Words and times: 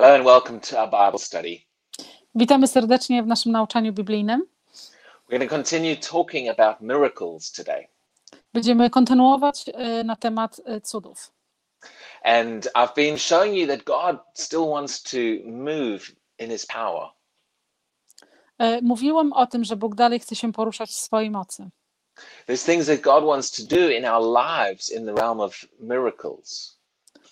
Hello 0.00 0.14
and 0.14 0.24
welcome 0.24 0.60
to 0.60 0.80
our 0.80 0.86
Bible 0.86 1.18
study. 1.18 1.66
Witamy 2.34 2.66
serdecznie 2.66 3.22
w 3.22 3.26
naszym 3.26 3.52
nauczaniu 3.52 3.92
biblijnym. 3.92 4.46
We're 5.28 5.38
going 5.38 5.50
to 5.50 5.56
continue 5.56 5.96
talking 5.96 6.48
about 6.48 6.80
miracles 6.80 7.52
today. 7.52 7.88
Będziemy 8.52 8.90
kontynuować 8.90 9.64
e, 9.74 10.04
na 10.04 10.16
temat 10.16 10.60
e, 10.64 10.80
cudów. 10.80 11.32
And 12.24 12.68
I've 12.74 12.94
been 12.96 13.18
showing 13.18 13.54
you 13.56 13.66
that 13.66 13.84
God 13.84 14.16
still 14.34 14.68
wants 14.68 15.02
to 15.02 15.16
move 15.44 16.12
in 16.38 16.50
his 16.50 16.66
power. 16.66 17.08
E, 18.58 18.82
Mówiłem 18.82 19.32
o 19.32 19.46
tym, 19.46 19.64
że 19.64 19.76
Bóg 19.76 19.94
dalej 19.94 20.20
chce 20.20 20.36
się 20.36 20.52
poruszać 20.52 20.90
w 20.90 20.94
swojej 20.94 21.30
mocy. 21.30 21.70
There's 22.48 22.66
things 22.66 22.86
that 22.86 23.00
God 23.00 23.24
wants 23.24 23.50
to 23.50 23.76
do 23.76 23.90
in 23.90 24.04
our 24.04 24.22
lives 24.22 24.90
in 24.90 25.06
the 25.06 25.14
realm 25.14 25.40
of 25.40 25.66
miracles. 25.80 26.79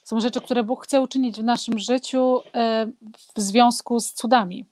Są 0.09 0.21
rzeczy, 0.21 0.41
które 0.41 0.63
Bóg 0.63 0.85
chce 0.85 1.01
uczynić 1.01 1.37
w 1.41 1.45
naszym 1.45 1.79
życiu 1.79 2.43
e, 2.55 2.87
w 3.37 3.41
związku 3.41 4.01
z 4.01 4.13
cudami. 4.13 4.65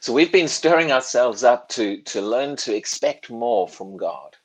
So 0.00 0.12
we've 0.12 0.30
been 0.30 0.48
stirring 0.48 0.90
ourselves 0.92 1.42
up 1.42 1.58
to, 1.68 1.82
to 2.12 2.20
learn 2.20 2.56
to 2.56 2.72
expect 2.72 3.30
more 3.30 3.72
from 3.72 3.96
God. 3.96 4.38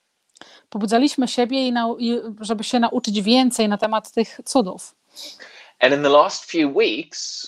Pobudzaliśmy 0.69 1.27
siebie, 1.27 1.67
i 1.67 1.73
nau- 1.73 1.95
i 1.99 2.21
żeby 2.41 2.63
się 2.63 2.79
nauczyć 2.79 3.21
więcej 3.21 3.69
na 3.69 3.77
temat 3.77 4.11
tych 4.11 4.39
cudów. 4.45 4.95
And 5.79 5.93
in 5.93 6.03
the 6.03 6.09
last 6.09 6.45
few 6.45 6.75
weeks, 6.75 7.47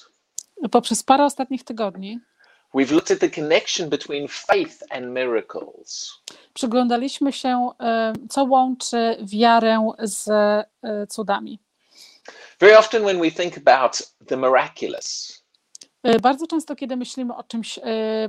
Poprzez 0.72 1.04
parę 1.04 1.26
ostatnich 1.26 1.64
tygodni 1.64 2.20
we've 2.76 2.92
looked 2.92 3.12
at 3.12 3.20
the 3.20 3.42
connection 3.42 3.90
between 3.90 4.28
faith 4.28 4.84
and 4.90 5.06
miracles. 5.06 6.12
przyglądaliśmy 6.54 7.34
się, 7.34 7.70
e, 7.80 8.14
co 8.30 8.44
łączy 8.44 9.18
wiarę 9.22 9.88
z 10.00 10.30
e, 10.84 11.08
cudami. 11.08 11.60
Very 12.60 12.76
often, 12.78 13.04
when 13.06 13.20
we 13.22 13.32
think 13.32 13.58
about 13.58 14.02
the 14.28 14.38
miraculous, 14.38 15.40
E, 16.04 16.20
Bardzo 16.20 16.48
często, 16.48 16.76
kiedy 16.76 16.96
myślimy 16.98 17.36
o 17.36 17.44
czymś 17.44 17.78
e, 17.78 17.82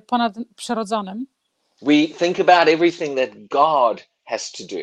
ponadprzyrodzonym, 0.07 1.27
we 1.83 2.07
think 2.09 2.41
about 2.41 2.69
everything 2.69 3.19
that 3.19 3.31
God 3.51 4.07
has 4.25 4.53
to 4.53 4.65
do. 4.65 4.77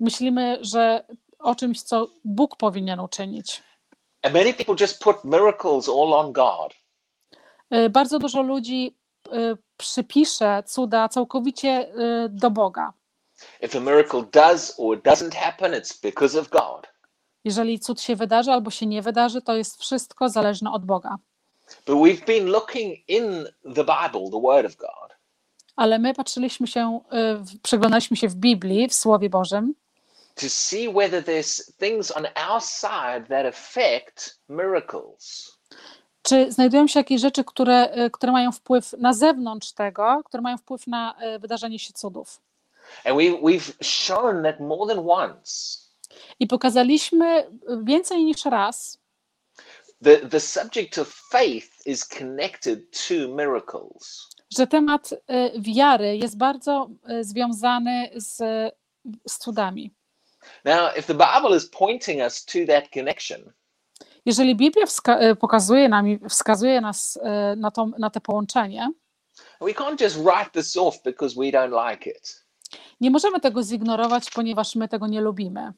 myślimy, 0.00 0.58
że 0.60 1.04
o 1.38 1.54
czymś, 1.54 1.82
co 1.82 2.08
Bóg 2.24 2.56
powinien 2.56 3.00
uczynić. 3.00 3.62
And 4.22 4.34
many 4.34 4.54
people 4.54 4.74
just 4.80 5.02
put 5.02 5.16
miracles 5.24 5.88
all 5.88 6.12
on 6.14 6.32
God. 6.32 6.74
E, 7.70 7.90
Bardzo 7.90 8.18
dużo 8.18 8.42
ludzi 8.42 8.96
przypisze 9.76 10.62
cuda 10.66 11.08
całkowicie 11.08 11.92
do 12.28 12.50
Boga. 12.50 12.92
If 13.62 13.78
a 13.78 13.80
miracle 13.80 14.22
does 14.32 14.74
or 14.78 15.02
doesn't 15.02 15.34
happen, 15.34 15.72
it's 15.72 16.02
because 16.02 16.38
of 16.40 16.48
God. 16.48 16.86
Jeżeli 17.44 17.80
cud 17.80 18.00
się 18.00 18.16
wydarzy 18.16 18.52
albo 18.52 18.70
się 18.70 18.86
nie 18.86 19.02
wydarzy, 19.02 19.42
to 19.42 19.56
jest 19.56 19.80
wszystko 19.80 20.28
zależne 20.28 20.72
od 20.72 20.84
Boga. 20.84 21.16
But 21.86 21.96
we've 21.96 22.24
been 22.26 22.46
looking 22.46 23.08
in 23.08 23.44
the 23.74 23.84
Bible, 23.84 24.30
the 24.32 24.40
Word 24.42 24.66
of 24.66 24.76
God, 24.76 25.10
Ale 25.76 25.98
my 25.98 26.14
patrzyliśmy 26.14 26.66
się, 26.66 27.00
w- 27.38 27.60
przeglądaliśmy 27.62 28.16
się 28.16 28.28
w 28.28 28.34
Biblii, 28.34 28.88
w 28.88 28.94
Słowie 28.94 29.30
Bożym, 29.30 29.74
to 30.34 30.48
see 30.48 30.88
whether 30.88 31.24
there's 31.24 31.72
things 31.78 32.16
on 32.16 32.26
our 32.50 32.62
side 32.62 33.26
that 33.28 33.46
affect 33.46 34.38
miracles. 34.48 35.54
czy 36.22 36.52
znajdują 36.52 36.86
się 36.86 37.00
jakieś 37.00 37.20
rzeczy, 37.20 37.44
które, 37.44 37.90
e, 37.90 38.10
które 38.10 38.32
mają 38.32 38.52
wpływ 38.52 38.92
na 38.98 39.12
zewnątrz 39.12 39.72
tego, 39.72 40.20
które 40.24 40.40
mają 40.42 40.58
wpływ 40.58 40.86
na 40.86 41.14
e, 41.18 41.38
wydarzenie 41.38 41.78
się 41.78 41.92
cudów. 41.92 42.40
And 43.04 43.16
we, 43.16 43.22
we've 43.22 43.72
shown 43.82 44.42
that 44.42 44.60
more 44.60 44.94
than 44.94 45.04
once, 45.10 45.78
I 46.40 46.46
pokazaliśmy 46.46 47.50
więcej 47.84 48.24
niż 48.24 48.44
raz, 48.44 48.98
the, 50.04 50.16
the 50.16 50.40
subject 50.40 50.98
of 50.98 51.08
faith 51.30 51.86
is 51.86 52.08
connected 52.08 52.90
to 53.08 53.14
miracles. 53.14 54.28
że 54.56 54.66
temat 54.66 55.10
e, 55.12 55.60
wiary 55.60 56.16
jest 56.16 56.38
bardzo 56.38 56.90
e, 57.08 57.24
związany 57.24 58.10
z, 58.16 58.36
z 59.28 59.38
cudami. 59.38 59.94
Now, 60.64 60.98
if 60.98 61.02
the 61.02 61.14
Bible 61.14 61.56
is 61.56 61.70
pointing 61.70 62.20
us 62.20 62.44
to 62.44 62.58
that 62.68 62.84
connection, 62.94 63.52
Jeżeli 64.26 64.56
Biblia 64.56 64.86
pokazuje 65.40 65.88
nam 65.88 66.28
wskazuje 66.28 66.80
nas 66.80 67.18
na, 67.56 67.70
to, 67.70 67.86
na 67.98 68.10
te 68.10 68.20
połączenie, 68.20 68.90
like 71.86 72.12
nie 73.00 73.10
możemy 73.10 73.40
tego 73.40 73.62
zignorować, 73.62 74.30
ponieważ 74.30 74.74
my 74.74 74.88
tego 74.88 75.06
nie 75.06 75.20
lubimy. 75.20 75.72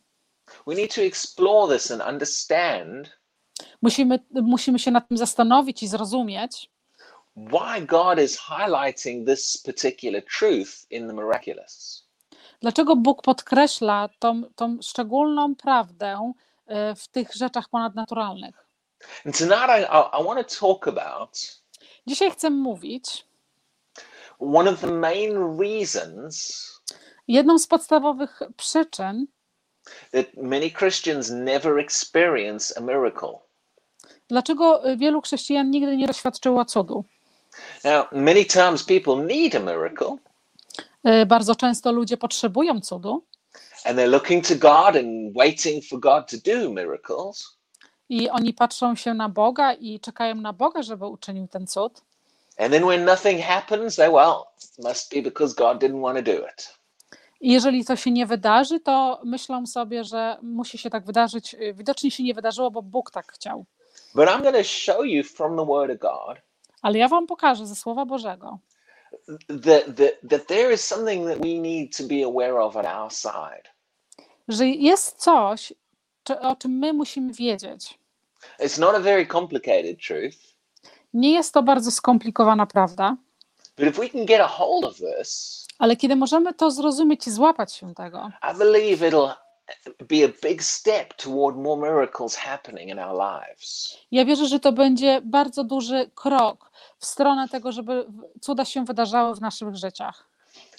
We 0.67 0.75
need 0.75 0.95
to 0.95 1.03
explore 1.03 1.75
this 1.77 1.91
and 1.91 2.03
understand 2.03 3.17
Musimy, 3.83 4.19
musimy 4.31 4.79
się 4.79 4.91
nad 4.91 5.09
tym 5.09 5.19
zastanowić 5.19 5.83
i 5.83 5.89
zrozumieć, 5.89 6.71
why 7.37 7.87
God 7.87 8.21
is 8.21 8.39
highlighting 8.39 9.27
this 9.27 9.63
particular 9.63 10.23
truth 10.39 10.87
in 10.91 11.09
the 11.09 11.15
miraculous. 11.15 12.07
dlaczego 12.61 12.97
Bóg 12.97 13.23
podkreśla 13.23 14.09
tą, 14.19 14.43
tą 14.57 14.79
szczególną 14.83 15.55
prawdę 15.55 16.33
e, 16.67 16.95
w 16.95 17.09
tych 17.09 17.35
rzeczach 17.35 17.69
ponadnaturalnych. 17.69 18.67
And 19.27 19.39
tonight 19.39 19.69
I, 19.69 19.83
I, 19.83 20.23
I 20.23 20.25
want 20.25 20.49
to 20.49 20.61
talk 20.61 20.89
about 20.89 21.61
Dzisiaj 22.07 22.31
chcę 22.31 22.51
mówić, 22.51 23.27
one 24.39 24.71
of 24.71 24.81
the 24.81 24.87
main 24.93 25.59
reasons 25.61 26.67
jedną 27.29 27.59
z 27.59 27.67
podstawowych 27.67 28.41
przyczyn, 28.57 29.27
that 30.13 30.27
many 30.37 30.71
Christians 30.71 31.31
never 31.31 31.79
experience 31.79 32.75
a 32.79 32.81
miracle. 32.81 33.29
dlaczego 34.29 34.85
e, 34.85 34.97
wielu 34.97 35.21
chrześcijan 35.23 35.71
nigdy 35.71 35.97
nie 35.97 36.07
doświadczyło 36.07 36.65
cudu. 36.65 37.05
Now, 37.85 38.07
many 38.13 38.45
times 38.45 38.85
people 38.85 39.17
need 39.17 39.55
a 39.55 39.59
miracle 39.61 40.17
E, 41.05 41.27
Bardzo 41.27 41.55
często 41.55 41.93
ludzie 41.93 42.17
potrzebują 42.17 42.81
cudu 42.81 43.23
and 43.85 43.99
they're 43.99 44.11
looking 44.11 44.47
to 44.49 44.55
God 44.55 44.97
and 44.97 45.35
waiting 45.37 45.85
for 45.85 46.01
God 46.01 46.31
to 46.31 46.37
do 46.45 46.71
miracles. 46.71 47.57
i 48.09 48.31
oni 48.31 48.55
patrzą 48.55 48.95
się 48.97 49.15
na 49.15 49.29
Boga 49.29 49.73
i 49.75 50.01
czekają 50.01 50.35
na 50.35 50.53
Boga, 50.53 50.83
żeby 50.83 51.07
uczynił 51.07 51.49
ten 51.49 51.67
cud. 51.67 52.03
And 52.59 52.73
then 52.73 52.85
when 52.87 53.05
nothing 53.05 53.41
happens, 53.41 53.97
they, 53.97 54.11
well, 54.11 54.35
must 54.79 55.15
be 55.15 55.23
because 55.23 55.55
God 55.55 55.79
didn't 55.83 56.01
want 56.01 56.17
to 56.17 56.23
do 56.23 56.47
it. 56.47 56.75
Jeżeli 57.41 57.85
to 57.85 57.97
się 57.97 58.11
nie 58.11 58.27
wydarzy, 58.27 58.81
to 58.81 59.21
myślą 59.25 59.67
sobie, 59.67 60.05
że 60.05 60.37
musi 60.43 60.79
się 60.79 60.91
tak 60.91 61.05
wydarzyć. 61.07 61.55
E, 61.55 61.75
Widocznie 61.75 62.11
się 62.11 62.23
nie 62.23 62.35
wydarzyło, 62.35 62.71
bo 62.71 62.83
Bóg 62.83 63.11
tak 63.11 63.33
chciał. 63.33 63.65
But 64.15 64.29
I'm 64.29 64.43
going 64.43 64.57
to 64.57 64.65
show 64.65 65.05
you 65.07 65.25
from 65.25 65.57
the 65.57 65.67
Word 65.67 65.91
of 65.91 65.99
God 65.99 66.39
Ale 66.83 66.99
ja 66.99 67.09
wam 67.09 67.27
pokażę 67.27 67.67
ze 67.67 67.77
Słowa 67.77 68.05
Bożego, 68.07 68.59
that, 69.65 69.85
that, 69.97 70.31
that 70.31 70.47
there 70.47 70.73
is 70.75 70.85
something 70.87 71.29
that 71.29 71.39
we 71.39 71.55
need 71.61 71.97
to 71.97 72.05
be 72.05 72.25
aware 72.25 72.57
of 72.57 72.77
on 72.77 72.87
our 72.87 73.13
side. 73.13 73.63
że 74.49 74.67
jest 74.69 75.17
coś, 75.17 75.73
o 76.41 76.57
czym 76.57 76.79
my 76.79 76.93
musimy 76.93 77.33
wiedzieć. 77.33 77.99
It's 78.61 78.81
not 78.81 78.95
a 78.95 79.01
very 79.01 79.27
complicated 79.27 79.97
truth, 80.07 80.37
Nie 81.15 81.33
jest 81.33 81.55
to 81.55 81.63
bardzo 81.63 81.91
skomplikowana 81.91 82.67
prawda, 82.67 83.17
but 83.79 83.89
if 83.89 84.01
we 84.01 84.09
can 84.09 84.27
get 84.27 84.41
a 84.41 84.49
hold 84.49 84.85
of 84.85 84.97
this, 84.97 85.66
ale 85.79 85.97
kiedy 85.97 86.17
możemy 86.17 86.55
to 86.55 86.71
zrozumieć 86.71 87.27
i 87.27 87.31
złapać 87.31 87.75
się 87.75 87.95
tego, 87.95 88.31
I 88.55 88.59
believe 88.59 89.11
it'll 89.11 89.33
be 90.09 90.25
a 90.25 90.49
big 90.49 90.63
step 90.63 91.15
toward 91.15 91.57
more 91.57 91.81
miracles 91.91 92.37
happening 92.37 92.91
in 92.91 92.99
our 92.99 93.15
lives. 93.19 93.97
ja 94.11 94.25
wierzę, 94.25 94.47
że 94.47 94.61
to 94.61 94.73
będzie 94.73 95.21
bardzo 95.25 95.65
duży 95.65 96.11
krok 96.15 96.71
w 96.99 97.07
stronę 97.07 97.49
tego, 97.49 97.73
żeby 97.73 98.07
cuda 98.41 98.65
się 98.65 98.85
wydarzały 98.85 99.35
w 99.35 99.41
naszych 99.41 99.77
życiach. 99.77 100.29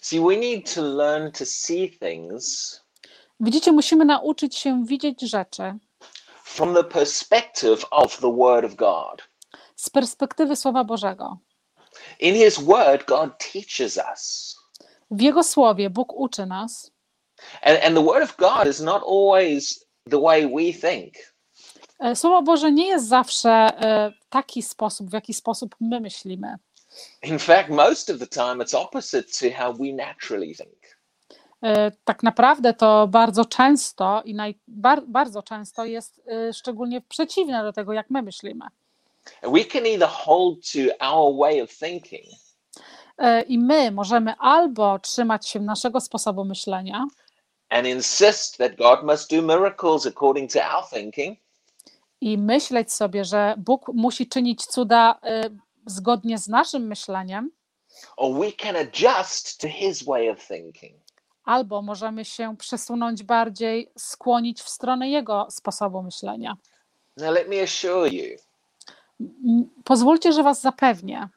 See, 0.02 0.19
we 0.19 0.38
need 0.38 0.74
to 0.75 0.81
learn 0.81 1.31
to 1.31 1.46
see 1.46 1.97
things 2.00 2.81
Widzicie, 3.40 3.72
musimy 3.72 4.06
nauczyć 4.06 4.56
się 4.56 4.86
widzieć 4.86 5.22
rzeczy 5.22 5.74
from 6.44 6.74
the 6.75 6.84
perspective 6.84 7.86
of 7.91 8.18
the 8.19 8.36
Word 8.36 8.66
of 8.66 8.75
God. 8.75 9.24
z 9.75 9.89
perspektywy 9.89 10.56
Słowa 10.56 10.83
Bożego. 10.83 11.38
In 12.19 12.36
His 12.36 12.60
Word, 12.60 13.06
God 13.07 13.30
teaches 13.54 14.00
us. 14.12 14.47
W 15.12 15.21
Jego 15.21 15.44
Słowie 15.44 15.89
Bóg 15.89 16.13
uczy 16.13 16.45
nas, 16.45 16.92
And, 17.62 17.80
and 17.86 17.95
the 17.95 18.04
Word 18.04 18.24
of 18.24 18.36
God 18.38 18.68
is 18.68 18.80
not 18.80 19.04
always 19.04 19.86
the 20.09 20.21
way 20.21 20.48
we 20.48 20.74
think. 20.89 21.13
E, 22.00 22.15
Słowo 22.15 22.42
Boże 22.42 22.71
nie 22.71 22.88
jest 22.88 23.07
zawsze 23.07 23.50
e, 23.50 24.12
taki 24.30 24.62
sposób, 24.63 25.09
w 25.09 25.13
jaki 25.13 25.33
sposób 25.33 25.75
my 25.80 26.00
myślimy. 26.00 26.56
In 27.24 27.39
fact, 27.39 27.69
most 27.69 28.09
of 28.09 28.19
the 28.19 28.27
time, 28.27 28.63
it's 28.63 28.77
opposite 28.77 29.24
to 29.24 29.56
how 29.63 29.74
we 29.74 29.94
naturally 29.94 30.56
think. 30.56 30.98
E, 31.63 31.92
Tak 32.06 32.24
naprawdę 32.24 32.74
to 32.74 33.07
bardzo 33.07 33.45
często 33.45 34.21
i 34.25 34.33
naj, 34.36 34.60
bar, 34.68 35.01
bardzo 35.07 35.44
często 35.44 35.86
jest 35.86 36.21
szczególnie 36.53 37.01
przeciwne 37.01 37.63
do 37.63 37.74
tego, 37.74 37.94
jak 37.94 38.10
my 38.10 38.21
myślimy. 38.21 38.65
We 39.44 39.65
can 39.65 39.86
either 39.86 40.10
hold 40.10 40.57
to 40.71 41.07
our 41.12 41.38
way 41.39 41.62
of 41.62 41.69
thinking 41.77 42.25
I 43.48 43.60
my 43.60 43.92
możemy 43.92 44.34
albo 44.40 45.00
trzymać 45.00 45.48
się 45.48 45.60
naszego 45.60 46.02
sposobu 46.02 46.46
myślenia. 46.46 47.06
And 47.69 47.88
insist 47.88 48.58
that 48.58 48.75
God 48.75 49.04
must 49.04 49.30
do 49.31 49.42
miracles 49.42 50.06
according 50.06 50.52
to 50.52 50.60
our 50.60 50.90
thinking, 50.90 51.40
i 52.22 52.38
myśleć 52.38 52.94
sobie, 52.94 53.25
że 53.25 53.56
Bóg 53.58 53.92
musi 53.94 54.28
czynić 54.28 54.66
cuda 54.66 55.19
y, 55.46 55.58
zgodnie 55.86 56.38
z 56.38 56.48
naszym 56.48 56.88
myśleniem, 56.88 57.52
or 58.18 58.40
we 58.40 58.52
can 58.52 58.75
adjust 58.75 59.62
to 59.62 59.68
His 59.68 60.04
way 60.04 60.30
of 60.30 60.48
thinking. 60.48 60.96
albo 61.44 61.81
możemy 61.81 62.25
się 62.25 62.58
przesunąć 62.58 63.24
bardziej, 63.24 63.92
skłonić 63.98 64.62
w 64.62 64.70
stronę 64.70 65.10
Jego 65.10 65.48
sposobu 65.50 66.04
myślenia. 66.04 66.58
Now, 67.18 67.34
let 67.34 67.50
me 67.50 67.62
assure 67.63 68.10
you, 68.10 68.38
Pozwólcie, 69.84 70.31
że 70.34 70.44
Was 70.44 70.62
zapewnię, 70.62 71.30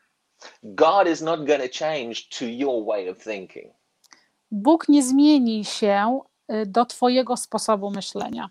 God 0.63 1.07
is 1.09 1.23
not 1.23 1.47
going 1.47 1.61
to 1.61 1.69
change 1.69 2.29
to 2.39 2.45
your 2.47 2.87
way 2.87 3.09
of 3.11 3.19
thinking. 3.19 3.73
Bóg 4.51 4.89
nie 4.89 5.03
zmieni 5.03 5.65
się 5.65 6.21
y, 6.53 6.67
do 6.67 6.85
Twojego 6.87 7.37
sposobu 7.37 7.91
myślenia. 7.91 8.51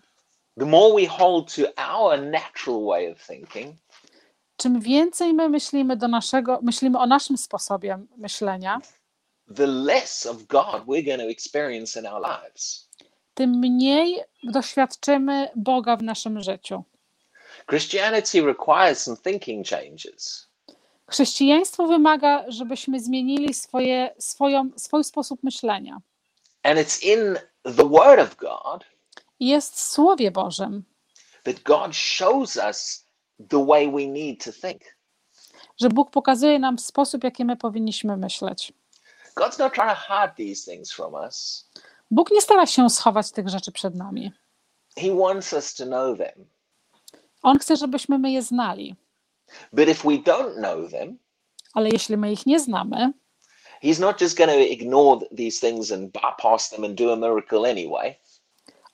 The 0.58 0.66
more 0.66 0.94
we 1.02 1.06
hold 1.08 1.54
to 1.54 1.62
our 1.76 2.18
natural 2.22 2.84
way 2.86 3.12
of 3.12 3.26
thinking, 3.26 3.76
Czym 4.56 4.80
więcej 4.80 5.34
my 5.34 5.48
myślimy, 5.48 5.96
do 5.96 6.08
naszego, 6.08 6.58
myślimy 6.62 6.98
o 6.98 7.06
naszym 7.06 7.36
sposobie 7.38 7.98
myślenia, 8.16 8.80
the 9.56 9.66
less 9.66 10.26
of 10.26 10.36
God 10.46 10.84
we're 10.86 11.04
going 11.04 11.20
to 11.20 11.30
experience 11.30 12.00
in 12.00 12.06
our 12.06 12.22
lives. 12.22 12.88
tym 13.34 13.50
mniej 13.50 14.20
doświadczymy 14.42 15.48
Boga 15.56 15.96
w 15.96 16.02
naszym 16.02 16.42
życiu. 16.42 16.84
Christianity 17.66 18.42
requires 18.42 18.98
some 19.02 19.16
thinking 19.16 19.66
changes. 19.66 20.49
Chrześcijaństwo 21.10 21.86
wymaga, 21.86 22.44
żebyśmy 22.48 23.00
zmienili 23.00 23.54
swoje, 23.54 24.14
swoją, 24.18 24.70
swój 24.76 25.04
sposób 25.04 25.42
myślenia. 25.42 26.00
And 26.62 26.78
it's 26.78 27.04
in 27.04 27.38
the 27.76 27.88
Word 27.88 28.20
of 28.20 28.36
God 28.36 28.84
I 29.40 29.46
Jest 29.48 29.74
w 29.74 29.80
Słowie 29.80 30.30
Bożym, 30.30 30.84
that 31.42 31.62
God 31.62 31.96
shows 31.96 32.56
us 32.56 33.06
the 33.48 33.66
way 33.66 33.90
we 33.90 34.06
need 34.06 34.44
to 34.44 34.52
think. 34.52 34.82
że 35.80 35.88
Bóg 35.88 36.10
pokazuje 36.10 36.58
nam 36.58 36.78
sposób, 36.78 37.24
jaki 37.24 37.44
my 37.44 37.56
powinniśmy 37.56 38.16
myśleć. 38.16 38.72
God's 39.36 39.58
not 39.58 39.74
trying 39.74 39.90
to 39.90 39.96
hide 39.96 40.34
these 40.36 40.70
things 40.70 40.92
from 40.92 41.14
us. 41.14 41.68
Bóg 42.10 42.30
nie 42.30 42.40
stara 42.40 42.66
się 42.66 42.90
schować 42.90 43.30
tych 43.30 43.48
rzeczy 43.48 43.72
przed 43.72 43.94
nami. 43.94 44.32
He 44.96 45.14
wants 45.14 45.52
us 45.52 45.74
to 45.74 45.86
know 45.86 46.18
them. 46.18 46.46
On 47.42 47.58
chce, 47.58 47.76
żebyśmy 47.76 48.18
my 48.18 48.30
je 48.30 48.42
znali. 48.42 48.96
But 49.72 49.88
if 49.88 50.04
we 50.04 50.18
don't 50.18 50.54
know 50.56 50.88
them, 50.90 51.18
Ale 51.74 51.88
jeśli 51.88 52.16
my 52.16 52.32
ich 52.32 52.46
nie 52.46 52.60
znamy, 52.60 53.12
He's 53.82 54.00
not 54.00 54.20
just 54.20 54.36
going 54.36 54.50
to 54.50 54.72
ignore 54.72 55.18
th- 55.20 55.30
these 55.36 55.60
things 55.60 55.90
and 55.92 56.12
bypass 56.12 56.70
them 56.70 56.84
and 56.84 56.94
do 56.98 57.12
a 57.12 57.16
miracle 57.16 57.70
anyway. 57.70 58.14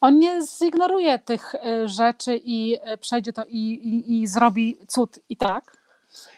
On 0.01 0.19
nie 0.19 0.43
zignoruje 0.47 1.19
tych 1.19 1.55
y, 1.55 1.89
rzeczy 1.89 2.41
i 2.45 2.79
y, 2.93 2.99
przejdzie 2.99 3.33
to 3.33 3.45
i, 3.49 3.59
i, 3.59 4.13
i 4.23 4.27
zrobi 4.27 4.79
cud 4.89 5.19
i 5.29 5.37
tak. 5.37 5.77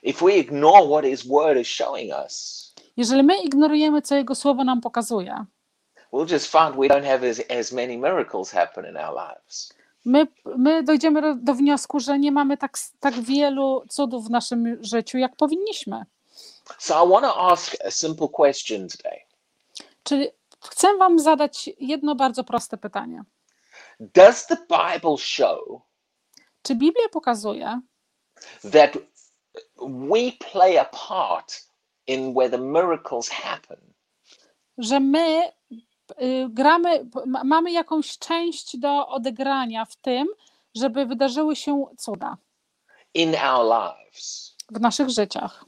If 0.02 0.24
we 0.24 0.32
ignore 0.36 0.86
what 0.88 1.04
His 1.04 1.26
Word 1.26 1.58
is 1.58 1.66
showing 1.68 2.12
us, 2.24 2.64
Jeżeli 2.96 3.22
my 3.22 3.36
ignorujemy, 3.42 4.02
co 4.02 4.14
Jego 4.14 4.34
Słowo 4.34 4.64
nam 4.64 4.80
pokazuje, 4.80 5.44
we'll 6.12 6.26
just 6.32 6.46
find 6.52 6.76
we 6.76 6.88
don't 6.88 7.04
have 7.06 7.28
as, 7.28 7.40
as 7.50 7.72
many 7.72 7.98
miracles 7.98 8.50
happen 8.52 8.84
in 8.86 8.96
our 8.96 9.14
lives. 9.14 9.72
My, 10.08 10.26
my 10.56 10.82
dojdziemy 10.82 11.36
do, 11.36 11.54
wniosku, 11.54 12.00
że 12.00 12.18
nie 12.18 12.32
mamy 12.32 12.56
tak, 12.56 12.78
tak 13.00 13.14
wielu 13.14 13.84
cudów 13.88 14.26
w 14.26 14.30
naszym 14.30 14.78
życiu, 14.80 15.18
jak 15.18 15.36
powinniśmy. 15.36 16.04
So 16.78 17.04
I 17.04 17.08
want 17.08 17.24
to 17.24 17.50
ask 17.50 17.76
a 17.86 17.90
simple 17.90 18.28
question 18.28 18.88
today. 18.88 19.20
Czyli 20.02 20.28
chcę 20.64 20.96
Wam 20.96 21.18
zadać 21.18 21.70
jedno 21.80 22.14
bardzo 22.14 22.44
proste 22.44 22.76
pytanie. 22.76 23.22
Does 24.00 24.46
the 24.46 24.56
Bible 24.56 25.16
show 25.18 25.58
Czy 26.62 26.74
Biblia 26.74 27.08
pokazuje, 27.12 27.80
that 28.72 28.98
we 29.76 30.32
play 30.52 30.78
a 30.78 30.84
part 30.84 31.68
in 32.06 32.34
where 32.34 32.50
the 32.50 32.58
miracles 32.58 33.28
happen? 33.28 33.88
że 34.78 35.00
my 35.00 35.52
gramy, 36.48 37.06
ma- 37.26 37.44
mamy 37.44 37.72
jakąś 37.72 38.18
część 38.18 38.76
do 38.76 39.08
odegrania 39.08 39.84
w 39.84 39.96
tym, 39.96 40.28
żeby 40.74 41.06
wydarzyły 41.06 41.56
się 41.56 41.86
cuda 41.98 42.36
in 43.14 43.34
our 43.36 43.64
lives. 43.66 44.56
w 44.70 44.80
naszych 44.80 45.08
życiach? 45.10 45.64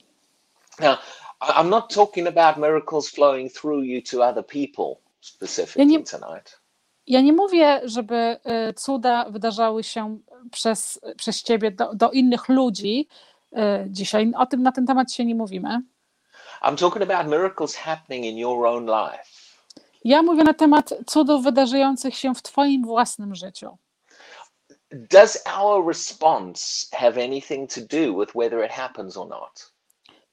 Now, 0.81 0.98
I'm 1.40 1.69
not 1.69 1.94
talking 1.94 2.28
about 2.28 2.56
miracles 2.56 3.10
flowing 3.10 3.52
through 3.52 3.84
you 3.84 4.02
to 4.10 4.25
other 4.28 4.46
people 4.46 4.94
specifically 5.20 6.04
tonight. 6.04 6.60
Ja 7.06 7.20
nie 7.20 7.32
mówię, 7.32 7.81
żeby 7.84 8.37
y, 8.70 8.75
cuda 8.75 9.25
wydarzały 9.31 9.84
się 9.84 10.19
przez, 10.52 11.00
przez 11.16 11.42
ciebie 11.42 11.70
do, 11.70 11.94
do 11.94 12.10
innych 12.10 12.48
ludzi. 12.48 13.08
y, 13.52 13.56
Dzisiaj 13.87 14.32
o 14.37 14.46
tym 14.46 14.62
na 14.62 14.72
ten 14.72 14.87
temat 14.87 15.12
się 15.12 15.25
nie 15.25 15.34
mówimy. 15.34 15.82
I'm 16.62 16.76
talking 16.78 17.10
about 17.10 17.26
miracles 17.32 17.76
happening 17.76 18.25
in 18.25 18.38
your 18.38 18.66
own 18.66 18.87
life. 18.87 19.39
Ja 20.05 20.23
mówię 20.23 20.44
na 20.44 20.55
temat 20.55 20.94
cudów 21.06 21.44
wydarzyjących 21.44 22.17
się 22.17 22.35
w 22.35 22.43
Twoim 22.43 22.85
własnym 22.85 23.35
życiu. 23.35 23.79
Does 24.93 25.43
our 25.58 25.87
response 25.87 26.87
have 26.97 27.25
anything 27.25 27.75
to 27.75 27.81
do 27.81 28.20
with 28.20 28.32
whether 28.35 28.64
it 28.64 28.73
happens 28.73 29.17
or 29.17 29.29
not? 29.29 29.73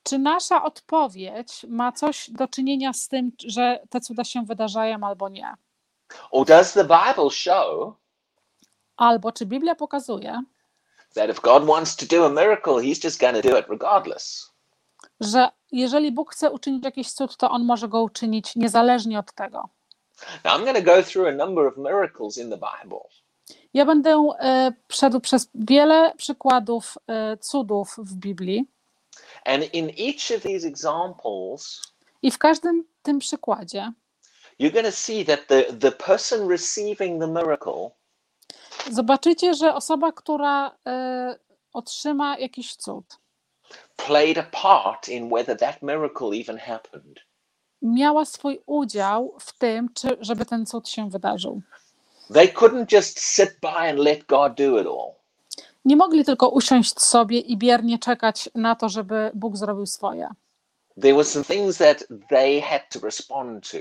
Czy 0.03 0.19
nasza 0.19 0.63
odpowiedź 0.63 1.65
ma 1.67 1.91
coś 1.91 2.29
do 2.29 2.47
czynienia 2.47 2.93
z 2.93 3.07
tym, 3.07 3.31
że 3.45 3.79
te 3.89 4.01
cuda 4.01 4.23
się 4.23 4.45
wydarzają 4.45 4.97
albo 5.03 5.29
nie? 5.29 5.53
Or 6.31 6.45
does 6.45 6.73
the 6.73 6.83
Bible 6.83 7.29
show 7.31 7.93
Albo 8.97 9.31
czy 9.31 9.45
Biblia 9.45 9.75
pokazuje, 9.75 10.43
that 11.13 11.29
if 11.29 11.41
God 11.41 11.65
wants 11.65 11.95
to 11.95 12.05
do 12.05 12.25
a 12.25 12.29
miracle, 12.29 12.73
he's 12.73 13.03
just 13.03 13.19
going 13.19 13.35
to 13.35 13.49
do 13.49 13.59
it 13.59 13.65
regardless? 13.69 14.51
Że 15.19 15.49
jeżeli 15.71 16.11
Bóg 16.11 16.33
chce 16.33 16.51
uczynić 16.51 16.85
jakiś 16.85 17.11
cud, 17.11 17.37
to 17.37 17.51
on 17.51 17.65
może 17.65 17.87
go 17.87 18.03
uczynić 18.03 18.55
niezależnie 18.55 19.19
od 19.19 19.33
tego. 19.33 19.69
Now, 20.43 20.53
I'm 20.53 20.63
going 20.63 20.77
to 20.77 20.83
go 20.83 21.03
through 21.03 21.27
a 21.27 21.31
number 21.31 21.67
of 21.67 21.77
miracles 21.77 22.37
in 22.37 22.49
the 22.49 22.57
Bible. 22.57 22.99
Ja 23.73 23.85
będę 23.85 24.29
e, 24.39 24.71
szedł 24.91 25.19
przez 25.19 25.49
wiele 25.55 26.13
przykładów 26.17 26.97
e, 27.07 27.37
cudów 27.37 27.95
w 27.97 28.15
Biblii 28.15 28.65
And 29.45 29.73
in 29.73 29.89
each 29.89 30.37
of 30.37 30.43
these 30.43 30.67
examples, 30.67 31.81
i 32.21 32.31
w 32.31 32.37
każdym 32.37 32.83
tym 33.01 33.19
przykładzie 33.19 33.91
you're 34.59 34.73
going 34.73 34.85
to 34.85 34.91
see 34.91 35.25
that 35.25 35.47
the, 35.47 35.63
the 35.63 35.91
person 35.91 36.49
receiving 36.49 37.21
the 37.21 37.27
miracle 37.27 37.89
zobaczycie, 38.91 39.53
że 39.53 39.73
osoba, 39.73 40.11
która 40.11 40.77
e, 40.87 41.39
otrzyma 41.73 42.37
jakiś 42.37 42.75
cud, 42.75 43.05
played 43.95 44.37
a 44.37 44.43
part 44.43 45.09
in 45.09 45.29
whether 45.33 45.57
that 45.57 45.81
miracle 45.81 46.27
even 46.41 46.57
happened. 46.57 47.19
miała 47.81 48.25
swój 48.25 48.59
udział 48.65 49.35
w 49.39 49.57
tym, 49.57 49.89
czy, 49.93 50.17
żeby 50.21 50.45
ten 50.45 50.65
cud 50.65 50.89
się 50.89 51.09
wydarzył. 51.09 51.61
They 52.33 52.47
couldn't 52.47 52.91
just 52.95 53.19
sit 53.19 53.49
by 53.61 53.67
and 53.89 53.99
let 53.99 54.25
God 54.25 54.53
do 54.57 54.79
it 54.81 54.87
all. 54.87 55.13
Nie 55.85 55.95
mogli 55.95 56.25
tylko 56.25 56.49
usiąść 56.49 56.99
sobie 57.01 57.39
i 57.39 57.57
biernie 57.57 57.99
czekać 57.99 58.49
na 58.55 58.75
to, 58.75 58.89
żeby 58.89 59.31
Bóg 59.33 59.57
zrobił 59.57 59.85
swoje. 59.85 60.29
There 61.01 61.13
were 61.13 61.25
some 61.25 61.45
things 61.45 61.77
that 61.77 62.03
they 62.29 62.61
had 62.61 62.81
to 62.89 62.99
respond 62.99 63.69
to. 63.71 63.77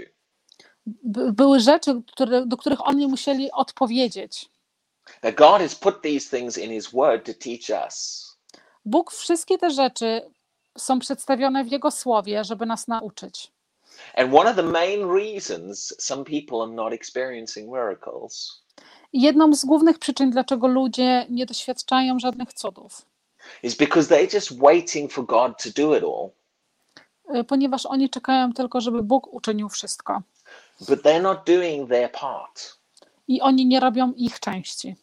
By- 0.87 1.33
Były 1.33 1.61
rzeczy, 1.61 2.03
które, 2.13 2.47
do 2.47 2.57
których 2.57 2.87
oni 2.87 3.07
musieli 3.07 3.53
odpowiedzieć. 3.53 4.51
God 5.23 5.61
has 5.61 5.75
put 5.75 6.03
these 6.03 6.37
things 6.39 6.59
in 6.59 6.71
His 6.71 6.91
Word 6.93 7.27
to 7.27 7.33
teach 7.35 7.71
us. 7.87 8.26
Bóg 8.87 9.13
wszystkie 9.13 9.59
te 9.59 9.71
rzeczy 9.71 10.31
są 10.79 10.99
przedstawione 10.99 11.65
w 11.65 11.73
Jego 11.73 11.91
słowie, 11.91 12.45
żeby 12.45 12.67
nas 12.67 12.89
nauczyć. 12.89 13.53
And 14.15 14.35
one 14.35 14.51
of 14.51 14.57
the 14.57 14.63
main 14.63 15.09
reasons 15.11 15.95
some 15.99 16.25
people 16.25 16.59
are 16.63 16.73
not 16.73 16.93
experiencing 16.93 17.69
miracles 17.69 18.63
jedną 19.13 19.55
z 19.55 19.65
głównych 19.65 19.99
przyczyn, 19.99 20.31
dlaczego 20.31 20.67
ludzie 20.67 21.27
nie 21.31 21.47
doświadczają 21.47 22.19
żadnych 22.19 22.53
cudów, 22.53 23.07
is 23.63 23.75
because 23.75 24.15
they're 24.15 24.35
just 24.35 24.59
waiting 24.59 25.13
for 25.13 25.27
God 25.27 25.53
to 25.63 25.71
do 25.83 25.97
it 25.97 26.05
all, 26.05 26.31
y, 27.41 27.45
ponieważ 27.45 27.87
oni 27.87 28.11
czekają 28.11 28.53
tylko, 28.53 28.81
żeby 28.81 29.03
Bóg 29.03 29.35
uczynił 29.35 29.69
wszystko. 29.69 30.23
but 30.89 31.03
they're 31.03 31.23
not 31.23 31.39
doing 31.47 31.89
their 31.89 32.13
part. 32.13 32.79
I 33.29 33.41
oni 33.41 33.67
nie 33.67 33.81
robią 33.81 34.13
ich 34.13 34.41
części. 34.41 34.97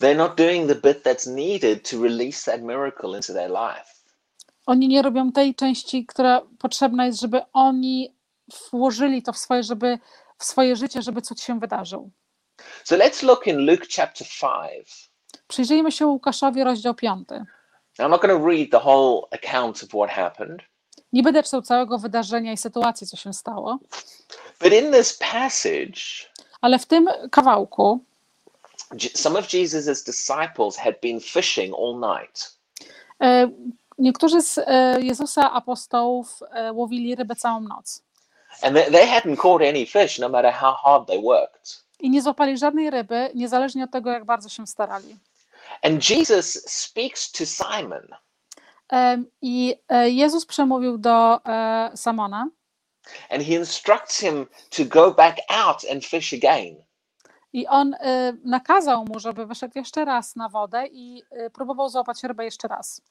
They're 0.00 0.16
not 0.16 0.36
doing 0.36 0.68
the 0.68 0.74
bit 0.74 1.02
that's 1.02 1.26
needed 1.26 1.90
to 1.90 2.02
release 2.02 2.44
that 2.50 2.62
miracle 2.62 3.16
into 3.16 3.32
their 3.32 3.50
life. 3.50 3.98
Oni 4.66 4.88
nie 4.88 5.02
robią 5.02 5.32
tej 5.32 5.54
części, 5.54 6.06
która 6.06 6.42
potrzebna 6.58 7.06
jest, 7.06 7.20
żeby 7.20 7.40
oni 7.52 8.14
włożyli 8.72 9.22
to 9.22 9.32
w 9.32 9.38
swoje, 9.38 9.62
żeby, 9.62 9.98
w 10.38 10.44
swoje 10.44 10.76
życie, 10.76 11.02
żeby 11.02 11.22
cud 11.22 11.40
się 11.40 11.60
wydarzył. 11.60 12.10
So 12.84 12.96
let's 12.96 13.22
look 13.22 13.46
in 13.46 13.66
Luke 13.66 13.86
chapter 13.96 14.26
5. 14.40 15.10
Przyjrzyjmy 15.48 15.92
się 15.92 16.06
Łukaszowi, 16.06 16.64
rozdział 16.64 16.94
5. 16.94 17.28
Now, 17.98 18.06
I'm 18.06 18.10
not 18.10 18.22
going 18.22 18.40
to 18.40 18.46
read 18.46 18.70
the 18.70 18.80
whole 18.80 19.22
account 19.32 19.82
of 19.82 19.88
what 19.88 20.10
happened, 20.10 20.62
Nie 21.12 21.22
będę 21.22 21.42
czytał 21.42 21.62
całego 21.62 21.98
wydarzenia 21.98 22.52
i 22.52 22.56
sytuacji, 22.56 23.06
co 23.06 23.16
się 23.16 23.32
stało, 23.32 23.78
but 24.60 24.72
in 24.72 24.92
this 24.92 25.18
passage, 25.18 26.00
ale 26.60 26.78
w 26.78 26.86
tym 26.86 27.08
kawałku 27.30 28.04
some 29.14 29.38
of 29.38 29.46
Jesus's 29.46 30.04
disciples 30.04 30.76
had 30.76 31.00
been 31.00 31.20
fishing 31.20 31.74
all 31.74 31.98
night. 32.18 32.58
E, 33.22 33.50
Niektórzy 33.98 34.42
z 34.42 34.58
e, 34.58 35.00
Jezusa 35.00 35.52
apostołów 35.52 36.40
e, 36.50 36.72
łowili 36.72 37.14
rybę 37.14 37.36
całą 37.36 37.60
noc 37.60 38.02
And 38.62 38.76
they, 38.76 39.06
hadn't 39.06 39.36
caught 39.36 39.68
any 39.68 39.86
fish 39.86 40.18
no 40.18 40.28
matter 40.28 40.52
how 40.52 40.74
hard 40.74 41.06
they 41.08 41.22
worked. 41.22 41.84
i 42.00 42.10
nie 42.10 42.22
złapali 42.22 42.58
żadnej 42.58 42.90
ryby, 42.90 43.30
niezależnie 43.34 43.84
od 43.84 43.90
tego, 43.90 44.10
jak 44.10 44.24
bardzo 44.24 44.48
się 44.48 44.66
starali. 44.66 45.16
And 45.82 46.10
Jesus 46.10 46.64
speaks 46.66 47.32
to 47.32 47.46
Simon 47.46 48.08
I 49.42 49.74
Jezus 50.04 50.46
przemówił 50.46 50.98
do 50.98 51.40
Samona 51.94 52.48
and 53.30 53.42
he 53.42 53.54
instructs 53.54 54.20
him 54.20 54.46
to 54.70 54.84
go 54.84 55.10
back 55.10 55.38
out 55.48 55.84
and 55.92 56.04
fish 56.04 56.32
again. 56.32 56.76
I 57.52 57.66
on 57.66 57.94
e, 57.94 58.32
nakazał 58.44 59.04
mu, 59.04 59.18
żeby 59.20 59.46
wyszedł 59.46 59.72
jeszcze 59.78 60.04
raz 60.04 60.36
na 60.36 60.48
wodę 60.48 60.86
i 60.86 61.22
e, 61.30 61.50
próbował 61.50 61.88
złapać 61.88 62.22
rybę 62.24 62.44
jeszcze 62.44 62.68
raz. 62.68 63.02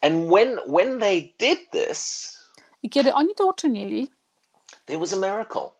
And 0.00 0.14
when 0.32 0.58
when 0.68 1.00
they 1.00 1.34
did 1.38 1.70
this, 1.70 2.30
I 2.82 2.90
kiedy 2.90 3.14
oni 3.14 3.34
to 3.34 3.46
uczynili, 3.46 4.10
there 4.86 4.98
was 5.00 5.12
a 5.12 5.16
miracle. 5.16 5.70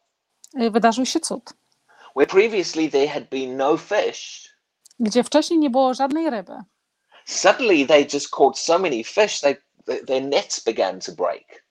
e, 0.60 0.70
wydarzył 0.70 1.06
się 1.06 1.20
cud, 1.20 1.52
Where 2.16 2.26
previously 2.30 2.90
there 2.90 3.08
had 3.08 3.28
been 3.28 3.56
no 3.56 3.76
fish, 3.76 4.50
gdzie 5.00 5.24
wcześniej 5.24 5.58
nie 5.58 5.70
było 5.70 5.94
żadnej 5.94 6.30
ryby. 6.30 6.56
suddenly 7.24 7.86
they 7.86 8.06
just 8.14 8.30
caught 8.30 8.58
so 8.58 8.78
many 8.78 9.04
fish 9.04 9.40
they 9.40 9.56
th- 9.86 10.06
their 10.06 10.22
nets 10.22 10.64
began 10.64 11.00
to 11.00 11.12
break. 11.12 11.64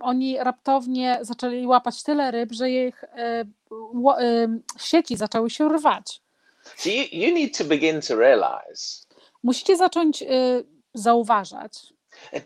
Oni 0.00 0.38
raptownie 0.38 1.18
zaczęli 1.22 1.66
łapać 1.66 2.02
tyle 2.02 2.30
ryb, 2.30 2.52
że 2.52 2.70
ich 2.70 3.04
sieci 4.78 5.16
zaczęły 5.16 5.50
się 5.50 5.68
rwać. 5.68 6.22
So 6.76 6.90
you, 6.90 7.04
you 7.12 7.34
need 7.34 7.58
to 7.58 7.64
begin 7.64 8.00
to 8.00 8.16
realize 8.16 9.06
Musicie 9.42 9.76
zacząć 9.76 10.22
e, 10.22 10.26
zauważać, 10.94 11.72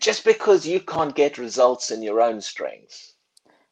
just 0.07 0.25
because 0.25 0.69
you 0.69 0.81
can't 0.81 1.13
get 1.13 1.39
results 1.39 1.91
in 1.91 2.03
your 2.03 2.21
own 2.21 2.43
strength 2.43 3.15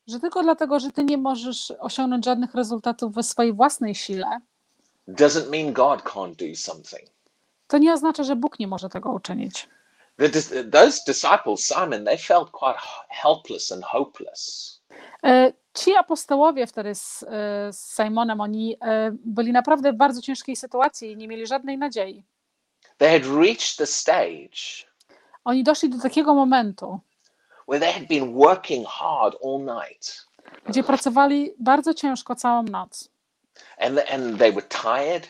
że 0.07 0.21
tylko 0.21 0.43
dlatego, 0.43 0.81
że 0.81 0.91
ty 0.91 1.05
nie 1.05 1.19
możesz 1.19 1.73
osiągnąć 1.79 2.25
żadnych 2.25 2.55
rezultatów 2.55 3.15
we 3.15 3.23
swojej 3.23 3.53
własnej 3.53 3.95
sile, 3.95 4.41
doesn't 5.09 5.51
mean 5.51 5.73
God 5.73 6.03
can't 6.03 6.37
do 6.37 6.57
something. 6.57 7.11
to 7.67 7.79
nie 7.79 7.93
oznacza, 7.93 8.23
że 8.23 8.37
Bóg 8.37 8.59
nie 8.59 8.67
może 8.67 8.89
tego 8.89 9.13
uczynić. 9.13 9.69
The, 10.19 10.65
those 10.65 11.01
disciples, 11.07 11.65
Simon, 11.65 12.05
they 12.05 12.19
felt 12.19 12.51
quite 12.51 12.79
helpless 13.09 13.73
and 13.73 13.85
hopeless. 13.85 14.73
E, 15.25 15.53
Ci 15.75 15.95
apostołowie 15.95 16.67
wtedy 16.67 16.95
z, 16.95 17.23
e, 17.23 17.73
z 17.73 17.97
Simonem, 17.97 18.41
oni 18.41 18.77
e, 18.81 19.11
byli 19.25 19.53
naprawdę 19.53 19.93
w 19.93 19.97
bardzo 19.97 20.23
ciężkiej 20.23 20.57
sytuacji 20.57 21.13
i 21.13 21.17
nie 21.17 21.29
mieli 21.29 21.47
żadnej 21.47 21.79
nadziei. 21.79 22.25
They 22.99 23.21
had 23.21 23.27
reached 23.37 23.77
the 23.77 23.87
stage 23.87 24.87
Oni 25.45 25.65
doszli 25.65 25.89
do 25.89 25.99
takiego 25.99 26.35
momentu, 26.35 27.01
where 27.69 27.81
they 27.81 27.93
had 27.93 28.09
been 28.09 28.35
working 28.35 28.87
hard 28.87 29.37
all 29.45 29.61
night 29.61 30.27
gdzie 30.69 30.83
pracowali 30.83 31.55
bardzo 31.59 31.95
ciężko 31.95 32.35
całą 32.35 32.63
noc. 32.63 33.09
and, 33.79 33.99
and 34.11 34.39
they 34.39 34.53
were 34.53 34.67
tired 34.69 35.29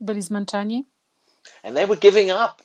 Byli 0.00 0.22
zmęczeni 0.22 0.88
and 1.62 1.76
they 1.76 1.86
were 1.86 2.00
giving 2.00 2.30
up. 2.30 2.64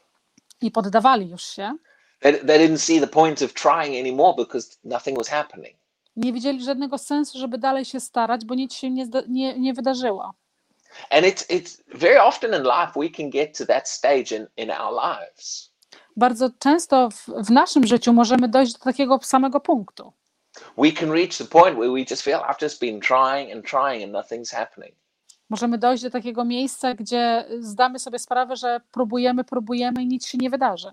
I 0.62 0.72
poddawali 0.72 1.30
już 1.30 1.44
się. 1.44 1.74
They, 2.20 2.34
they 2.34 2.68
didn't 2.68 2.78
see 2.78 3.00
the 3.00 3.08
point 3.08 3.42
of 3.42 3.54
trying 3.54 4.00
anymore 4.00 4.34
because 4.38 4.78
nothing 4.84 5.18
was 5.18 5.28
happening. 5.28 5.76
Nie 6.16 6.34
widzieli 6.34 6.64
żadnego 6.64 6.98
sensu, 6.98 7.40
żeby 7.40 7.58
dalej 7.58 7.86
się 7.86 8.00
starać, 8.00 8.46
bo 8.46 8.56
nic 8.56 8.74
się 8.74 8.90
nie, 8.90 9.08
nie, 9.28 9.60
nie 9.60 9.74
wydarzyło. 9.74 10.34
And 11.10 11.26
it's, 11.26 11.46
it's 11.50 11.82
very 11.88 12.22
often 12.22 12.54
in 12.54 12.64
life 12.64 12.92
we 12.96 13.10
can 13.10 13.30
get 13.30 13.58
to 13.58 13.66
that 13.66 13.90
stage 13.90 14.36
in, 14.36 14.48
in 14.58 14.72
our 14.72 14.94
lives 14.94 15.70
Bardzo 16.16 16.50
często 16.60 17.10
w, 17.10 17.26
w 17.28 17.52
naszym 17.52 17.88
życiu 17.88 18.14
możemy 18.14 18.48
dojść 18.48 18.74
do 18.74 18.80
takiego 18.80 19.20
samego 19.24 19.60
punktu. 19.60 20.14
we 20.78 20.92
can 20.92 21.12
reach 21.12 21.38
the 21.38 21.46
point 21.46 21.78
where 21.78 21.92
we 21.92 22.04
just 22.10 22.22
feel 22.24 22.40
I've 22.40 22.62
just 22.62 22.82
been 22.82 23.00
trying 23.00 23.52
and 23.52 23.66
trying 23.66 24.04
and 24.04 24.12
nothing's 24.12 24.52
happening. 24.56 24.96
Możemy 25.50 25.78
dojść 25.78 26.04
do 26.04 26.10
takiego 26.10 26.46
miejsca, 26.46 26.94
gdzie 26.94 27.46
zdamy 27.60 28.00
sobie 28.00 28.20
sprawę, 28.20 28.56
że 28.56 28.82
próbujemy, 28.92 29.44
próbujemy 29.44 30.04
i 30.04 30.08
nic 30.08 30.28
się 30.28 30.38
nie 30.38 30.50
wydarzy. 30.50 30.92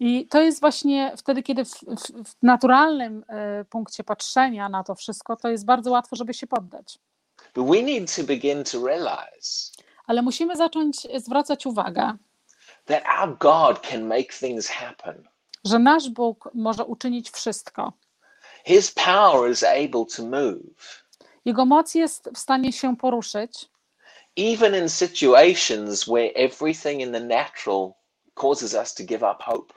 I 0.00 0.26
to 0.30 0.40
jest 0.40 0.60
właśnie 0.60 1.12
wtedy, 1.16 1.42
kiedy 1.42 1.64
w, 1.64 1.70
w, 1.70 2.24
w 2.24 2.34
naturalnym 2.42 3.24
e, 3.28 3.64
punkcie 3.64 4.04
patrzenia 4.04 4.68
na 4.68 4.84
to 4.84 4.94
wszystko, 4.94 5.36
to 5.36 5.48
jest 5.48 5.64
bardzo 5.64 5.90
łatwo, 5.90 6.16
żeby 6.16 6.34
się 6.34 6.46
poddać. 6.46 6.98
But 7.54 7.66
we 7.66 7.82
need 7.82 8.16
to 8.16 8.24
begin 8.24 8.64
to 8.64 8.86
realize 8.86 9.72
Ale 10.06 10.22
musimy 10.22 10.56
zacząć 10.56 11.06
zwracać 11.16 11.66
uwagę, 11.66 12.12
that 12.84 13.02
our 13.20 13.38
God 13.38 13.80
can 13.86 14.06
make 14.06 14.32
things 14.40 14.68
happen. 14.68 15.28
że 15.64 15.78
nasz 15.78 16.10
Bóg 16.10 16.50
może 16.54 16.84
uczynić 16.84 17.30
wszystko. 17.30 17.92
His 18.66 18.92
power 18.92 19.50
is 19.50 19.62
able 19.62 20.06
to 20.16 20.22
move, 20.22 21.04
Jego 21.44 21.66
moc 21.66 21.94
jest 21.94 22.30
w 22.34 22.38
stanie 22.38 22.72
się 22.72 22.96
poruszyć, 22.96 23.68
even 24.36 24.74
in 24.82 24.88
situations 24.88 26.06
where 26.06 26.30
everything 26.34 27.00
in 27.00 27.12
the 27.12 27.20
natural 27.20 27.92
causes 28.34 28.74
us 28.74 28.94
to 28.94 29.04
give 29.04 29.22
up 29.22 29.42
hope. 29.42 29.74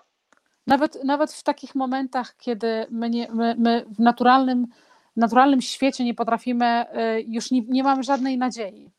nawet, 0.67 1.03
nawet 1.03 1.34
w 1.34 1.44
takich 1.44 1.75
momentach, 1.75 2.38
kiedy 2.38 2.88
my, 2.89 3.10
nie, 3.10 3.27
my, 3.32 3.56
my 3.58 3.86
w 3.89 4.00
naturalnym, 4.00 4.67
naturalnym 5.15 5.62
świecie 5.62 6.03
nie 6.03 6.13
potrafimy, 6.13 6.65
e, 6.65 7.22
już 7.22 7.51
nie, 7.51 7.62
nie 7.62 7.84
mamy 7.84 8.03
żadnej 8.03 8.38
nadziei. 8.38 8.91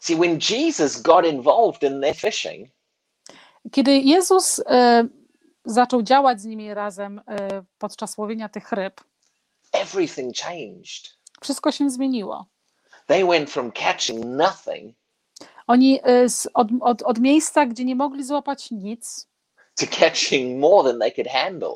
See, 0.00 0.16
when 0.16 0.38
Jesus 0.50 1.02
got 1.02 1.26
involved 1.26 1.82
in 1.82 2.00
their 2.00 2.16
fishing, 2.16 2.68
Kiedy 3.70 3.98
Jezus 3.98 4.62
e, 4.66 5.08
zaczął 5.64 6.02
działać 6.02 6.40
z 6.40 6.44
nimi 6.44 6.74
razem 6.74 7.18
e, 7.18 7.62
podczas 7.78 8.18
łowienia 8.18 8.48
tych 8.48 8.72
ryb, 8.72 9.00
everything 9.72 10.36
changed. 10.36 11.18
wszystko 11.42 11.72
się 11.72 11.90
zmieniło. 11.90 12.46
They 13.06 13.24
went 13.24 13.50
from 13.50 13.72
catching 13.72 14.24
nothing 14.24 14.96
Oni 15.66 16.00
e, 16.02 16.28
z, 16.28 16.48
od, 16.54 16.68
od, 16.80 17.02
od 17.02 17.18
miejsca, 17.18 17.66
gdzie 17.66 17.84
nie 17.84 17.96
mogli 17.96 18.24
złapać 18.24 18.70
nic, 18.70 19.28
to 19.74 19.86
catching 19.86 20.60
more 20.60 20.90
than 20.90 21.00
they 21.00 21.12
could 21.12 21.28
handle. 21.28 21.74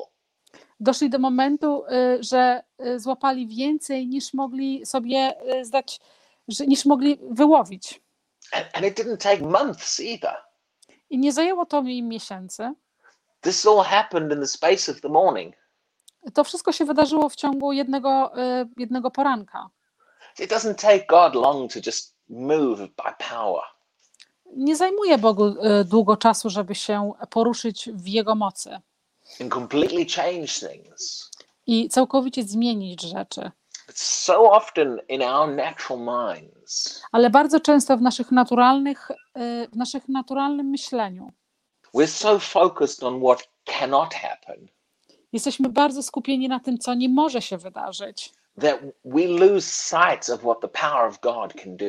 doszli 0.79 1.09
do 1.09 1.19
momentu, 1.19 1.85
e, 1.85 2.23
że 2.23 2.63
e, 2.77 2.99
złapali 2.99 3.47
więcej 3.47 4.07
niż 4.07 4.33
mogli 4.33 4.85
sobie 4.85 5.33
zdać, 5.61 5.99
że, 6.47 6.67
niż 6.67 6.85
mogli 6.85 7.19
wyłowić. 7.31 8.01
And, 8.51 8.65
and 8.73 8.85
it 8.85 8.99
didn't 8.99 9.17
take 9.17 9.41
months 9.41 9.99
either. 9.99 10.35
I 11.09 11.17
nie 11.17 11.33
zajęło 11.33 11.65
to 11.65 11.81
im 11.81 12.07
miesięcy. 12.07 12.73
This 13.41 13.65
all 13.65 13.83
happened 13.83 14.33
in 14.33 14.39
the 14.39 14.47
space 14.47 14.91
of 14.91 15.01
the 15.01 15.09
morning. 15.09 15.55
To 16.33 16.43
wszystko 16.43 16.71
się 16.71 16.85
wydarzyło 16.85 17.29
w 17.29 17.35
ciągu 17.35 17.71
jednego, 17.71 18.37
e, 18.37 18.65
jednego 18.77 19.11
poranka. 19.11 19.69
It 20.39 20.51
doesn't 20.51 20.75
take 20.75 21.05
God 21.05 21.35
long 21.35 21.73
to 21.73 21.79
just 21.85 22.15
move 22.29 22.79
by 22.79 23.25
power. 23.29 23.63
Nie 24.55 24.75
zajmuje 24.75 25.17
Bogu 25.17 25.55
e, 25.61 25.83
długo 25.83 26.17
czasu, 26.17 26.49
żeby 26.49 26.75
się 26.75 27.11
poruszyć 27.29 27.89
w 27.93 28.07
Jego 28.07 28.35
mocy 28.35 28.79
and 29.41 29.53
completely 29.53 30.05
change 30.05 30.47
things. 30.47 31.31
i 31.65 31.89
całkowicie 31.89 32.43
zmienić 32.43 33.01
rzeczy. 33.01 33.51
So 33.93 34.51
often 34.51 34.99
in 35.09 35.21
our 35.21 35.49
natural 35.55 35.99
minds, 35.99 37.01
Ale 37.11 37.29
bardzo 37.29 37.59
często 37.59 37.97
w 37.97 38.01
naszych 38.01 38.31
naturalnych, 38.31 39.11
e, 39.11 39.67
w 39.67 39.75
naszych 39.75 40.09
naturalnym 40.09 40.67
myśleniu 40.69 41.31
we're 41.93 42.07
so 42.07 42.39
focused 42.39 43.03
on 43.03 43.19
what 43.21 43.49
cannot 43.65 44.13
happen 44.13 44.67
jesteśmy 45.33 45.69
bardzo 45.69 46.03
skupieni 46.03 46.47
na 46.47 46.59
tym, 46.59 46.77
co 46.77 46.93
nie 46.93 47.09
może 47.09 47.41
się 47.41 47.57
wydarzyć, 47.57 48.33
that 48.61 48.79
we 49.05 49.27
lose 49.27 49.61
sight 49.71 50.29
of 50.29 50.39
what 50.41 50.61
the 50.61 50.67
power 50.67 51.05
of 51.09 51.19
God 51.19 51.53
can 51.53 51.77
do. 51.77 51.85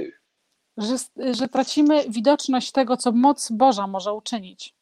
że, 0.77 0.97
że 1.35 1.49
tracimy 1.49 2.05
widoczność 2.09 2.73
tego, 2.73 2.97
co 2.97 3.13
moc 3.13 3.51
Boża 3.51 3.87
może 3.87 4.13
uczynić. 4.15 4.75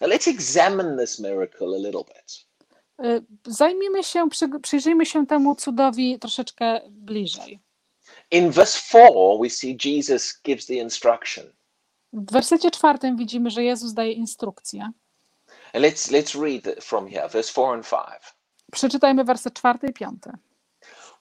Now 0.00 0.10
let's 0.10 0.30
examine 0.30 0.96
this 0.98 1.20
miracle 1.20 1.66
a 1.66 1.78
little 1.78 2.04
bit. 2.04 2.46
E, 3.02 3.20
Zajmijmy 3.46 4.04
się, 4.04 4.30
przy- 4.30 4.60
przyjrzyjmy 4.62 5.06
się 5.06 5.26
temu 5.26 5.54
cudowi 5.54 6.18
troszeczkę 6.18 6.80
bliżej. 6.90 7.60
In 8.30 8.50
verse 8.50 8.78
4, 8.88 9.10
we 9.42 9.50
see 9.50 9.76
Jesus 9.84 10.40
gives 10.44 10.66
the 10.66 10.74
instruction. 10.74 11.44
W 12.12 12.32
wersecie 12.32 12.70
czwartym 12.70 13.16
widzimy, 13.16 13.50
że 13.50 13.64
Jezus 13.64 13.92
daje 13.92 14.12
instrukcję. 14.12 14.90
And 15.74 15.82
let's 15.82 16.10
let's 16.10 16.34
read 16.34 16.82
from 16.82 17.06
here, 17.08 17.28
verse 17.28 17.52
4 17.52 17.74
and 17.74 17.86
5. 17.86 18.34
Przeczytajmy 18.72 19.24
werset 19.24 19.54
czwarty 19.54 19.86
i 19.86 19.92
piąty. 19.92 20.32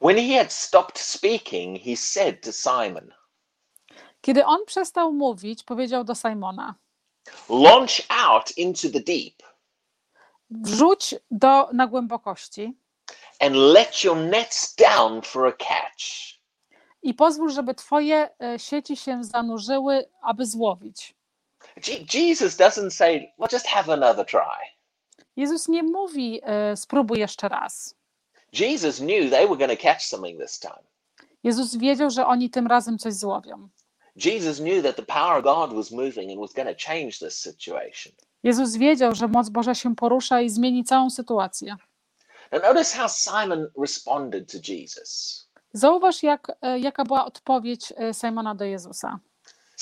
When 0.02 0.18
he 0.18 0.38
had 0.38 0.54
stopped 0.54 1.00
speaking, 1.00 1.82
he 1.82 1.96
said 1.96 2.42
to 2.44 2.52
Simon, 2.52 3.14
Kiedy 4.22 4.46
on 4.46 4.66
przestał 4.66 5.14
mówić, 5.14 5.64
powiedział 5.64 6.04
do 6.04 6.16
Simona: 6.16 6.76
Launch 7.50 8.02
out 8.10 8.58
into 8.58 8.90
the 8.90 9.00
deep 9.00 9.44
Wrzuć 10.50 11.16
do, 11.32 11.70
na 11.74 11.88
głębokości 11.88 12.74
and 13.40 13.56
let 13.56 14.04
your 14.04 14.18
nets 14.18 14.76
down 14.76 15.22
for 15.22 15.48
a 15.48 15.52
catch. 15.52 16.34
i 17.04 17.14
pozwól, 17.14 17.50
żeby 17.50 17.76
twoje 17.76 18.30
e, 18.40 18.60
sieci 18.60 18.98
się 18.98 19.24
zanurzyły, 19.24 20.10
aby 20.22 20.46
złowić. 20.46 21.16
Jesus 22.14 22.58
doesn't 22.58 22.92
say, 22.92 23.34
well, 23.38 23.50
just 23.52 23.68
have 23.68 23.94
another 23.94 24.26
try. 24.26 24.74
Jezus 25.36 25.68
nie 25.68 25.84
mówi, 25.84 26.42
e, 26.44 26.78
spróbuj 26.78 27.20
jeszcze 27.20 27.50
raz. 27.50 27.96
Jesus 28.52 28.98
knew 28.98 29.30
they 29.30 29.48
were 29.48 29.58
going 29.58 29.72
to 29.72 29.84
catch 29.84 30.02
something 30.02 30.40
this 30.40 30.60
time. 30.60 30.84
Jezus 31.44 31.76
wiedział, 31.76 32.10
że 32.10 32.26
oni 32.26 32.50
tym 32.50 32.68
razem 32.68 32.98
coś 32.98 33.14
złowią. 33.14 33.70
Jesus 34.16 34.58
knew 34.58 34.84
that 34.84 34.96
the 34.96 35.04
power 35.04 35.38
of 35.38 35.44
God 35.44 35.74
was 35.74 35.92
moving 35.92 36.32
and 36.32 36.40
was 36.40 36.54
going 36.54 36.70
to 36.70 36.86
change 36.88 37.12
this 37.20 37.38
situation. 37.38 38.14
Jezus 38.44 38.76
wiedział, 38.76 39.16
że 39.16 39.28
moc 39.28 39.50
Boża 39.50 39.76
się 39.76 39.96
porusza 39.96 40.42
i 40.42 40.50
zmieni 40.50 40.84
całą 40.84 41.10
sytuację. 41.10 41.76
Now 42.52 42.64
notice 42.64 42.98
how 42.98 43.10
Simon 43.10 43.68
responded 43.82 44.52
to 44.52 44.58
Jesus. 44.74 45.44
Zauważ, 45.74 46.24
jak, 46.24 46.52
e, 46.62 46.80
jaka 46.80 47.04
była 47.04 47.26
odpowiedź 47.26 47.94
e, 47.98 48.14
Simona 48.14 48.56
do 48.56 48.66
Jezusa. 48.66 49.20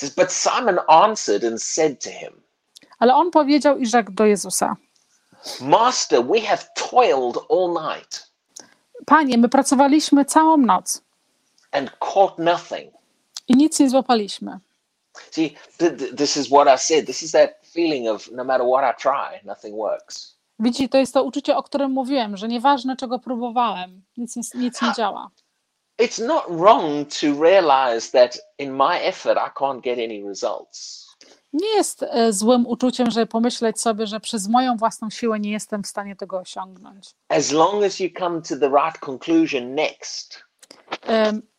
Says, 0.02 0.14
But 0.14 0.32
Simon 0.32 0.78
answered 0.88 1.44
and 1.44 1.62
said 1.62 2.00
to 2.04 2.10
him, 2.10 2.42
Ale 2.98 3.14
on 3.14 3.30
powiedział 3.30 3.78
i 3.78 3.86
rzekł 3.86 4.12
do 4.12 4.24
Jezusa: 4.26 4.76
Master, 5.60 6.24
we 6.26 6.40
have 6.40 6.62
toiled 6.90 7.36
all 7.50 7.68
night 7.94 8.30
Panie, 9.06 9.38
my 9.38 9.48
pracowaliśmy 9.48 10.24
całą 10.24 10.56
noc 10.56 11.02
and 11.72 11.90
caught 11.98 12.38
nothing. 12.38 12.94
i 13.48 13.56
nic 13.56 13.80
nie 13.80 13.90
złapaliśmy. 13.90 14.58
See, 15.30 15.56
th- 15.78 15.98
th- 15.98 16.16
this 16.16 16.36
is 16.36 16.46
what 16.46 16.68
I 16.74 16.78
said. 16.78 17.06
This 17.06 17.22
is 17.22 17.32
that 17.32 17.50
feeling 17.72 18.08
of 18.08 18.30
no 18.32 18.44
matter 18.44 18.66
what 18.66 18.84
I 18.98 19.02
try, 19.02 19.40
nothing 19.48 19.76
works. 19.76 20.36
Widzicie, 20.58 20.88
to 20.88 20.98
jest 20.98 21.14
to 21.14 21.22
uczucie, 21.24 21.56
o 21.56 21.62
którym 21.62 21.90
mówiłem, 21.92 22.36
że 22.36 22.48
nieważne 22.48 22.96
czego 22.96 23.18
próbowałem, 23.18 24.02
nic, 24.16 24.36
nic 24.54 24.82
nie 24.82 24.92
działa. 24.96 25.30
It's 26.02 26.26
not 26.26 26.44
wrong 26.48 27.06
to 27.20 27.42
realize 27.42 28.10
that 28.10 28.38
in 28.58 28.72
my 28.76 29.00
effort, 29.00 29.38
I 29.38 29.50
can't 29.50 29.80
get 29.80 29.98
any 29.98 30.28
results. 30.28 31.06
Nie 31.52 31.68
jest 31.68 32.02
e, 32.02 32.32
złym 32.32 32.66
uczuciem, 32.66 33.10
żeby 33.10 33.26
pomyśleć 33.26 33.80
sobie, 33.80 34.06
że 34.06 34.20
przez 34.20 34.48
moją 34.48 34.76
własną 34.76 35.10
siłę 35.10 35.40
nie 35.40 35.52
jestem 35.52 35.82
w 35.82 35.86
stanie 35.86 36.16
tego 36.16 36.38
osiągnąć. 36.38 37.10
As 37.28 37.52
long 37.52 37.84
as 37.84 38.00
you 38.00 38.08
come 38.18 38.42
to 38.42 38.56
the 38.56 38.68
right 38.68 38.98
conclusion 38.98 39.74
next, 39.74 40.44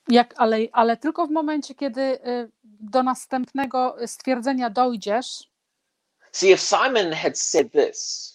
Jak, 0.07 0.33
ale, 0.37 0.57
ale 0.71 0.97
tylko 0.97 1.27
w 1.27 1.31
momencie, 1.31 1.75
kiedy 1.75 2.01
e, 2.01 2.47
do 2.63 3.03
następnego 3.03 3.95
stwierdzenia 4.05 4.69
dojdziesz, 4.69 5.53
See, 6.31 6.51
if 6.51 6.61
Simon 6.61 7.11
had 7.11 7.37
said 7.37 7.71
this, 7.71 8.29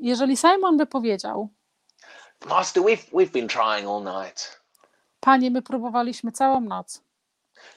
jeżeli 0.00 0.36
Simon 0.36 0.76
by 0.76 0.86
powiedział, 0.86 1.48
Master, 2.48 2.82
we've, 2.82 3.10
we've 3.12 3.32
been 3.32 3.48
trying 3.48 3.88
all 3.88 4.02
night. 4.02 4.60
Panie, 5.26 5.50
my 5.50 5.62
próbowaliśmy 5.62 6.32
całą 6.32 6.60
noc, 6.60 7.02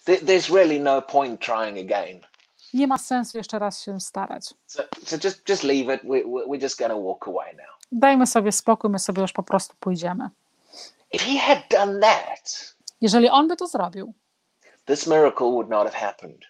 There, 0.06 0.22
there's 0.22 0.54
really 0.56 0.80
no 0.80 1.02
point 1.02 1.42
trying 1.42 1.78
again. 1.92 2.22
nie 2.74 2.88
ma 2.88 2.98
sensu 2.98 3.38
jeszcze 3.38 3.60
raz 3.60 3.84
się 3.84 4.00
starać. 4.00 4.54
So, 4.68 4.84
so 5.06 5.16
just, 5.24 5.50
just 5.50 5.64
leave 5.64 5.96
it. 5.96 6.02
We, 6.04 6.10
we- 6.24 6.46
we're 6.46 6.62
just 6.62 6.80
going 6.80 6.92
to 6.92 7.02
walk 7.04 7.28
away 7.28 7.56
now. 7.56 7.66
Dajmy 7.92 8.28
sobie 8.28 8.52
spokój, 8.52 8.90
my 8.90 9.00
sobie 9.00 9.22
już 9.22 9.32
po 9.34 9.44
prostu 9.44 9.76
pójdziemy. 9.80 10.30
If 11.14 11.26
he 11.26 11.40
had 11.40 11.60
done 11.72 12.00
that, 12.00 12.76
Jeżeli 13.02 13.30
on 13.30 13.48
by 13.48 13.56
to 13.56 13.68
zrobił, 13.68 14.14
this 14.86 15.08
miracle 15.08 15.48
would 15.48 15.70
not 15.70 15.84
have 15.94 15.96
happened. 16.06 16.46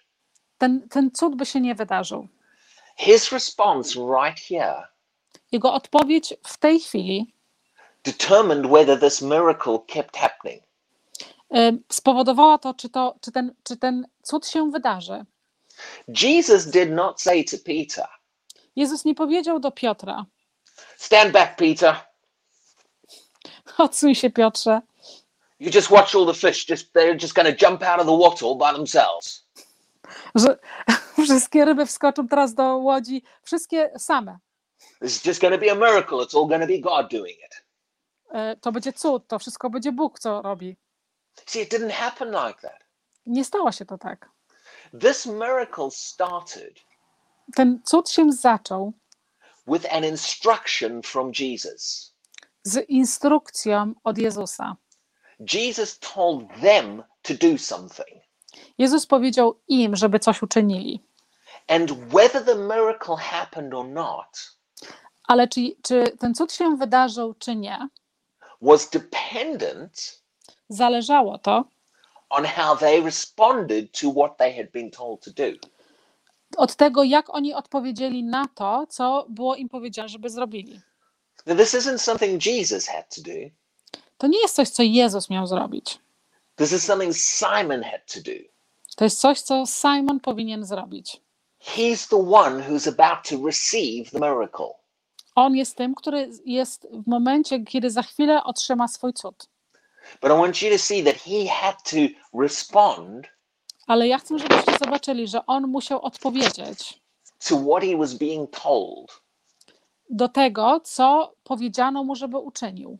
ten, 0.58 0.88
ten 0.88 1.10
cud 1.10 1.36
by 1.36 1.46
się 1.46 1.60
nie 1.60 1.74
wydarzył. 1.74 2.28
His 2.96 3.32
response 3.32 4.00
right 4.00 4.40
here 4.48 4.86
Jego 5.52 5.72
odpowiedź 5.72 6.34
w 6.46 6.58
tej 6.58 6.80
chwili 6.80 7.34
determined 8.04 8.66
whether 8.66 9.00
this 9.00 9.22
miracle 9.22 9.78
kept 9.86 10.16
happening. 10.16 10.62
Spowodowała 11.92 12.58
to, 12.58 12.74
czy, 12.74 12.88
to 12.90 13.14
czy, 13.20 13.32
ten, 13.32 13.54
czy 13.62 13.76
ten 13.76 14.06
cud 14.22 14.46
się 14.46 14.70
wydarzy. 14.70 15.24
Jesus 16.08 16.66
did 16.66 16.90
not 16.90 17.20
say 17.20 17.44
to 17.44 17.56
Peter, 17.66 18.06
Jezus 18.76 19.04
nie 19.04 19.14
powiedział 19.14 19.60
do 19.60 19.70
Piotra: 19.70 20.26
Stand 20.96 21.32
back, 21.32 21.56
Peter. 21.56 21.96
Odsuń 23.78 24.14
się, 24.14 24.30
Piotrze. 24.30 24.80
You 25.60 25.70
just 25.74 25.90
watch 25.90 26.14
all 26.14 26.26
the 26.26 26.34
fish. 26.34 26.68
Just 26.68 26.92
they're 26.92 27.22
just 27.22 27.34
going 27.34 27.58
to 27.58 27.66
jump 27.66 27.82
out 27.82 28.00
of 28.00 28.06
the 28.06 28.16
water 28.18 28.46
all 28.46 28.56
by 28.56 28.72
themselves. 28.76 29.46
Że 30.34 30.58
wszystkie 31.24 31.64
ryby 31.64 31.86
wskoczą 31.86 32.28
teraz 32.28 32.54
do 32.54 32.76
łodzi, 32.76 33.22
wszystkie 33.42 33.90
same. 33.98 34.38
This 35.00 35.16
is 35.16 35.24
just 35.24 35.40
going 35.40 35.54
to 35.54 35.60
be 35.60 35.72
a 35.72 35.74
miracle. 35.74 36.18
It's 36.18 36.34
all 36.34 36.46
going 36.46 36.62
to 36.62 36.66
be 36.66 36.78
God 36.78 37.10
doing 37.10 37.38
it. 37.38 37.64
E, 38.32 38.56
To 38.56 38.72
będzie 38.72 38.92
cud, 38.92 39.26
to 39.26 39.38
wszystko 39.38 39.70
będzie 39.70 39.92
Bóg, 39.92 40.18
co 40.18 40.42
robi. 40.42 40.76
See, 41.46 41.60
it 41.62 41.70
didn't 41.72 41.90
happen 41.92 42.28
like 42.28 42.60
that. 42.60 42.80
Nie 43.26 43.44
stało 43.44 43.72
się 43.72 43.86
to 43.86 43.98
tak. 43.98 44.28
This 45.00 45.26
miracle 45.26 45.90
started 45.90 46.74
Ten 47.56 47.80
cud 47.84 48.10
się 48.10 48.32
zaczął 48.32 48.92
with 49.66 49.94
an 49.94 50.04
instruction 50.04 51.02
from 51.02 51.32
Jesus. 51.40 52.14
z 52.62 52.88
instrukcją 52.88 53.92
od 54.04 54.18
Jezusa. 54.18 54.76
Jesus 55.52 55.98
told 55.98 56.60
them 56.60 57.02
to 57.22 57.34
do 57.34 57.58
something. 57.58 58.22
Jezus 58.78 59.06
powiedział 59.06 59.60
im, 59.68 59.96
żeby 59.96 60.18
coś 60.18 60.42
uczynili. 60.42 61.00
And 61.68 61.90
whether 61.90 62.44
the 62.44 62.54
miracle 62.54 63.16
happened 63.16 63.74
or 63.74 63.84
not 63.88 64.56
Ale 65.24 65.48
czy, 65.48 65.60
czy 65.82 66.16
ten 66.18 66.34
cud 66.34 66.52
się 66.52 66.76
wydarzył, 66.76 67.34
czy 67.34 67.56
nie, 67.56 67.88
was 68.62 68.90
dependent 68.90 70.19
zależało 70.70 71.38
to 71.38 71.64
on 72.30 72.44
how 72.44 72.76
they 72.76 73.00
responded 73.00 73.92
to 73.92 74.12
what 74.12 74.38
they 74.38 74.56
had 74.56 74.70
been 74.72 74.90
told 74.90 75.20
to 75.20 75.30
do. 75.30 75.58
od 76.56 76.76
tego, 76.76 77.04
jak 77.04 77.34
oni 77.34 77.54
odpowiedzieli 77.54 78.24
na 78.24 78.46
to, 78.54 78.86
co 78.88 79.26
było 79.28 79.54
im 79.54 79.68
powiedziane, 79.68 80.08
żeby 80.08 80.30
zrobili. 80.30 80.80
Now, 81.46 81.58
this 81.58 81.74
isn't 81.74 81.98
something 81.98 82.46
Jesus 82.46 82.86
had 82.86 83.14
to 83.14 83.22
do. 83.22 83.50
To 84.18 84.26
nie 84.26 84.40
jest 84.40 84.54
coś, 84.54 84.68
co 84.68 84.82
Jezus 84.82 85.30
miał 85.30 85.46
zrobić. 85.46 85.98
This 86.56 86.72
is 86.72 86.84
something 86.84 87.16
Simon 87.16 87.82
had 87.82 88.14
to 88.14 88.20
do. 88.20 88.38
To 88.96 89.04
jest 89.04 89.20
coś, 89.20 89.40
co 89.40 89.66
Simon 89.66 90.20
powinien 90.20 90.64
zrobić. 90.64 91.20
He's 91.60 92.08
the 92.08 92.16
one 92.16 92.62
who's 92.68 92.88
about 92.88 93.28
to 93.28 93.46
receive 93.46 94.10
the 94.10 94.18
miracle. 94.18 94.74
On 95.34 95.56
jest 95.56 95.76
tym, 95.76 95.94
który 95.94 96.30
jest 96.44 96.86
w 96.92 97.06
momencie, 97.06 97.64
kiedy 97.64 97.90
za 97.90 98.02
chwilę 98.02 98.44
otrzyma 98.44 98.88
swój 98.88 99.12
cud. 99.12 99.46
But 100.22 100.30
I 100.30 100.34
want 100.34 100.62
you 100.62 100.70
to 100.72 100.78
see 100.78 101.04
that 101.04 101.16
he 101.16 101.46
had 101.48 101.82
to 101.90 101.96
respond 102.40 103.26
Ale 103.86 104.08
ja 104.08 104.18
chcę, 104.18 104.38
żebyście 104.38 104.72
zobaczyli, 104.84 105.28
że 105.28 105.46
on 105.46 105.66
musiał 105.66 106.02
odpowiedzieć 106.02 107.00
to 107.48 107.56
what 107.56 107.82
he 107.82 107.96
was 107.96 108.14
being 108.14 108.50
told. 108.50 109.20
do 110.10 110.28
tego, 110.28 110.80
co 110.84 111.34
powiedziano 111.44 112.04
mu, 112.04 112.14
żeby 112.16 112.38
uczynił. 112.38 112.98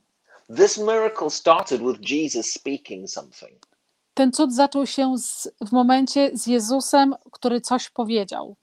This 0.57 0.79
miracle 0.79 1.31
started 1.31 1.81
with 1.83 2.11
Jesus 2.11 2.53
speaking 2.53 3.11
something. 3.11 3.67
Ten 4.15 4.33
cud 4.33 4.55
zaczął 4.55 4.87
się 4.87 5.19
z, 5.19 5.49
w 5.61 5.73
momencie 5.73 6.31
z 6.35 6.47
Jezusem, 6.47 7.15
który 7.33 7.61
coś 7.61 7.91
powiedział. 7.91 8.57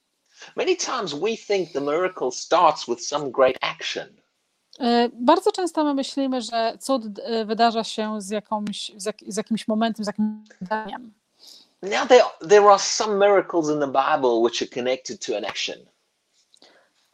Many 0.56 0.76
times 0.76 1.14
we 1.14 1.38
think 1.38 1.72
the 1.72 1.82
miracle 1.82 2.32
starts 2.32 2.86
with 2.86 3.02
some 3.08 3.32
great 3.32 3.58
action. 3.62 4.22
E, 4.80 5.10
Bardzo 5.14 5.52
często 5.52 5.84
my 5.84 5.94
myślimy, 5.94 6.42
że 6.42 6.78
cud 6.80 7.04
e, 7.24 7.46
wydarza 7.46 7.84
się 7.84 8.22
z, 8.22 8.30
jakąś, 8.30 8.92
z, 8.98 9.06
jak, 9.06 9.16
z 9.28 9.38
jakimś 9.38 9.68
momentem, 9.68 10.06
z 10.06 10.08
jakimś 10.08 10.50
wydarzeniem. 10.62 11.14
Now, 11.82 12.08
there, 12.08 12.24
there 12.50 12.70
are 12.70 12.80
some 12.80 13.16
miracles 13.28 13.70
in 13.70 13.80
the 13.80 13.88
Bible 13.88 14.30
which 14.30 14.62
are 14.62 14.70
connected 14.74 15.26
to 15.26 15.38
an 15.38 15.46
action. 15.46 15.76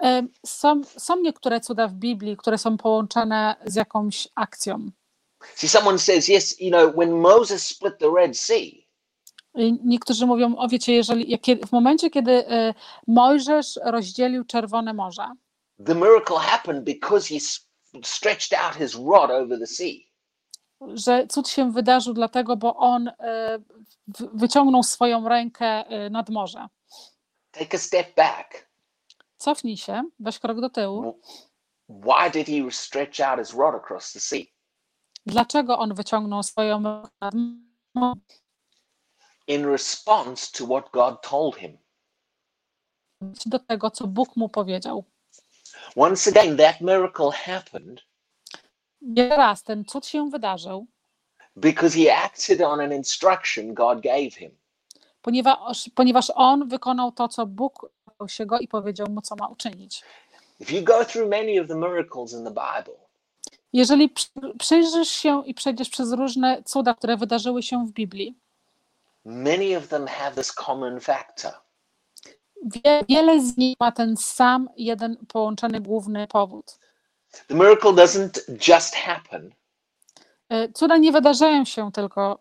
E, 0.03 0.23
Są, 0.45 0.81
są 0.97 1.15
niektóre 1.21 1.59
cuda 1.61 1.87
w 1.87 1.93
Biblii, 1.93 2.37
które 2.37 2.57
są 2.57 2.77
połączone 2.77 3.55
z 3.65 3.75
jakąś 3.75 4.27
akcją. 4.35 4.91
See, 5.55 5.69
someone 5.69 5.99
says, 5.99 6.29
yes, 6.29 6.61
you 6.61 6.69
know, 6.71 6.95
when 6.95 7.11
Moses 7.11 7.65
split 7.65 7.97
the 7.99 8.07
Red 8.15 8.37
Sea, 8.37 8.83
Niektórzy 9.83 10.25
mówią, 10.25 10.55
o 10.57 10.67
wiecie, 10.67 10.93
jeżeli, 10.93 11.37
w 11.67 11.71
momencie, 11.71 12.09
kiedy 12.09 12.43
Mojżesz 13.07 13.79
rozdzielił 13.83 14.45
Czerwone 14.45 14.93
Morze, 14.93 15.31
the 15.85 15.95
miracle 15.95 16.37
happened 16.37 16.83
because 16.83 17.27
he 17.27 17.39
stretched 18.03 18.53
out 18.53 18.75
his 18.75 18.95
rod 18.95 19.31
over 19.31 19.59
the 19.59 19.67
sea. 19.67 20.13
że 20.87 21.27
cud 21.27 21.49
się 21.49 21.71
wydarzył 21.71 22.13
dlatego, 22.13 22.57
bo 22.57 22.75
on 22.75 23.07
e, 23.07 23.59
wyciągnął 24.33 24.83
swoją 24.83 25.29
rękę 25.29 25.65
e, 25.65 26.09
nad 26.09 26.29
morze. 26.29 26.67
Take 27.51 27.77
a 27.77 27.79
step 27.79 28.15
back. 28.15 28.69
Cofnij 29.37 29.77
się, 29.77 30.03
weź 30.19 30.39
krok 30.39 30.61
do 30.61 30.69
tyłu. 30.69 31.21
Why 31.89 32.31
did 32.31 32.47
he 32.47 32.71
stretch 32.71 33.19
out 33.19 33.39
his 33.39 33.53
rod 33.53 33.75
across 33.75 34.13
the 34.13 34.19
sea? 34.19 34.43
Dlaczego 35.25 35.79
on 35.79 35.93
wyciągnął 35.93 36.43
swoją 36.43 36.83
rękę 36.83 37.09
nad 37.21 37.33
morze? 37.95 38.21
In 39.47 39.65
response 39.65 40.57
to 40.57 40.65
what 40.65 40.91
God 40.91 41.21
told 41.21 41.55
him. 41.55 41.77
do 43.45 43.59
tego, 43.59 43.91
co 43.91 44.07
Bóg 44.07 44.35
mu 44.35 44.49
powiedział. 44.49 45.03
Once 45.95 46.27
again, 46.29 46.57
that 46.57 46.81
miracle 46.81 47.31
happened 47.31 48.01
raz 49.29 49.63
ten 49.63 49.85
cud 49.85 50.05
się 50.05 50.29
wydarzył, 50.29 50.85
because 51.55 51.97
he 51.99 52.15
acted 52.15 52.61
on 52.61 52.79
an 52.79 52.93
instruction 52.93 53.73
God 53.73 54.01
gave 54.01 54.29
him. 54.35 54.51
Ponieważ, 55.21 55.89
ponieważ 55.95 56.31
on 56.35 56.67
wykonał 56.67 57.11
to, 57.11 57.27
co 57.27 57.45
Bóg 57.45 57.89
się 58.27 58.45
go 58.45 58.59
i 58.59 58.67
powiedział 58.67 59.07
mu, 59.09 59.21
co 59.21 59.35
ma 59.35 59.47
uczynić. 59.47 60.03
If 60.59 60.75
you 60.75 60.83
go 60.83 61.05
through 61.05 61.29
many 61.29 61.61
of 61.61 61.67
the 61.67 61.75
miracles 61.75 62.33
in 62.33 62.43
the 62.43 62.49
Bible, 62.51 63.03
Jeżeli 63.73 64.09
przy- 64.09 64.29
przyjrzysz 64.59 65.09
się 65.09 65.43
i 65.45 65.53
przejdziesz 65.53 65.89
przez 65.89 66.11
różne 66.11 66.63
cuda, 66.65 66.93
które 66.93 67.17
wydarzyły 67.17 67.63
się 67.63 67.85
w 67.87 67.91
Biblii, 67.91 68.35
many 69.25 69.77
of 69.77 69.87
them 69.87 70.07
have 70.07 70.31
this 70.35 70.51
common 70.53 70.99
factor. 70.99 71.51
Wie, 72.63 73.03
wiele 73.09 73.41
z 73.41 73.57
nich 73.57 73.75
ma 73.79 73.91
ten 73.91 74.17
sam 74.17 74.69
jeden 74.77 75.17
połączony 75.27 75.81
główny 75.81 76.27
powód. 76.27 76.79
The 77.47 77.55
miracle 77.55 77.91
doesn't 77.91 78.39
just 78.67 78.95
happen 78.95 79.53
Y, 80.53 80.71
Cuda 80.73 80.97
nie 80.97 81.11
wydarzają 81.11 81.65
się 81.65 81.91
tylko 81.91 82.39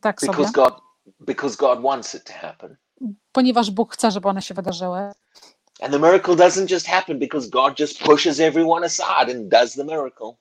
tak 0.00 0.20
sobie, 0.20 0.32
because 0.32 0.52
God 0.52 0.74
because 1.20 1.56
God 1.56 1.82
wants 1.82 2.14
it 2.14 2.24
to 2.24 2.32
happen. 2.32 2.76
ponieważ 3.32 3.70
Bóg 3.70 3.94
chce, 3.94 4.10
żeby 4.10 4.28
one 4.28 4.42
się 4.42 4.54
wydarzyły. 4.54 4.98
And 5.80 5.92
the 5.92 5.98
miracle 5.98 6.34
doesn't 6.34 6.70
just 6.70 6.86
happen 6.86 7.18
because 7.18 7.48
God 7.48 7.80
just 7.80 7.98
pushes 7.98 8.40
everyone 8.40 8.86
aside 8.86 9.36
and 9.36 9.48
does 9.48 9.74
the 9.74 9.84
miracle. 9.84 10.32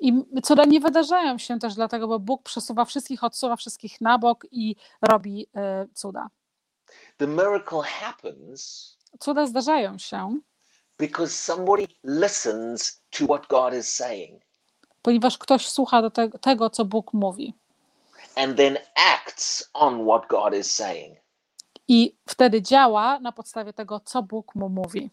I 0.00 0.12
cuda 0.42 0.64
nie 0.64 0.80
wydarzają 0.80 1.38
się 1.38 1.58
też 1.58 1.74
dlatego, 1.74 2.08
bo 2.08 2.18
Bóg 2.18 2.42
przesuwa 2.42 2.84
wszystkich, 2.84 3.24
odsuwa 3.24 3.56
wszystkich 3.56 4.00
na 4.00 4.18
bok 4.18 4.46
i 4.50 4.76
robi 5.02 5.46
y, 5.84 5.88
cuda. 5.94 6.28
The 7.18 7.26
miracle 7.26 7.82
happens 7.82 8.90
Cuda 9.18 9.46
zdarzają 9.46 9.98
się, 9.98 10.38
because 10.98 11.32
somebody 11.34 11.88
listens 12.04 13.02
to 13.10 13.24
what 13.24 13.46
God 13.48 13.74
is 13.74 13.94
saying 13.94 14.42
ponieważ 15.02 15.38
ktoś 15.38 15.68
słucha 15.68 16.02
do 16.02 16.10
tego, 16.10 16.38
tego, 16.38 16.70
co 16.70 16.84
Bóg 16.84 17.12
mówi. 17.12 17.54
and 18.36 18.56
then 18.56 18.78
acts 18.96 19.70
on 19.74 20.06
what 20.06 20.26
God 20.28 20.54
is 20.54 20.74
saying. 20.74 21.18
I 21.88 22.16
wtedy 22.28 22.62
działa 22.62 23.20
na 23.20 23.32
podstawie 23.32 23.72
tego, 23.72 24.00
co 24.00 24.22
Bóg 24.22 24.54
mu 24.54 24.68
mówi. 24.68 25.10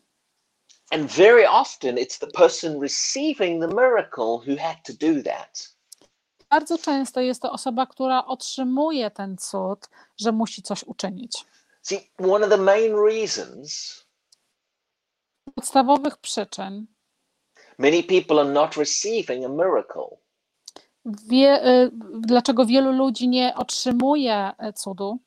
And 0.91 1.11
very 1.11 1.49
often 1.49 1.95
it's 1.95 2.19
the 2.19 2.27
person 2.27 2.79
receiving 2.81 3.61
the 3.61 3.67
miracle 3.67 4.39
who 4.47 4.57
had 4.59 4.77
to 4.85 4.93
do 4.93 5.23
that. 5.23 5.75
Bardzo 6.49 6.77
często 6.77 7.21
jest 7.21 7.41
to 7.41 7.51
osoba, 7.51 7.85
która 7.85 8.25
otrzymuje 8.25 9.11
ten 9.11 9.37
cud, 9.37 9.89
że 10.17 10.31
musi 10.31 10.61
coś 10.61 10.83
uczynić. 10.83 11.45
See, 11.81 12.11
one 12.19 12.43
of 12.43 12.49
the 12.49 12.57
main 12.57 12.95
reasons 12.95 14.01
podstawowych 15.55 16.17
przyczyn, 16.17 16.87
many 17.77 18.03
people 18.03 18.39
are 18.39 18.49
not 18.49 18.77
receiving 18.77 19.45
a 19.45 19.49
miracle. 19.49 20.17
Wie, 21.05 21.67
y, 21.67 21.91
dlaczego 22.19 22.65
wielu 22.65 22.91
ludzi 22.91 23.27
nie 23.27 23.55
otrzymuje 23.55 24.51
y, 24.69 24.73
cudu, 24.73 25.19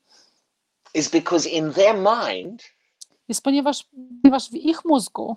is 0.93 1.09
because 1.09 1.49
in 1.49 1.73
their 1.73 1.95
mind, 1.97 2.63
jest 3.27 3.41
ponieważ, 3.43 3.83
ponieważ 4.21 4.49
w 4.49 4.53
ich 4.53 4.85
mózgu, 4.85 5.35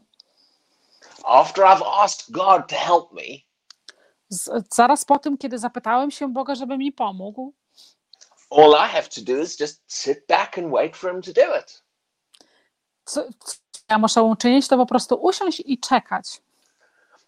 after 1.25 1.65
I've 1.65 1.83
asked 2.03 2.31
God 2.31 2.69
to 2.69 2.77
help 2.77 3.13
me, 3.13 3.23
z, 4.29 4.69
zaraz 4.75 5.05
po 5.05 5.19
tym, 5.19 5.39
kiedy 5.39 5.59
zapytałem 5.59 6.11
się 6.11 6.33
Boga, 6.33 6.55
żeby 6.55 6.79
mi 6.79 6.93
pomógł, 6.93 7.53
all 8.51 8.75
I 8.75 8.89
have 8.89 9.09
to 9.09 9.21
do 9.21 9.41
is 9.43 9.57
just 9.61 9.83
sit 9.87 10.27
back 10.27 10.59
and 10.59 10.71
wait 10.73 10.97
for 10.97 11.11
Him 11.15 11.23
to 11.23 11.33
do 11.33 11.55
it. 11.61 11.83
co, 13.05 13.25
co 13.45 13.57
ja 13.91 13.99
muszę 13.99 14.23
uczynić, 14.23 14.69
to 14.69 14.77
po 14.77 14.87
prostu 14.87 15.15
usiąść 15.15 15.63
i 15.67 15.79
czekać. 15.79 16.43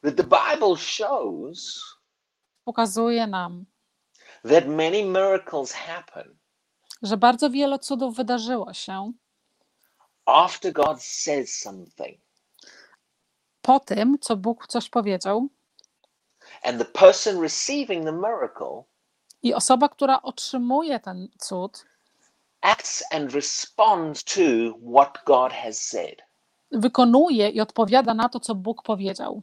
But 0.02 0.16
the 0.16 0.22
Bible 0.24 0.76
shows 0.76 1.84
Pokazuje 2.64 3.26
nam, 3.26 3.66
that 4.48 4.66
many 4.66 5.02
miracles 5.04 5.72
happen 5.72 6.36
że 7.02 7.16
bardzo 7.16 7.50
wiele 7.50 7.78
cudów 7.78 8.16
wydarzyło 8.16 8.74
się 8.74 9.12
after 10.26 10.72
God 10.72 11.02
says 11.02 11.58
something. 11.58 12.20
po 13.62 13.80
tym, 13.80 14.18
co 14.20 14.36
Bóg 14.36 14.66
coś 14.66 14.88
powiedział, 14.90 15.48
And 16.62 16.78
the 16.78 16.84
person 16.84 17.40
receiving 17.42 18.04
the 18.04 18.12
miracle 18.12 18.82
i 19.42 19.54
osoba, 19.54 19.88
która 19.88 20.22
otrzymuje 20.22 21.00
ten 21.00 21.28
cud, 21.38 21.84
acts 22.60 23.02
and 23.12 23.32
responds 23.32 24.24
to 24.24 24.40
what 24.94 25.18
God 25.26 25.52
has 25.52 25.82
said. 25.82 26.16
wykonuje 26.72 27.48
i 27.50 27.60
odpowiada 27.60 28.14
na 28.14 28.28
to, 28.28 28.40
co 28.40 28.54
Bóg 28.54 28.82
powiedział. 28.82 29.42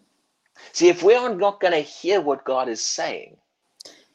See, 0.73 0.89
if 0.89 1.05
we 1.05 1.19
are 1.19 1.35
not 1.35 1.59
going 1.61 1.75
to 1.75 1.91
hear 2.01 2.21
what 2.23 2.43
God 2.45 2.69
is 2.69 2.87
saying, 2.87 3.39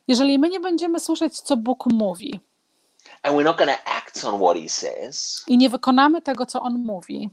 Jeżeli 0.09 0.38
my 0.38 0.49
nie 0.49 0.61
będziemy 0.61 1.01
słyszeć, 1.01 1.40
co 1.40 1.57
Bóg 1.57 1.87
mówi, 1.92 2.40
and 3.23 3.37
we're 3.37 3.45
not 3.45 3.59
going 3.59 3.71
to 3.71 3.88
act 3.88 4.25
on 4.25 4.40
what 4.40 4.57
He 4.57 4.68
says, 4.68 5.45
i 5.49 5.59
nie 5.59 5.71
wykonamy 5.71 6.23
tego, 6.23 6.47
co 6.47 6.62
On 6.62 6.79
mówi, 6.79 7.31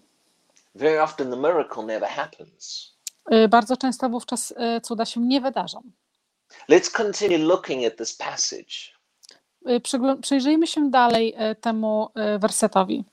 very 0.75 1.01
often 1.03 1.29
the 1.31 1.37
miracle 1.37 1.83
never 1.83 2.09
happens. 2.09 2.93
y, 3.33 3.47
bardzo 3.47 3.77
często 3.77 4.09
wówczas 4.09 4.51
y, 4.51 4.81
cuda 4.81 5.05
się 5.05 5.21
nie 5.21 5.41
wydarzą. 5.41 5.81
Let's 6.69 6.91
continue 6.91 7.37
looking 7.47 7.85
at 7.85 7.97
this 7.97 8.15
passage. 8.17 8.93
Y, 9.69 9.81
Przyjrzyjmy 10.21 10.67
się 10.67 10.89
dalej 10.91 11.35
y, 11.51 11.55
temu 11.55 12.09
y, 12.35 12.39
wersetowi. 12.39 13.03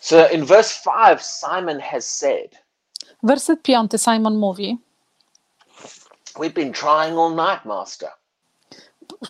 So 0.00 0.28
in 0.28 0.44
verse 0.44 0.80
5, 0.84 1.22
Simon 1.22 1.80
has 1.80 2.16
said, 2.16 2.64
Werset 3.22 3.62
piąty 3.62 3.98
Simon 3.98 4.36
mówi: 4.36 4.78
We've 6.34 6.52
been 6.52 6.72
trying 6.72 7.18
all 7.18 7.30
night, 7.34 7.64
Master. 7.64 8.10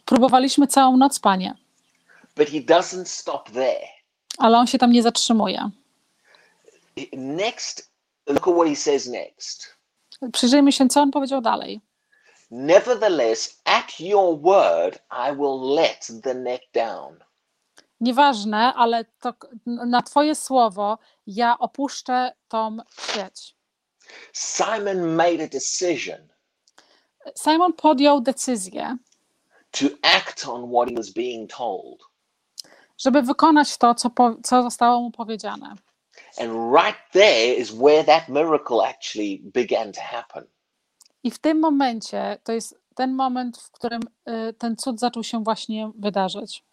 Próbowaliśmy 0.04 0.66
całą 0.66 0.96
noc, 0.96 1.20
panie, 1.20 1.54
But 2.36 2.48
he 2.48 2.60
doesn't 2.60 3.04
stop 3.04 3.50
there. 3.50 3.86
ale 4.38 4.58
on 4.58 4.66
się 4.66 4.78
tam 4.78 4.92
nie 4.92 5.02
zatrzymuje. 5.02 5.70
Next, 7.12 7.90
look 8.26 8.48
at 8.48 8.54
what 8.54 8.68
he 8.68 8.76
says 8.76 9.06
next. 9.06 9.74
Przyjrzyjmy 10.32 10.72
się, 10.72 10.88
co 10.88 11.00
on 11.02 11.10
powiedział 11.10 11.40
dalej. 11.40 11.80
Nevertheless, 12.50 13.60
at 13.64 14.00
your 14.00 14.36
word, 14.36 14.98
I 15.10 15.32
will 15.32 15.74
let 15.74 16.10
the 16.22 16.34
net 16.34 16.62
down. 16.72 17.24
Nieważne, 18.00 18.74
ale 18.76 19.04
to 19.20 19.34
na 19.66 20.02
Twoje 20.02 20.34
słowo 20.34 20.98
ja 21.26 21.58
opuszczę 21.58 22.32
tą 22.48 22.76
sieć. 23.14 23.56
Simon 24.32 25.14
made 25.16 25.44
a 25.44 25.48
decision 25.48 26.28
Simon 27.36 27.72
podjął 27.72 28.20
decyzję, 28.20 28.96
to 29.70 29.86
act 30.02 30.48
on 30.48 30.70
what 30.70 30.88
he 30.88 30.94
was 30.94 31.10
being 31.10 31.50
told. 31.50 32.02
żeby 32.98 33.22
wykonać 33.22 33.76
to, 33.78 33.94
co, 33.94 34.10
po, 34.10 34.34
co 34.42 34.62
zostało 34.62 35.00
mu 35.00 35.10
powiedziane. 35.10 35.74
And 36.38 36.52
right 36.76 36.98
there 37.12 37.54
is 37.54 37.72
where 37.72 38.04
that 38.04 38.28
miracle 38.28 38.88
actually 38.88 39.40
began 39.44 39.92
to 39.92 40.00
happen. 40.00 40.44
I 41.24 41.30
w 41.30 41.38
tym 41.38 41.60
momencie 41.60 42.38
to 42.44 42.52
jest 42.52 42.78
ten 42.94 43.14
moment, 43.14 43.58
w 43.58 43.70
którym 43.70 44.02
y, 44.28 44.52
ten 44.58 44.76
cud 44.76 45.00
zaczął 45.00 45.24
się 45.24 45.44
właśnie 45.44 45.90
wydarzyć. 45.98 46.64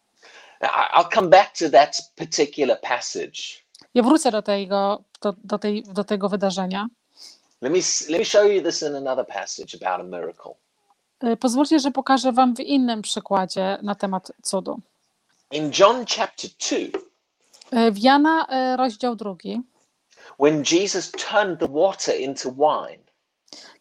I'll 0.63 1.09
come 1.15 1.27
back 1.27 1.57
to 1.57 1.69
that 1.69 1.97
particular 2.15 2.81
passage. 2.81 3.41
Ja 3.93 4.03
wrócę 4.03 4.31
do 4.31 4.41
tego, 4.41 5.03
do, 5.21 5.33
do, 5.43 5.59
tej, 5.59 5.83
do 5.83 6.03
tego 6.03 6.29
wydarzenia. 6.29 6.87
Let 7.61 7.71
me 7.73 7.79
let 8.09 8.19
me 8.19 8.25
show 8.25 8.51
you 8.51 8.61
this 8.61 8.81
in 8.81 8.95
another 8.95 9.25
passage 9.27 9.77
about 9.81 9.99
a 9.99 10.17
miracle. 10.17 10.53
Y, 11.23 11.37
Pozwólcie, 11.37 11.79
że 11.79 11.91
pokażę 11.91 12.31
Wam 12.31 12.55
w 12.55 12.59
innym 12.59 13.01
przykładzie 13.01 13.77
na 13.81 13.95
temat 13.95 14.31
cudu. 14.41 14.79
In 15.51 15.71
John 15.79 16.05
chapter 16.17 16.49
2, 16.69 16.77
Y, 17.87 17.91
W 17.91 17.97
Jana 17.97 18.47
rozdział 18.77 19.15
drugi. 19.15 19.61
when 20.39 20.63
Jesus 20.71 21.11
turned 21.11 21.59
the 21.59 21.67
water 21.67 22.19
into 22.19 22.51
wine, 22.51 23.03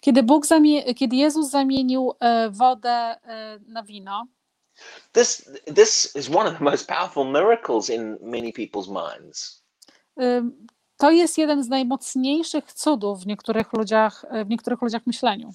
Kiedy, 0.01 0.23
Bóg 0.23 0.47
zamie- 0.47 0.95
kiedy 0.95 1.17
Jezus 1.17 1.51
zamienił 1.51 2.11
y, 2.47 2.51
wodę 2.51 3.17
y, 3.17 3.61
na 3.73 3.83
wino, 3.83 4.27
this 5.13 5.51
this 5.77 6.17
is 6.17 6.29
one 6.31 6.51
of 6.51 6.59
the 6.59 6.65
most 6.65 6.87
powerful 6.89 7.25
miracles 7.25 7.91
in 7.91 8.19
many 8.23 8.53
people's 8.53 8.89
minds. 8.89 9.63
y, 10.21 10.43
to 10.97 11.11
jest 11.11 11.39
jeden 11.39 11.63
z 11.65 11.69
najmocniejszych 11.69 12.73
cudów 12.73 13.21
w 13.23 13.27
niektórych 13.27 13.73
ludziach, 13.73 14.25
w 14.47 14.49
niektórych 14.49 14.83
ludziach 14.83 15.07
myśleniu. 15.07 15.51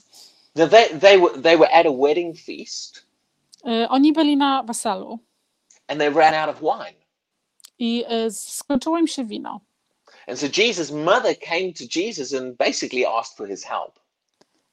They 0.53 0.99
they 0.99 1.19
were 1.19 1.41
they 1.41 1.57
were 1.57 1.71
at 1.73 1.85
a 1.85 1.91
wedding 1.91 2.37
feast 2.39 3.05
Oni 3.89 4.13
byli 4.13 4.37
na 4.37 4.63
weselu 4.63 5.19
and 5.87 5.99
they 5.99 6.09
ran 6.09 6.33
out 6.33 6.55
of 6.55 6.61
wine. 6.61 6.95
i 7.79 8.05
skończyło 8.31 8.97
im 8.97 9.07
się 9.07 9.25
wino. 9.25 9.61
And 10.27 10.39
so 10.39 10.47
Jesus' 10.57 10.91
mother 10.91 11.35
came 11.39 11.73
to 11.73 11.83
Jesus 11.99 12.33
and 12.33 12.57
basically 12.57 13.05
asked 13.05 13.37
for 13.37 13.47
his 13.47 13.63
help. 13.63 13.99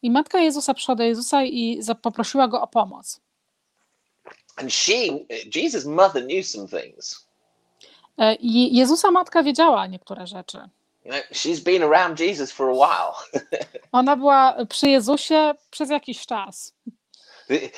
I 0.02 0.10
matka 0.10 0.38
Jezusa 0.38 0.74
przyszła 0.74 0.94
do 0.94 1.02
Jezusa 1.02 1.44
i 1.44 1.80
poprosiła 2.02 2.48
go 2.48 2.60
o 2.60 2.66
pomoc. 2.66 3.20
And 4.56 4.72
she, 4.72 4.94
Jesus' 5.54 5.84
mother, 5.84 6.22
knew 6.22 6.46
some 6.46 6.68
things. 6.68 7.26
E, 8.18 8.34
I 8.34 8.76
Jezusa 8.76 9.10
matka 9.10 9.42
wiedziała 9.42 9.86
niektóre 9.86 10.26
rzeczy. 10.26 10.58
She's 11.32 11.60
been 11.60 11.82
around 11.82 12.20
Jesus 12.20 12.52
for 12.52 12.70
a 12.70 12.74
while. 12.74 13.40
Ona 13.92 14.16
była 14.16 14.66
przy 14.68 14.90
Jezusie 14.90 15.54
przez 15.70 15.90
jakiś 15.90 16.26
czas. 16.26 16.74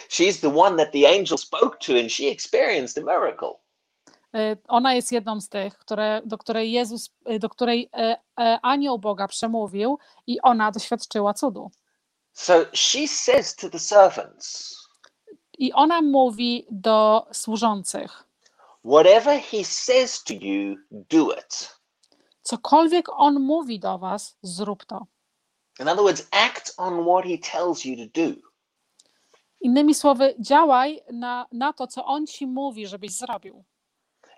She's 0.09 0.41
the 0.41 0.55
one 0.57 0.77
that 0.77 0.93
the 0.93 1.09
angel 1.09 1.39
spoke 1.39 1.79
to 1.87 1.93
and 1.93 2.13
she 2.13 2.31
experienced 2.31 2.99
a 2.99 3.01
miracle. 3.01 3.55
Y, 4.35 4.57
Ona 4.69 4.95
jest 4.95 5.13
jedną 5.13 5.41
z 5.41 5.49
tych, 5.49 5.79
które, 5.79 6.23
do 6.25 6.39
której 6.39 6.73
Jezus, 6.73 7.11
y, 7.31 7.39
do 7.39 7.49
której 7.49 7.89
e, 7.93 8.17
e, 8.41 8.59
anioł 8.63 8.99
Boga 8.99 9.29
przemówił 9.29 9.99
i 10.27 10.41
ona 10.41 10.71
doświadczyła 10.71 11.35
cudu. 11.35 11.71
So 12.35 12.67
she 12.73 13.07
says 13.09 13.55
to 13.57 13.71
the 13.71 13.79
servants, 13.79 14.77
I 15.59 15.73
ona 15.73 16.03
mówi 16.03 16.67
do 16.71 17.27
służących: 17.33 18.25
Whatever 18.85 19.41
he 19.41 19.65
says 19.65 20.25
to 20.25 20.35
you, 20.35 20.77
do 20.91 21.33
it. 21.33 21.77
Cokolwiek 22.43 23.09
on 23.09 23.41
mówi 23.41 23.81
do 23.81 23.99
was, 23.99 24.37
zrób 24.43 24.85
to. 24.85 25.07
In 25.81 25.89
other 25.89 26.05
words, 26.05 26.29
act 26.31 26.75
on 26.77 27.05
what 27.05 27.25
he 27.25 27.39
tells 27.39 27.85
you 27.85 27.97
to 27.97 28.21
do. 28.21 28.37
Innymi 29.61 29.95
słowy, 29.95 30.35
działaj 30.39 31.03
na, 31.13 31.47
na 31.53 31.73
to, 31.73 31.87
co 31.87 32.05
on 32.05 32.27
ci 32.27 32.47
mówi, 32.47 32.87
żebyś 32.87 33.13
zrobił. 33.13 33.65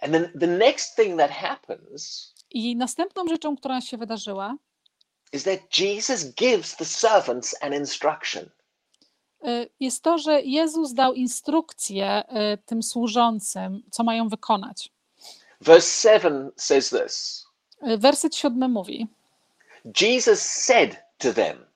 And 0.00 0.12
then 0.12 0.32
the 0.40 0.46
next 0.46 0.96
thing 0.96 1.18
that 1.18 1.30
happens 1.30 2.34
I 2.50 2.76
następną 2.76 3.28
rzeczą, 3.28 3.56
która 3.56 3.80
się 3.80 3.96
wydarzyła, 3.96 4.56
is 5.32 5.44
that 5.44 5.60
Jesus 5.70 6.34
gives 6.34 6.76
the 6.76 6.84
servants 6.84 7.54
an 7.60 7.72
instruction. 7.72 8.50
y, 9.46 9.70
jest 9.80 10.02
to, 10.02 10.18
że 10.18 10.42
Jezus 10.42 10.94
dał 10.94 11.14
instrukcję 11.14 12.22
y, 12.54 12.58
tym 12.66 12.82
służącym, 12.82 13.82
co 13.90 14.04
mają 14.04 14.28
wykonać. 14.28 14.90
Verse 15.60 16.10
7 16.18 16.50
says 16.56 16.90
this 16.90 17.46
Y, 17.88 17.98
Werset 17.98 18.36
siódmy 18.36 18.68
mówi: 18.68 19.06
Jesus 20.00 20.40
said 20.42 20.96
to 21.18 21.32
them, 21.34 21.66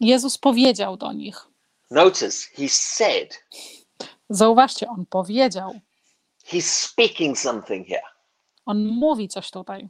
Jezus 0.00 0.38
powiedział 0.38 0.96
do 0.96 1.12
nich. 1.12 1.46
notice 1.90 2.46
he 2.56 2.68
said, 2.68 3.42
Zauważcie, 4.30 4.88
on 4.88 5.06
powiedział. 5.06 5.80
he's 6.46 6.66
speaking 6.90 7.38
something 7.38 7.88
here. 7.88 8.02
On 8.66 8.86
mówi 8.86 9.28
coś 9.28 9.50
tutaj. 9.50 9.88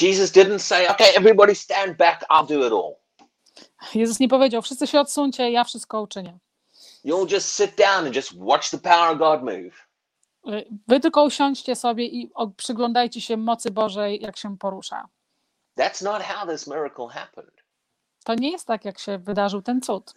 Jesus 0.00 0.32
didn't 0.32 0.58
say, 0.58 0.88
okay, 0.88 1.08
everybody 1.16 1.54
stand 1.54 1.96
back, 1.96 2.24
I'll 2.30 2.46
do 2.46 2.66
it 2.66 2.72
all. 2.72 2.96
Jezus 3.94 4.20
nie 4.20 4.28
powiedział: 4.28 4.62
Wszyscy 4.62 4.86
się 4.86 5.00
odsuńcie, 5.00 5.50
ja 5.50 5.64
wszystko 5.64 6.02
uczynię. 6.02 6.38
You'll 7.04 7.32
just 7.32 7.56
sit 7.56 7.76
down 7.76 8.06
and 8.06 8.16
just 8.16 8.32
watch 8.36 8.70
the 8.70 8.78
power 8.78 9.12
of 9.12 9.18
God 9.18 9.42
move. 9.42 9.86
Y, 10.48 10.68
Wy 10.88 11.00
tylko 11.00 11.24
usiądźcie 11.24 11.76
sobie 11.76 12.06
i 12.06 12.30
przyglądajcie 12.56 13.20
się 13.20 13.36
mocy 13.36 13.70
Bożej, 13.70 14.20
jak 14.22 14.36
się 14.36 14.58
porusza. 14.58 15.08
That's 15.78 16.04
not 16.04 16.22
how 16.22 16.48
this 16.48 16.66
miracle 16.66 17.08
happened. 17.08 17.64
To 18.24 18.34
nie 18.34 18.50
jest 18.50 18.66
tak, 18.66 18.84
jak 18.84 18.98
się 18.98 19.18
wydarzył 19.18 19.62
ten 19.62 19.80
cud. 19.80 20.14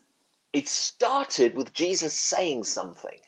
It 0.54 0.70
started 0.70 1.56
with 1.56 1.80
Jesus 1.80 2.20
saying 2.20 2.68
something. 2.68 3.22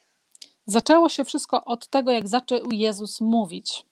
Zaczęło 0.65 1.09
się 1.09 1.25
wszystko 1.25 1.65
od 1.65 1.87
tego, 1.87 2.11
jak 2.11 2.27
zaczął 2.27 2.71
Jezus 2.71 3.21
mówić. 3.21 3.85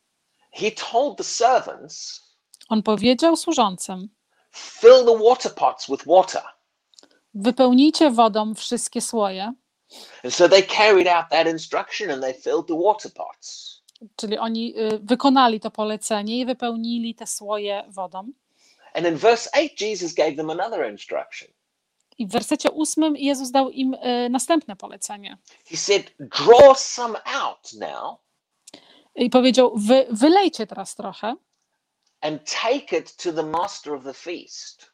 He 0.51 0.71
told 0.71 1.17
the 1.17 1.23
servants, 1.23 2.26
On 2.69 2.83
powiedział 2.83 3.35
służącym: 3.35 4.09
fill 4.55 5.05
the 5.05 5.17
water 5.29 5.55
pots 5.55 5.87
with 5.87 6.05
water. 6.05 6.41
Wypełnijcie 7.33 8.11
wodą 8.11 8.55
wszystkie 8.55 9.01
słoje. 9.01 9.53
And 10.23 10.33
so 10.33 10.49
they 10.49 10.63
carried 10.63 11.07
out 11.07 11.25
that 11.29 11.47
instruction 11.47 12.11
and 12.11 12.21
they 12.21 12.33
filled 12.33 12.67
the 12.67 12.81
water 12.83 13.13
pots. 13.13 13.77
Czyli 14.15 14.37
oni 14.37 14.79
y, 14.79 14.99
wykonali 15.03 15.59
to 15.59 15.71
polecenie 15.71 16.39
i 16.39 16.45
wypełnili 16.45 17.15
te 17.15 17.27
słoje 17.27 17.83
wodą. 17.87 18.31
And 18.93 19.07
in 19.07 19.17
verse 19.17 19.49
8, 19.53 19.69
Jesus 19.81 20.13
gave 20.13 20.35
them 20.35 20.49
another 20.49 20.91
instruction. 20.91 21.47
I 22.17 22.27
w 22.27 22.31
wersecie 22.31 22.71
ósmym 22.71 23.15
Jezus 23.15 23.51
dał 23.51 23.69
im 23.69 23.93
y, 23.93 24.29
następne 24.29 24.75
polecenie. 24.75 25.37
He 25.65 25.77
said, 25.77 26.13
draw 26.19 26.79
some 26.79 27.19
out 27.25 27.73
now 27.73 28.19
I 29.15 29.29
powiedział: 29.29 29.71
Wy, 29.75 30.07
Wylejcie 30.11 30.67
teraz 30.67 30.95
trochę 30.95 31.35
and 32.21 32.39
take 32.45 32.97
it 32.97 33.17
to 33.17 33.31
the 33.31 33.43
master 33.43 33.95
of 33.95 34.03
the 34.03 34.13
feast. 34.13 34.91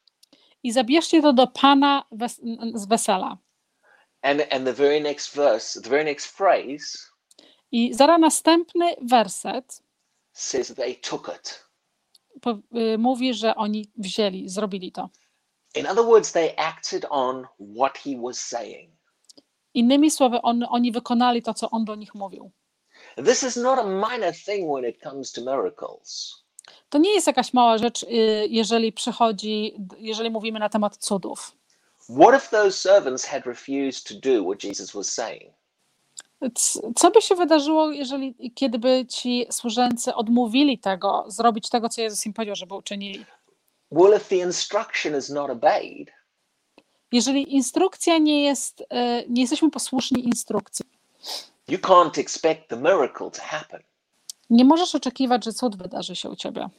i 0.64 0.72
zabierzcie 0.72 1.22
to 1.22 1.34
do 1.34 1.48
pana 1.48 2.04
wes 2.12 2.40
z 2.76 2.86
wesela. 2.86 3.38
And, 4.22 4.48
and 4.52 4.66
the 4.66 4.74
very 4.74 5.02
next 5.02 5.36
verse, 5.36 5.82
the 5.82 5.90
very 5.90 6.04
next 6.04 6.26
phrase 6.26 7.14
I 7.72 7.94
zaraz 7.94 8.20
następny 8.20 8.96
werset 9.02 9.82
says 10.34 10.76
they 10.76 10.96
took 10.96 11.28
it. 11.36 11.64
po, 12.42 12.58
y, 12.78 12.98
mówi, 12.98 13.34
że 13.34 13.56
oni 13.56 13.92
wzięli, 13.98 14.50
zrobili 14.50 14.92
to. 14.92 15.10
In 15.76 15.88
other 15.88 16.06
words, 16.06 16.32
they 16.32 16.56
acted 16.58 17.06
on 17.10 17.48
what 17.60 17.98
he 17.98 18.16
was 18.22 18.40
saying. 18.40 18.92
Innymi 19.74 20.12
słowy, 20.12 20.42
on, 20.42 20.64
oni 20.70 20.92
wykonali 20.92 21.42
to, 21.42 21.54
co 21.54 21.70
on 21.70 21.86
do 21.86 21.96
nich 21.96 22.16
mówił. 22.16 22.52
This 23.16 23.44
is 23.44 23.56
not 23.56 23.80
a 23.80 23.84
minor 23.84 24.34
thing 24.46 24.72
when 24.74 24.86
it 24.86 25.02
comes 25.04 25.32
to 25.32 25.42
miracles. 25.42 26.43
To 26.90 26.98
nie 26.98 27.14
jest 27.14 27.28
jakaś 27.28 27.54
mała 27.54 27.78
rzecz, 27.78 28.04
y, 28.04 28.08
jeżeli 28.50 28.94
przychodzi, 28.94 29.76
jeżeli 29.98 30.30
mówimy 30.30 30.60
na 30.60 30.70
temat 30.70 30.98
cudów. 30.98 31.52
What 32.20 32.44
if 32.44 32.58
those 32.58 32.78
servants 32.78 33.26
had 33.26 33.46
refused 33.46 34.04
to 34.08 34.30
do 34.30 34.44
what 34.44 34.64
Jesus 34.64 34.92
was 34.92 35.14
saying? 35.14 35.54
Co 36.96 37.12
by 37.12 37.22
się 37.22 37.36
wydarzyło, 37.36 37.92
jeżeli 37.92 38.52
kiedy 38.56 38.80
by 38.80 39.06
ci 39.10 39.46
służęcy 39.52 40.16
odmówili 40.16 40.80
tego, 40.80 41.26
zrobić 41.28 41.70
tego, 41.70 41.90
co 41.90 42.02
Jezus 42.02 42.26
im 42.26 42.34
powiedział, 42.34 42.56
żeby 42.56 42.76
uczynili? 42.76 43.26
Well, 43.92 44.18
if 44.18 44.26
the 44.30 44.36
instruction 44.36 45.18
is 45.18 45.30
not 45.30 45.50
obeyed, 45.50 46.12
Jeżeli 47.14 47.56
instrukcja 47.56 48.18
nie 48.18 48.44
jest, 48.44 48.82
y, 48.82 48.86
nie 49.30 49.42
jesteśmy 49.42 49.72
posłuszni 49.72 50.26
instrukcji, 50.26 50.86
you 51.68 51.78
can't 51.78 52.20
expect 52.20 52.68
the 52.68 52.78
miracle 52.78 53.32
to 53.32 53.42
happen. 53.42 53.84
Nie 54.54 54.66
możesz 54.66 54.96
oczekiwać, 54.96 55.46
że 55.46 55.54
cud 55.54 55.76
wydarzy 55.76 56.16
się 56.16 56.30
u 56.30 56.36
ciebie. 56.36 56.70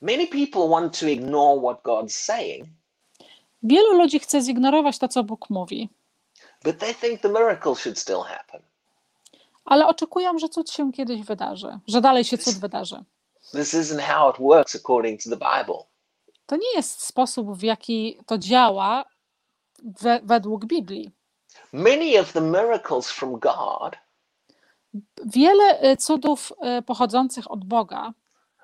Many 0.00 0.26
people 0.26 0.68
want 0.68 1.00
to 1.00 1.06
ignore 1.06 1.60
what 1.60 1.82
God's 1.82 2.08
saying, 2.24 2.68
Wielu 3.62 3.92
ludzi 3.92 4.18
chce 4.20 4.40
zignorować 4.42 4.98
to, 4.98 5.08
co 5.08 5.24
Bóg 5.24 5.50
mówi, 5.50 5.88
but 6.64 6.78
they 6.78 6.94
think 6.94 7.20
the 7.20 7.28
miracle 7.28 7.74
should 7.74 7.98
still 7.98 8.20
happen. 8.20 8.60
ale 9.64 9.86
oczekują, 9.86 10.38
że 10.38 10.48
cud 10.48 10.70
się 10.70 10.92
kiedyś 10.92 11.22
wydarzy, 11.22 11.78
że 11.88 12.00
dalej 12.00 12.24
się 12.24 12.38
cud 12.38 12.54
wydarzy. 12.58 13.04
This 13.52 13.74
isn't 13.74 14.00
how 14.00 14.30
it 14.30 14.36
works 14.38 14.76
according 14.76 15.22
to 15.22 15.30
the 15.30 15.36
Bible. 15.36 15.84
To 16.46 16.56
nie 16.56 16.72
jest 16.76 17.02
sposób, 17.04 17.58
w 17.58 17.62
jaki 17.62 18.18
to 18.26 18.38
działa 18.38 19.04
we, 19.84 20.20
według 20.22 20.64
Biblii. 20.66 21.10
Many 21.72 22.20
of 22.20 22.32
the 22.32 22.40
miracles 22.40 23.10
from 23.10 23.38
God 23.38 23.96
Wiele 25.24 25.92
y, 25.92 25.96
cudów 25.96 26.52
y, 26.78 26.82
pochodzących 26.82 27.50
od 27.50 27.64
Boga 27.64 28.12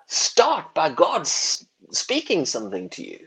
start 0.06 0.66
by 0.74 0.94
God 0.94 1.28
speaking 1.92 2.48
something 2.48 2.96
to 2.96 3.02
you. 3.02 3.18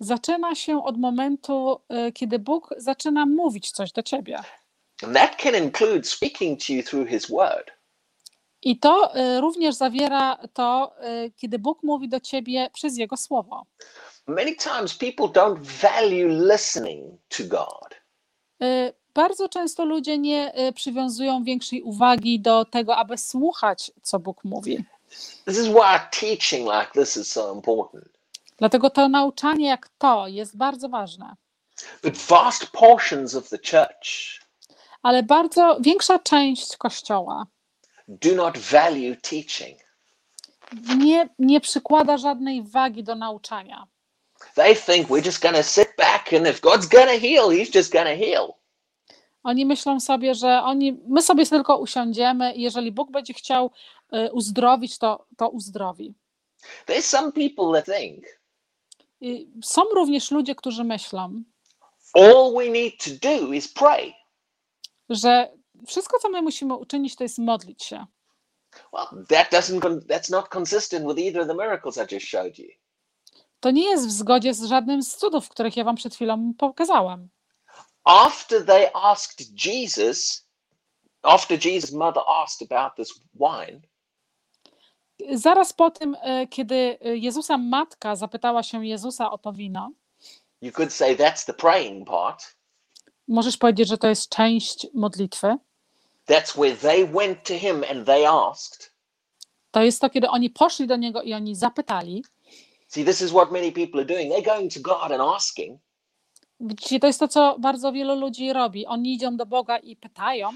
zaczyna 0.00 0.54
się 0.54 0.84
od 0.84 0.98
momentu, 0.98 1.80
y, 2.08 2.12
kiedy 2.12 2.38
Bóg 2.38 2.74
zaczyna 2.76 3.26
mówić 3.26 3.70
coś 3.70 3.92
do 3.92 4.02
ciebie. 4.02 4.38
And 5.02 5.14
that 5.16 5.36
can 5.36 5.54
include 5.64 6.04
speaking 6.04 6.60
to 6.66 6.72
you 6.72 6.82
through 6.82 7.08
His 7.08 7.30
Word. 7.30 7.70
I 8.62 8.78
to 8.78 9.12
również 9.40 9.74
zawiera 9.74 10.38
to, 10.52 10.94
kiedy 11.36 11.58
Bóg 11.58 11.82
mówi 11.82 12.08
do 12.08 12.20
ciebie 12.20 12.70
przez 12.72 12.96
Jego 12.96 13.16
słowo. 13.16 13.66
Many 14.26 14.56
times 14.56 14.94
people 14.94 15.26
don't 15.26 15.58
value 15.60 16.28
listening 16.52 17.20
to 17.28 17.44
God. 17.44 17.94
Bardzo 19.18 19.48
często 19.48 19.84
ludzie 19.84 20.18
nie 20.18 20.68
y, 20.68 20.72
przywiązują 20.72 21.44
większej 21.44 21.82
uwagi 21.82 22.40
do 22.40 22.64
tego, 22.64 22.96
aby 22.96 23.18
słuchać, 23.18 23.92
co 24.02 24.18
Bóg 24.18 24.44
mówi. 24.44 24.84
Like 25.46 27.06
so. 27.06 27.62
Dlatego 28.58 28.90
to 28.90 29.08
nauczanie 29.08 29.66
jak 29.66 29.88
to 29.98 30.28
jest 30.28 30.56
bardzo 30.56 30.88
ważne. 30.88 31.36
Church 33.70 34.40
Ale 35.02 35.22
bardzo 35.22 35.78
większa 35.80 36.18
część 36.18 36.76
Kościoła 36.76 37.46
do 38.08 38.34
not 38.34 38.58
value 38.58 39.16
teaching. 39.16 39.78
nie, 40.96 41.28
nie 41.38 41.60
przykłada 41.60 42.18
żadnej 42.18 42.62
wagi 42.62 43.04
do 43.04 43.14
nauczania. 43.14 43.86
They 44.54 44.76
think 44.76 45.08
we're 45.08 45.26
just 45.26 45.42
going 45.42 45.56
to 45.56 45.62
sit 45.62 45.88
back 45.96 46.32
and 46.32 46.46
if 46.46 46.60
God's 46.60 46.88
going 46.88 47.10
to 47.10 47.18
heal, 47.20 47.50
He's 47.50 47.74
just 47.74 47.92
going 47.92 48.08
to 48.08 48.24
heal. 48.24 48.58
Oni 49.48 49.66
myślą 49.66 50.00
sobie, 50.00 50.34
że 50.34 50.62
oni, 50.62 50.92
my 51.06 51.22
sobie 51.22 51.46
tylko 51.46 51.78
usiądziemy 51.78 52.54
i 52.54 52.62
jeżeli 52.62 52.92
Bóg 52.92 53.10
będzie 53.10 53.34
chciał 53.34 53.70
y, 54.14 54.32
uzdrowić, 54.32 54.98
to, 54.98 55.26
to 55.36 55.48
uzdrowi. 55.48 56.14
There's 56.86 57.02
some 57.02 57.32
people 57.32 57.82
that 57.82 57.98
think 57.98 58.24
Y, 59.22 59.46
Są 59.64 59.82
również 59.94 60.30
ludzie, 60.30 60.54
którzy 60.54 60.84
myślą, 60.84 61.42
all 62.14 62.52
we 62.56 62.68
need 62.70 62.92
to 63.04 63.10
do 63.22 63.52
is 63.52 63.72
pray. 63.72 64.12
że 65.10 65.52
wszystko, 65.86 66.18
co 66.18 66.28
my 66.28 66.42
musimy 66.42 66.74
uczynić, 66.74 67.16
to 67.16 67.24
jest 67.24 67.38
modlić 67.38 67.84
się. 67.84 68.06
Well, 68.92 69.24
that 69.28 69.52
doesn't 69.52 69.80
con- 69.80 70.00
that's 70.00 70.30
not 70.30 70.56
consistent 70.56 71.06
with 71.06 71.18
either 71.18 71.42
of 71.42 71.48
the 71.48 71.54
miracles 71.54 71.96
I 71.96 72.14
just 72.14 72.26
showed 72.26 72.58
you. 72.58 72.68
To 73.60 73.70
nie 73.70 73.90
jest 73.90 74.06
w 74.08 74.10
zgodzie 74.10 74.54
z 74.54 74.64
żadnym 74.64 75.02
z 75.02 75.16
cudów, 75.16 75.48
których 75.48 75.76
ja 75.76 75.84
wam 75.84 75.96
przed 75.96 76.14
chwilą 76.14 76.52
pokazałam. 76.58 77.28
After 78.08 78.64
they 78.64 78.88
asked 78.94 79.54
Jesus, 79.54 80.44
after 81.22 81.56
Jesus' 81.58 81.92
mother 81.92 82.22
asked 82.42 82.62
about 82.72 82.96
this 82.96 83.20
wine, 83.34 83.80
Zaraz 85.34 85.72
po 85.72 85.90
tym, 85.90 86.16
e, 86.22 86.46
kiedy 86.46 86.98
Jezusa 87.02 87.58
matka 87.58 88.16
zapytała 88.16 88.62
się 88.62 88.86
Jezusa 88.86 89.30
o 89.30 89.38
to 89.38 89.52
wino, 89.52 89.90
you 90.62 90.72
could 90.72 90.92
say 90.92 91.16
that's 91.16 91.44
the 91.46 91.52
praying 91.52 92.08
part. 92.08 92.56
możesz 93.28 93.56
powiedzieć, 93.56 93.88
że 93.88 93.98
to 93.98 94.08
jest 94.08 94.28
część 94.28 94.86
modlitwy. 94.94 95.56
That's 96.26 96.54
where 96.56 96.76
they 96.76 97.06
went 97.06 97.44
to 97.44 97.54
him 97.54 97.84
and 97.90 98.06
they 98.06 98.28
asked. 98.28 98.92
To 99.70 99.82
jest 99.82 100.00
to, 100.00 100.10
kiedy 100.10 100.28
oni 100.28 100.50
poszli 100.50 100.86
do 100.86 100.96
niego 100.96 101.22
i 101.22 101.34
oni 101.34 101.56
zapytali. 101.56 102.24
See, 102.88 103.04
this 103.04 103.20
is 103.20 103.30
what 103.30 103.50
many 103.52 103.72
people 103.72 104.00
are 104.00 104.06
doing. 104.06 104.32
They're 104.32 104.56
going 104.56 104.72
to 104.74 104.80
God 104.80 105.12
and 105.12 105.20
asking. 105.36 105.78
Widzicie, 106.60 107.00
to 107.00 107.06
jest 107.06 107.20
to, 107.20 107.28
co 107.28 107.56
bardzo 107.58 107.92
wielu 107.92 108.14
ludzi 108.20 108.52
robi. 108.52 108.86
Oni 108.86 109.14
idą 109.14 109.36
do 109.36 109.46
Boga 109.46 109.78
i 109.78 109.96
pytają. 109.96 110.50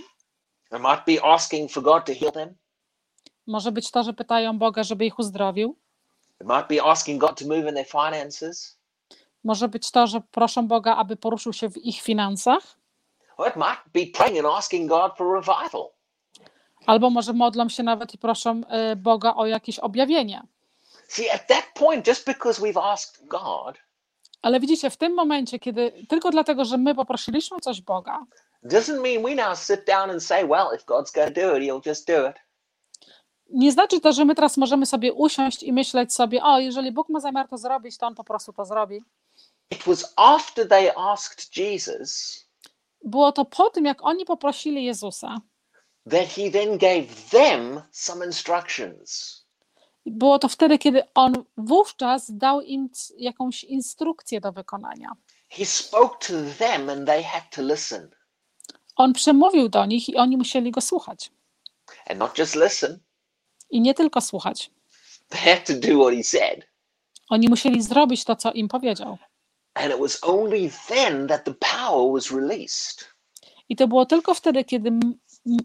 Może 3.46 3.72
być 3.72 3.90
to, 3.90 4.02
że 4.02 4.12
pytają 4.12 4.58
Boga, 4.58 4.82
żeby 4.82 5.06
ich 5.06 5.18
uzdrowił. 5.18 5.76
Może 9.44 9.68
być 9.68 9.90
to, 9.90 10.06
że 10.06 10.20
proszą 10.20 10.68
Boga, 10.68 10.96
aby 10.96 11.16
poruszył 11.16 11.52
się 11.52 11.70
w 11.70 11.76
ich 11.76 12.00
finansach. 12.00 12.62
Albo 16.86 17.10
może 17.10 17.32
modlą 17.32 17.68
się 17.68 17.82
nawet 17.82 18.14
i 18.14 18.18
proszą 18.18 18.60
y, 18.92 18.96
Boga 18.96 19.34
o 19.34 19.46
jakieś 19.46 19.78
objawienie. 19.78 20.42
See, 21.08 21.30
at 21.30 21.46
that 21.46 21.64
point, 21.74 22.06
just 22.06 22.26
because 22.26 22.62
we've 22.62 22.80
asked 22.92 23.26
God, 23.28 23.78
Ale 24.42 24.60
widzicie, 24.60 24.90
w 24.90 24.96
tym 24.96 25.14
momencie, 25.14 25.58
kiedy 25.58 26.06
tylko 26.08 26.30
dlatego, 26.30 26.64
że 26.64 26.78
my 26.78 26.94
poprosiliśmy 26.94 27.60
coś 27.60 27.80
Boga, 27.80 28.26
nie 33.50 33.72
znaczy 33.72 34.00
to, 34.00 34.12
że 34.12 34.24
my 34.24 34.34
teraz 34.34 34.56
możemy 34.56 34.86
sobie 34.86 35.12
usiąść 35.12 35.62
i 35.62 35.72
myśleć 35.72 36.14
sobie, 36.14 36.42
o, 36.42 36.58
jeżeli 36.58 36.92
Bóg 36.92 37.08
ma 37.08 37.20
zamiar 37.20 37.48
to 37.48 37.58
zrobić, 37.58 37.98
to 37.98 38.06
On 38.06 38.14
po 38.14 38.24
prostu 38.24 38.52
to 38.52 38.64
zrobi. 38.64 39.02
It 39.70 39.82
was 39.82 40.12
after 40.16 40.68
they 40.68 40.96
asked 40.96 41.56
Jesus 41.56 42.42
Było 43.04 43.32
to 43.32 43.44
po 43.44 43.70
tym, 43.70 43.84
jak 43.84 44.04
oni 44.04 44.24
poprosili 44.24 44.84
Jezusa. 44.84 45.40
that 46.10 46.28
he 46.28 46.50
then 46.50 46.78
gave 46.78 47.06
them 47.30 47.82
some 47.90 48.26
instructions. 48.26 49.41
Było 50.06 50.38
to 50.38 50.48
wtedy, 50.48 50.78
kiedy 50.78 51.02
On 51.14 51.44
wówczas 51.56 52.36
dał 52.36 52.60
im 52.60 52.88
jakąś 53.16 53.64
instrukcję 53.64 54.40
do 54.40 54.52
wykonania. 54.52 55.12
He 55.48 55.64
spoke 55.64 56.26
to 56.26 56.32
them 56.58 56.90
and 56.90 57.06
they 57.06 57.22
had 57.22 57.42
to 57.50 57.62
listen. 57.62 58.10
On 58.96 59.12
przemówił 59.12 59.68
do 59.68 59.86
nich 59.86 60.08
i 60.08 60.16
oni 60.16 60.36
musieli 60.36 60.70
go 60.70 60.80
słuchać. 60.80 61.30
And 62.10 62.18
not 62.18 62.38
just 62.38 62.54
listen, 62.56 62.98
I 63.70 63.80
nie 63.80 63.94
tylko 63.94 64.20
słuchać. 64.20 64.70
they 65.28 65.40
had 65.40 65.66
to 65.66 65.72
do 65.74 66.02
what 66.02 66.14
he 66.14 66.24
said. 66.24 66.66
Oni 67.28 67.48
musieli 67.48 67.82
zrobić 67.82 68.24
to, 68.24 68.36
co 68.36 68.52
im 68.52 68.68
powiedział. 68.68 69.18
And 69.74 69.94
it 69.94 70.00
was 70.00 70.18
only 70.24 70.70
then 70.88 71.28
that 71.28 71.44
the 71.44 71.54
power 71.54 72.12
was 72.12 72.30
released. 72.30 73.08
I 73.68 73.76
to 73.76 73.88
było 73.88 74.06
tylko 74.06 74.34
wtedy, 74.34 74.64
kiedy 74.64 74.90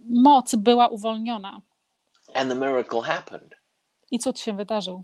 moc 0.10 0.56
była 0.56 0.88
uwolniona 0.88 1.62
and 2.34 2.50
the 2.50 2.56
miracle 2.56 3.02
happened. 3.02 3.56
I 4.12 4.20
cud 4.20 4.40
się 4.40 4.54
wydarzył. 4.54 5.04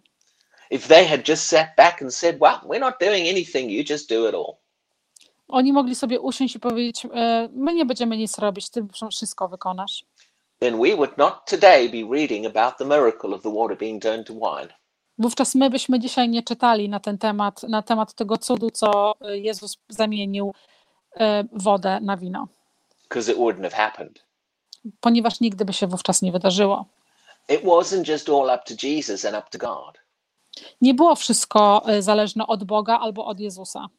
If 0.70 0.88
they 0.88 1.08
had 1.08 1.30
just 1.30 1.48
sat 1.48 1.68
back 1.78 2.02
and 2.02 2.16
said, 2.16 2.40
Well, 2.42 2.60
we're 2.64 2.80
not 2.80 2.96
doing 3.00 3.28
anything, 3.30 3.72
you 3.72 3.84
just 3.90 4.10
do 4.10 4.30
it 4.30 4.36
all. 4.36 4.56
Oni 5.48 5.74
mogli 5.74 5.96
sobie 5.96 6.20
usiąść 6.20 6.56
i 6.56 6.60
powiedzieć: 6.60 7.06
e, 7.14 7.50
My 7.54 7.74
nie 7.74 7.86
będziemy 7.86 8.18
nic 8.18 8.38
robić, 8.38 8.70
ty 8.70 8.86
wszystko 9.12 9.48
wykonasz. 9.50 10.06
Then 10.60 10.82
we 10.82 10.96
would 10.96 11.18
not 11.18 11.34
today 11.46 11.90
be 11.90 12.16
reading 12.16 12.46
about 12.46 12.78
the 12.78 12.86
miracle 12.86 13.36
of 13.36 13.42
the 13.42 13.54
water 13.54 13.78
being 13.78 14.02
turned 14.04 14.28
to 14.28 14.34
wine. 14.34 14.74
Wówczas 15.18 15.56
my 15.56 15.70
byśmy 15.70 16.00
dzisiaj 16.00 16.30
nie 16.30 16.44
czytali 16.44 16.90
na 16.90 17.00
ten 17.00 17.18
temat, 17.18 17.64
na 17.64 17.82
temat 17.82 18.14
tego 18.14 18.38
cudu, 18.38 18.72
co 18.72 19.16
e, 19.22 19.38
Jezus 19.38 19.78
zamienił 19.90 20.54
e, 21.20 21.44
wodę 21.54 22.00
na 22.02 22.18
wino, 22.18 22.48
because 23.04 23.32
it 23.32 23.38
wouldn't 23.38 23.64
have 23.64 23.76
happened. 23.76 24.24
ponieważ 25.00 25.40
nigdy 25.40 25.66
by 25.66 25.74
się 25.74 25.88
wówczas 25.88 26.22
nie 26.22 26.32
wydarzyło. 26.32 26.86
It 27.50 27.64
wasn't 27.64 28.04
just 28.04 28.30
all 28.30 28.50
up 28.50 28.64
to 28.66 28.88
Jesus 28.88 29.26
and 29.26 29.36
up 29.36 29.50
to 29.50 29.58
God. 29.58 30.00
Nie 30.82 30.94
było 30.94 31.16
wszystko 31.16 31.82
e, 31.88 32.02
zależne 32.02 32.48
od 32.48 32.64
Boga 32.64 33.00
albo 33.00 33.26
od 33.26 33.40
Jezusa. 33.40 33.90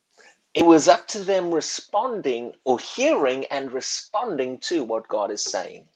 It 0.54 0.66
was 0.66 0.88
up 0.88 1.02
to 1.12 1.24
them 1.24 1.54
responding 1.54 2.54
or 2.64 2.80
hearing 2.80 3.52
and 3.52 3.72
responding 3.72 4.62
to 4.68 4.86
what 4.86 5.06
God 5.08 5.32
is 5.32 5.42
saying. 5.42 5.88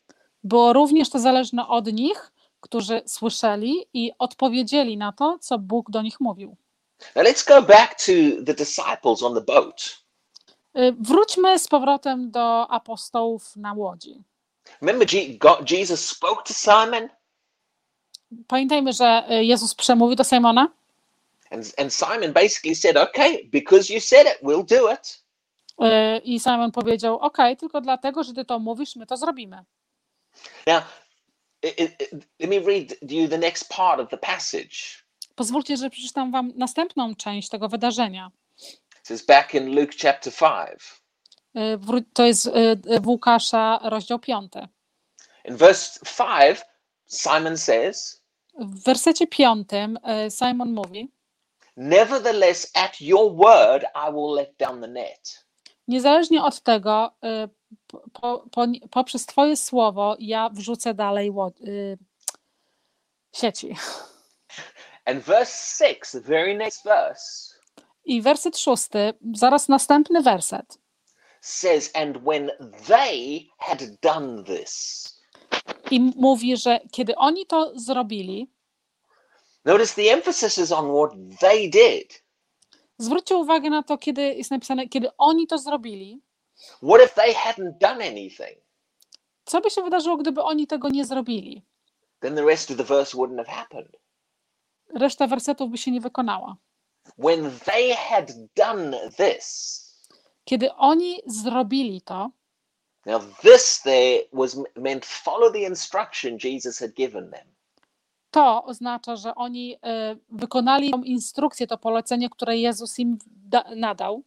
Było 0.45 0.73
również 0.73 1.11
to 1.11 1.19
zależne 1.19 1.69
od 1.69 1.93
nich, 1.93 2.33
którzy 2.61 3.03
słyszeli 3.07 3.87
i 3.95 4.13
odpowiedzieli 4.19 4.97
na 4.97 5.13
to, 5.13 5.39
co 5.41 5.59
Bóg 5.59 5.91
do 5.91 6.03
nich 6.03 6.21
mówił. 6.21 6.57
Now 7.17 7.25
let's 7.25 7.49
go 7.49 7.63
back 7.63 7.95
to 7.95 8.13
the 8.47 8.55
disciples 8.55 9.23
on 9.23 9.35
the 9.35 9.41
boat. 9.41 9.99
Y, 10.79 10.97
Wróćmy 11.01 11.59
z 11.59 11.69
powrotem 11.69 12.31
do 12.31 12.71
apostołów 12.71 13.57
na 13.57 13.73
łodzi. 13.73 14.23
Remember, 14.83 15.09
Jesus 15.71 16.09
spoke 16.09 16.43
to 16.43 16.55
Simon, 16.55 17.09
Pamiętajmy, 18.47 18.93
że 18.93 19.25
y, 19.31 19.45
Jezus 19.45 19.75
przemówił 19.75 20.17
do 20.17 20.25
Simona 20.25 20.69
and, 21.51 21.75
and 21.81 21.95
Simon 21.95 22.33
basically 22.33 22.75
said, 22.75 22.97
Okay, 22.97 23.38
because 23.45 23.93
you 23.95 24.01
said 24.01 24.27
it, 24.27 24.43
we'll 24.43 24.64
do 24.79 24.93
it. 24.93 25.23
y, 25.83 26.19
i 26.25 26.41
Simon 26.41 26.73
powiedział: 26.73 27.19
OK, 27.19 27.37
tylko 27.59 27.81
dlatego, 27.81 28.25
że 28.25 28.35
ty 28.35 28.45
to 28.45 28.59
mówisz, 28.59 28.97
my 28.97 29.07
to 29.07 29.17
zrobimy. 29.17 29.64
Now, 30.67 30.83
it, 31.62 31.81
it, 31.81 32.03
it- 32.12 32.27
let 32.41 32.51
me 32.51 32.59
read 32.61 32.95
you 33.11 33.29
the 33.29 33.38
next 33.38 33.69
part 33.69 34.01
of 34.01 34.09
the 34.11 34.19
passage. 34.19 34.77
Pozwólcie, 35.35 35.77
że 35.77 35.91
przeczytam 35.91 36.31
wam 36.33 36.53
następną 36.57 37.14
część 37.14 37.49
tego 37.49 37.69
wydarzenia. 37.69 38.31
It 39.01 39.07
says 39.07 39.27
back 39.27 39.55
in 39.55 39.75
Luke 39.81 39.93
chapter 40.03 40.33
5. 40.33 40.81
Y, 41.57 42.05
To 42.12 42.27
jest 42.27 42.51
w 43.01 43.07
Łukasza, 43.07 43.81
rozdział 43.83 44.19
5. 44.19 44.53
In 45.45 45.57
verse 45.57 46.01
5, 46.19 46.59
Simon 47.07 47.59
says, 47.59 48.18
W 48.59 48.85
wersecie 48.85 49.27
5 49.27 49.73
y, 49.73 50.31
Simon 50.31 50.73
mówi: 50.73 51.12
Nevertheless, 51.77 52.71
at 52.75 53.01
your 53.01 53.33
word, 53.37 53.85
I 53.94 54.12
will 54.12 54.35
let 54.35 54.57
down 54.59 54.81
the 54.81 54.88
net. 54.88 55.44
Niezależnie 55.88 56.42
od 56.42 56.62
tego, 56.62 57.11
y, 57.25 57.49
po, 57.87 58.01
po, 58.12 58.44
po, 58.51 58.66
poprzez 58.90 59.27
Twoje 59.27 59.57
słowo 59.57 60.16
ja 60.18 60.49
wrzucę 60.49 60.94
dalej 60.94 61.33
y, 61.61 61.99
sieci. 63.33 63.77
And 65.05 65.25
verse 65.25 65.85
6, 65.87 66.12
the 66.12 66.21
very 66.21 66.57
next 66.57 66.85
verse, 66.85 67.55
I 68.05 68.23
werset 68.23 68.59
szósty, 68.59 69.12
zaraz 69.35 69.68
następny 69.68 70.23
werset. 70.23 70.79
says, 71.40 71.90
And 71.94 72.25
when 72.25 72.51
they 72.88 73.49
had 73.59 74.01
done 74.01 74.44
this, 74.44 75.18
I 75.90 76.01
mówi, 76.01 76.57
że 76.57 76.81
kiedy 76.92 77.16
oni 77.16 77.46
to 77.46 77.72
zrobili, 77.79 78.51
notice 79.64 79.94
the 80.03 80.12
emphasis 80.12 80.59
is 80.59 80.72
on 80.72 80.87
what 80.94 81.38
they 81.40 81.70
did. 81.70 82.24
zwróćcie 82.98 83.37
uwagę 83.37 83.70
na 83.70 83.83
to, 83.83 83.98
kiedy 83.98 84.22
jest 84.22 84.51
napisane, 84.51 84.88
kiedy 84.88 85.09
oni 85.18 85.46
to 85.46 85.59
zrobili, 85.59 86.22
What 86.83 87.03
if 87.05 87.14
they 87.14 87.35
hadn't 87.35 87.72
done 87.81 88.05
anything? 88.07 88.59
co 89.44 89.61
by 89.61 89.70
się 89.70 89.83
wydarzyło, 89.83 90.16
gdyby 90.16 90.42
oni 90.42 90.66
tego 90.66 90.88
nie 90.88 91.05
zrobili? 91.05 91.62
Then 92.20 92.35
the 92.35 92.44
rest 92.44 92.70
of 92.70 92.77
the 92.77 92.85
verse 92.85 93.16
wouldn't 93.16 93.37
have 93.37 93.51
happened. 93.51 93.96
Reszta 94.94 95.27
wersetów 95.27 95.70
by 95.70 95.79
się 95.79 95.90
nie 95.90 96.01
wykonała. 96.01 96.57
When 97.18 97.59
they 97.64 97.94
had 97.94 98.33
done 98.57 99.11
this, 99.16 99.79
Kiedy 100.44 100.74
oni 100.74 101.20
zrobili 101.27 102.03
to, 102.03 102.31
now 103.09 103.21
this 103.42 103.81
there 103.83 104.21
was 104.33 104.57
meant 104.76 105.05
follow 105.07 105.53
the 105.53 105.64
instruction 105.66 106.39
Jesus 106.39 106.80
had 106.80 106.95
given 106.95 107.30
them. 107.30 107.47
to 108.30 108.64
oznacza, 108.64 109.16
że 109.16 109.35
oni 109.35 109.74
y, 109.74 109.78
wykonali 110.30 110.91
tą 110.91 111.03
instrukcję, 111.03 111.66
to 111.66 111.78
polecenie, 111.78 112.30
które 112.30 112.57
Jezus 112.57 112.99
im 112.99 113.18
da, 113.28 113.64
nadał. 113.76 114.22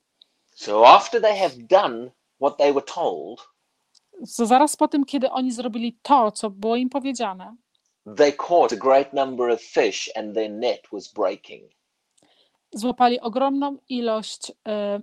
So 0.55 0.87
after 0.87 1.21
they 1.21 1.37
have 1.39 1.53
done 1.69 2.11
what 2.41 2.57
they 2.57 2.73
were 2.73 2.85
told, 2.85 3.51
So 4.25 4.45
zaraz 4.45 4.75
po 4.75 4.87
tym, 4.87 5.05
kiedy 5.05 5.29
oni 5.31 5.51
zrobili 5.51 5.97
to, 6.01 6.31
co 6.31 6.49
było 6.49 6.75
im 6.75 6.89
powiedziane, 6.89 7.55
they 8.17 8.33
caught 8.33 8.73
a 8.73 8.75
great 8.75 9.13
number 9.13 9.49
of 9.51 9.61
fish 9.61 10.09
and 10.15 10.35
their 10.35 10.51
net 10.51 10.81
was 10.91 11.13
breaking. 11.13 11.69
Złapali 12.73 13.19
ogromną 13.19 13.77
ilość 13.89 14.49
y, 14.49 14.53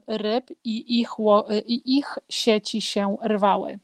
ryb 0.07 0.51
i 0.65 1.01
ich, 1.01 1.11
y, 1.51 1.59
i 1.61 1.99
ich 1.99 2.19
sieci 2.29 2.81
się 2.83 3.17
rwały. 3.23 3.79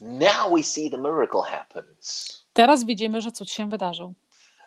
Now 0.00 0.52
we 0.56 0.62
see 0.62 0.90
the 0.90 0.98
miracle 0.98 1.42
happens. 1.42 2.28
Teraz 2.52 2.84
widzimy, 2.84 3.20
że 3.20 3.32
cud 3.32 3.50
się 3.50 3.68
wydarzył. 3.68 4.14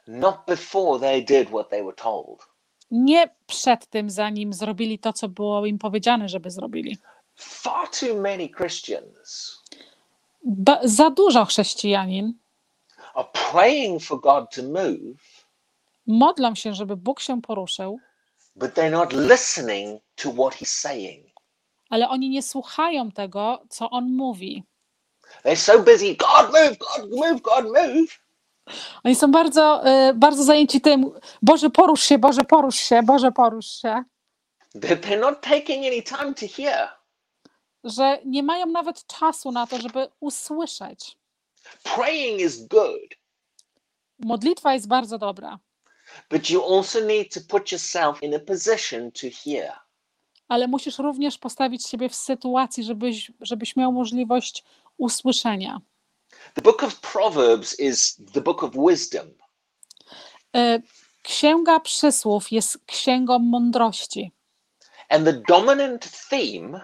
Not 0.07 0.35
before 0.47 0.99
they 0.99 1.21
did 1.21 1.49
what 1.49 1.69
they 1.69 1.83
were 1.83 1.95
told. 1.95 2.47
Nie 2.91 3.29
przed 3.47 3.87
tym, 3.87 4.09
zanim 4.09 4.53
zrobili 4.53 4.99
to, 4.99 5.13
co 5.13 5.29
było 5.29 5.65
im 5.65 5.79
powiedziane, 5.79 6.29
żeby 6.29 6.51
zrobili. 6.51 6.97
Far 7.35 7.87
too 7.99 8.15
many 8.21 8.49
Christians 8.49 9.57
Ba- 10.45 10.79
za 10.83 11.09
dużo 11.09 11.45
chrześcijanin 11.45 12.33
are 13.13 13.27
praying 13.51 14.03
for 14.03 14.21
God 14.21 14.45
to 14.55 14.63
move, 14.63 15.45
modlą 16.07 16.55
się, 16.55 16.73
żeby 16.73 16.97
Bóg 16.97 17.19
się 17.19 17.41
poruszył, 17.41 17.99
but 18.55 18.73
they're 18.73 18.91
not 18.91 19.13
listening 19.13 19.99
to 20.15 20.31
what 20.33 20.53
He's 20.55 20.69
saying. 20.71 21.25
ale 21.89 22.09
oni 22.09 22.29
nie 22.29 22.43
słuchają 22.43 23.11
tego, 23.11 23.63
co 23.69 23.89
on 23.89 24.11
mówi. 24.11 24.63
They're 25.45 25.55
so 25.55 25.79
busy, 25.83 26.15
God 26.15 26.51
move, 26.53 26.77
God 26.77 27.11
move, 27.11 27.41
God 27.41 27.65
move. 27.65 28.19
Oni 29.03 29.15
są 29.15 29.31
bardzo, 29.31 29.83
y, 30.09 30.13
bardzo 30.13 30.43
zajęci 30.43 30.81
tym, 30.81 31.11
Boże 31.41 31.69
porusz 31.69 32.03
się, 32.03 32.17
Boże 32.17 32.41
porusz 32.43 32.75
się, 32.75 33.03
Boże 33.03 33.31
porusz 33.31 33.65
się, 33.81 34.03
that 34.81 35.01
they're 35.01 35.19
not 35.19 35.41
taking 35.41 35.85
any 35.85 36.01
time 36.01 36.33
to 36.33 36.45
hear. 36.57 36.89
że 37.83 38.19
nie 38.25 38.43
mają 38.43 38.65
nawet 38.65 39.05
czasu 39.07 39.51
na 39.51 39.67
to, 39.67 39.77
żeby 39.77 40.07
usłyszeć. 40.19 41.17
Praying 41.95 42.41
is 42.41 42.67
good, 42.67 43.01
Modlitwa 44.19 44.73
jest 44.73 44.87
bardzo 44.87 45.17
dobra, 45.17 45.59
but 46.29 46.49
you 46.49 46.75
also 46.75 47.07
need 47.07 47.33
to 47.33 47.39
put 47.49 47.71
yourself 47.71 48.23
in 48.23 48.33
a 48.33 48.39
position 48.39 49.11
to 49.11 49.27
hear. 49.45 49.73
ale 50.47 50.67
musisz 50.67 50.97
również 50.99 51.37
postawić 51.37 51.87
siebie 51.87 52.09
w 52.09 52.15
sytuacji, 52.15 52.83
żebyś, 52.83 53.31
żebyś 53.41 53.75
miał 53.75 53.91
możliwość 53.91 54.63
usłyszenia. 54.97 55.81
The 56.53 56.61
book 56.61 56.83
of 56.83 56.99
Proverbs 56.99 57.79
is 57.79 58.17
the 58.33 58.41
book 58.41 58.63
of 58.63 58.71
wisdom. 58.89 59.27
Y, 60.55 60.81
Księga 61.21 61.79
Przysłów 61.79 62.51
jest 62.51 62.77
księgą 62.85 63.39
mądrości. 63.39 64.31
And 65.09 65.25
the 65.25 65.33
dominant 65.33 66.09
theme 66.29 66.81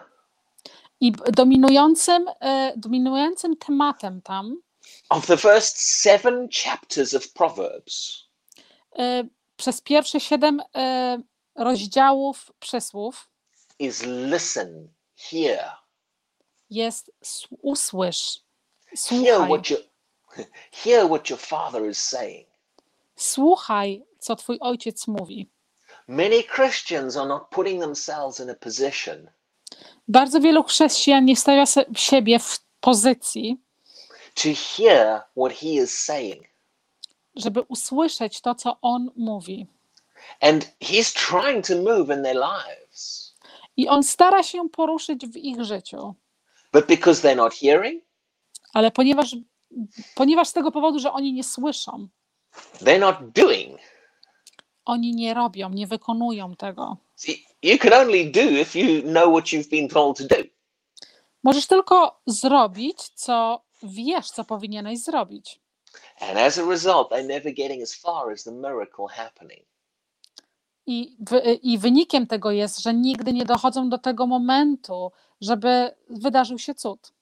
I 1.00 1.12
dominującym, 1.12 2.28
y, 2.28 2.34
dominującym 2.78 3.58
tematem 3.58 4.22
tam 4.22 4.62
of 5.10 5.26
the 5.26 5.38
first 5.38 5.78
seven 5.78 6.48
chapters 6.64 7.14
of 7.14 7.34
Proverbs 7.34 8.29
przez 9.56 9.82
pierwsze 9.82 10.20
siedem 10.20 10.60
y, 10.60 10.64
rozdziałów 11.56 12.52
przysłów 12.60 13.30
is 13.80 14.04
listen, 14.06 14.90
hear, 15.16 15.78
jest 16.70 17.12
usłysz, 17.62 18.42
hear 18.86 18.98
słuchaj, 18.98 19.48
what 19.50 19.70
your 19.70 19.80
hear 20.84 21.06
what 21.08 21.30
your 21.30 21.40
father 21.40 21.90
is 21.90 21.98
saying. 21.98 22.48
słuchaj, 23.16 24.04
co 24.20 24.36
twój 24.36 24.58
ojciec 24.62 25.08
mówi. 25.08 25.50
Many 26.08 26.44
Christians 26.44 27.18
are 27.18 27.28
not 27.28 27.50
putting 27.50 27.82
themselves 27.82 28.40
in 28.40 28.50
a 28.50 28.56
position 28.56 29.30
Bardzo 30.08 30.40
wielu 30.40 30.64
chrześcijan 30.64 31.26
nie 31.26 31.36
stawia 31.36 31.64
siebie 31.96 32.40
w 32.40 32.60
pozycji, 32.80 33.58
to 34.36 34.50
hear 34.54 35.24
what 35.36 35.54
he 35.54 35.68
is 35.68 36.00
saying. 36.00 36.49
Żeby 37.36 37.62
usłyszeć 37.62 38.42
to, 38.42 38.56
co 38.56 38.78
on 38.82 39.12
mówi. 39.16 39.68
And 40.42 40.72
he's 40.82 41.14
trying 41.30 41.68
to 41.68 41.76
move 41.76 42.18
in 42.18 42.24
their 42.24 42.36
lives. 42.36 43.36
I 43.78 43.88
on 43.88 44.04
stara 44.04 44.44
się 44.44 44.70
poruszyć 44.70 45.28
w 45.28 45.38
ich 45.38 45.64
życiu, 45.64 46.16
But 46.74 46.86
because 46.88 47.22
they're 47.28 47.36
not 47.38 47.54
hearing, 47.54 48.04
ale 48.74 48.92
ponieważ, 48.92 49.36
ponieważ 50.16 50.48
z 50.48 50.54
tego 50.54 50.72
powodu, 50.72 51.00
że 51.00 51.12
oni 51.12 51.34
nie 51.34 51.44
słyszą, 51.44 52.08
they're 52.82 53.00
not 53.00 53.16
doing. 53.32 53.80
oni 54.86 55.16
nie 55.16 55.34
robią, 55.34 55.70
nie 55.70 55.88
wykonują 55.88 56.56
tego. 56.56 56.98
See, 57.16 57.46
you 57.64 57.78
can 57.78 57.94
only 57.94 58.32
do 58.32 58.42
if 58.42 58.80
you 58.80 59.02
know 59.02 59.26
what 59.30 59.46
you've 59.46 59.70
been 59.70 59.90
told 59.90 60.18
to 60.18 60.24
do. 60.24 60.36
Możesz 61.44 61.68
tylko 61.68 62.22
zrobić, 62.28 62.98
co 63.16 63.62
wiesz, 63.84 64.32
co 64.32 64.44
powinieneś 64.44 65.00
zrobić. 65.00 65.60
And 66.22 66.38
as 66.38 66.58
a 66.58 66.66
result, 66.66 67.10
they're 67.10 67.28
never 67.28 67.54
getting 67.54 67.82
as 67.84 67.96
far 67.96 68.32
as 68.32 68.44
the 68.44 68.52
miracle 68.52 69.08
happening. 69.08 69.66
I, 70.86 71.16
wy, 71.20 71.40
I 71.64 71.78
wynikiem 71.78 72.28
tego 72.28 72.52
jest, 72.52 72.80
że 72.80 72.94
nigdy 72.94 73.34
nie 73.34 73.46
dochodzą 73.46 73.90
do 73.90 73.98
tego 73.98 74.28
momentu, 74.28 75.12
żeby 75.42 75.92
wydarzył 76.10 76.58
się 76.60 76.76
cud. 76.76 77.14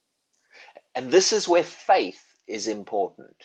And 0.94 1.12
this 1.12 1.34
is 1.34 1.46
where 1.48 1.64
faith 1.64 2.20
is 2.48 2.68
important 2.68 3.38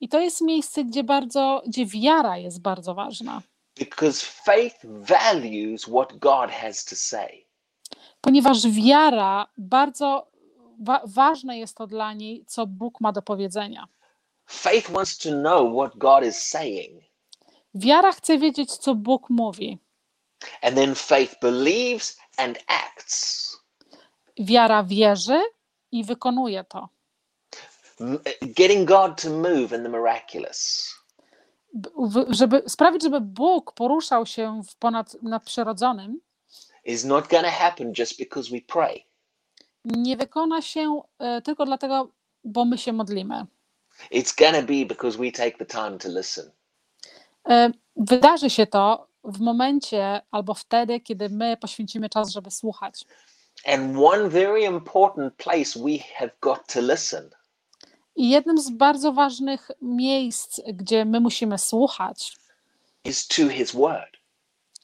I 0.00 0.08
to 0.08 0.20
jest 0.20 0.40
miejsce, 0.40 0.84
gdzie 0.84 1.04
bardzo, 1.04 1.62
gdzie 1.66 1.86
wiara 1.86 2.38
jest 2.38 2.60
bardzo 2.60 2.94
ważna, 2.94 3.42
because 3.78 4.26
faith 4.26 4.76
values 4.84 5.82
what 5.84 6.18
God 6.18 6.50
has 6.50 6.84
to 6.84 6.96
say. 6.96 7.44
ponieważ 8.20 8.68
wiara 8.68 9.46
bardzo 9.58 10.30
wa- 10.80 11.02
ważne 11.06 11.58
jest 11.58 11.76
to 11.76 11.86
dla 11.86 12.12
niej, 12.12 12.44
co 12.46 12.66
Bóg 12.66 13.00
ma 13.00 13.12
do 13.12 13.22
powiedzenia. 13.22 13.88
Faith 14.50 14.90
wants 14.90 15.18
to 15.18 15.30
know 15.30 15.62
what 15.74 15.96
God 15.98 16.24
is 16.24 16.36
saying. 16.42 17.02
Wiara 17.74 18.12
chce 18.12 18.38
wiedzieć, 18.38 18.76
co 18.76 18.94
Bóg 18.94 19.30
mówi. 19.30 19.78
And 20.62 20.76
then 20.76 20.94
faith 20.94 21.36
believes 21.40 22.18
and 22.36 22.58
acts. 22.66 23.56
Wiara 24.38 24.82
wierzy 24.84 25.40
i 25.92 26.04
wykonuje 26.04 26.64
to. 26.64 26.88
M- 28.00 28.18
Getting 28.42 28.88
God 28.88 29.22
to 29.22 29.30
move 29.30 29.72
in 29.76 29.82
the 29.82 29.88
miraculous. 29.88 30.88
Żeby 32.28 32.62
sprawić, 32.68 33.02
żeby 33.02 33.20
Bóg 33.20 33.72
poruszał 33.72 34.26
się 34.26 34.62
w 34.68 34.76
ponad 34.76 35.16
nadprzyrodzonym, 35.22 36.20
is 36.84 37.04
not 37.04 37.28
going 37.28 37.44
to 37.44 37.50
happen 37.50 37.92
just 37.98 38.18
because 38.18 38.50
we 38.50 38.60
pray. 38.60 39.04
nie 39.84 40.16
wykona 40.16 40.62
się 40.62 41.00
e, 41.18 41.42
tylko 41.42 41.66
dlatego, 41.66 42.10
bo 42.44 42.64
my 42.64 42.78
się 42.78 42.92
modlimy. 42.92 43.46
It's 44.10 44.34
to 44.34 44.62
be 44.62 44.86
because 44.86 45.18
we 45.18 45.32
take 45.32 45.58
the 45.58 45.66
time 45.66 45.98
to 45.98 46.08
listen. 46.08 46.50
E, 47.48 47.70
Wydarzy 47.96 48.50
się 48.50 48.66
to 48.66 49.08
w 49.24 49.40
momencie 49.40 50.20
albo 50.30 50.54
wtedy, 50.54 51.00
kiedy 51.00 51.28
my 51.28 51.56
poświęcimy 51.56 52.08
czas, 52.08 52.30
żeby 52.30 52.50
słuchać. 52.50 53.04
And 53.66 53.96
one 53.96 54.28
very 54.28 54.64
important 54.64 55.34
place 55.36 55.80
we 55.80 55.98
have 56.18 56.30
got 56.40 56.66
to 56.72 56.80
listen 56.80 57.30
I 58.16 58.30
jednym 58.30 58.58
z 58.58 58.70
bardzo 58.70 59.12
ważnych 59.12 59.70
miejsc, 59.82 60.60
gdzie 60.74 61.04
my 61.04 61.20
musimy 61.20 61.58
słuchać, 61.58 62.36
is 63.04 63.28
to 63.28 63.48
his 63.48 63.72
word. 63.72 64.16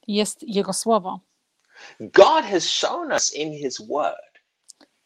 jest 0.09 0.43
Jego 0.43 0.73
słowo. 0.73 1.21
God 2.01 2.45
has 2.45 2.64
shown 2.64 3.12
us 3.12 3.35
in 3.35 3.53
his 3.53 3.81
word 3.89 4.37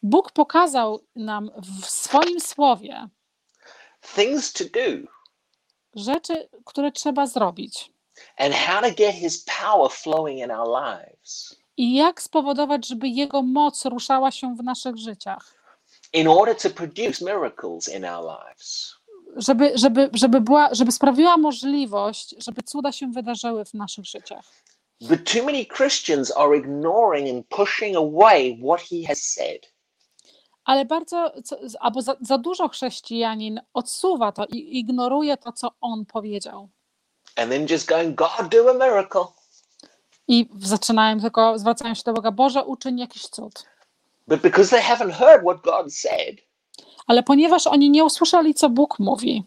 Bóg 0.03 0.31
pokazał 0.31 0.99
nam 1.15 1.51
w 1.81 1.85
swoim 1.85 2.39
słowie 2.39 3.07
things 4.01 4.53
to 4.53 4.63
do 4.63 5.07
rzeczy, 5.95 6.49
które 6.65 6.91
trzeba 6.91 7.25
zrobić 7.27 7.91
and 8.37 8.55
how 8.55 8.81
to 8.81 8.91
get 8.95 9.15
his 9.15 9.45
power 9.61 9.91
flowing 9.91 10.39
in 10.39 10.51
our 10.51 10.67
lives 10.67 11.55
i 11.77 11.95
jak 11.95 12.21
spowodować, 12.21 12.87
żeby 12.87 13.07
Jego 13.07 13.41
moc 13.41 13.85
ruszała 13.85 14.31
się 14.31 14.55
w 14.55 14.63
naszych 14.63 14.97
życiach. 14.97 15.53
in 16.13 16.27
order 16.27 16.55
to 16.55 16.69
produce 16.69 17.25
miracles 17.25 17.87
in 17.95 18.05
our 18.05 18.23
lives. 18.25 18.95
Żeby, 19.35 19.71
żeby, 19.75 20.09
żeby, 20.13 20.41
była, 20.41 20.73
żeby 20.73 20.91
sprawiła 20.91 21.37
możliwość, 21.37 22.35
żeby 22.37 22.63
cuda 22.63 22.91
się 22.91 23.11
wydarzyły 23.11 23.65
w 23.65 23.73
naszych 23.73 24.05
życiach. 24.05 24.45
But 25.01 25.31
too 25.31 25.43
many 25.45 25.65
Christians 25.65 26.31
are 26.37 26.57
ignoring 26.57 27.29
and 27.35 27.47
pushing 27.47 27.95
away 27.95 28.59
what 28.63 28.81
he 28.81 29.07
has 29.07 29.21
said. 29.21 29.70
Ale 30.65 30.85
bardzo, 30.85 31.31
albo 31.79 32.01
za, 32.01 32.15
za 32.21 32.37
dużo 32.37 32.69
chrześcijanin 32.69 33.61
odsuwa 33.73 34.31
to 34.31 34.45
i 34.45 34.79
ignoruje 34.79 35.37
to, 35.37 35.51
co 35.51 35.71
on 35.81 36.05
powiedział. 36.05 36.69
And 37.35 37.51
then 37.51 37.67
just 37.69 37.87
going, 37.87 38.15
God, 38.15 38.49
do 38.51 38.69
a 38.69 38.73
miracle. 38.73 39.25
I 40.27 40.49
zaczynają 40.59 41.19
tylko, 41.19 41.59
zwracają 41.59 41.95
się 41.95 42.03
do 42.05 42.13
Boga, 42.13 42.31
Boże, 42.31 42.63
uczyń 42.63 42.99
jakiś 42.99 43.27
cud. 43.27 43.65
But 44.27 44.41
because 44.41 44.69
they 44.69 44.81
haven't 44.81 45.11
heard 45.11 45.43
what 45.43 45.61
God 45.61 45.93
said, 45.93 46.35
Ale 47.07 47.23
ponieważ 47.23 47.67
oni 47.67 47.89
nie 47.89 48.05
usłyszeli, 48.05 48.53
co 48.53 48.69
Bóg 48.69 48.99
mówi, 48.99 49.43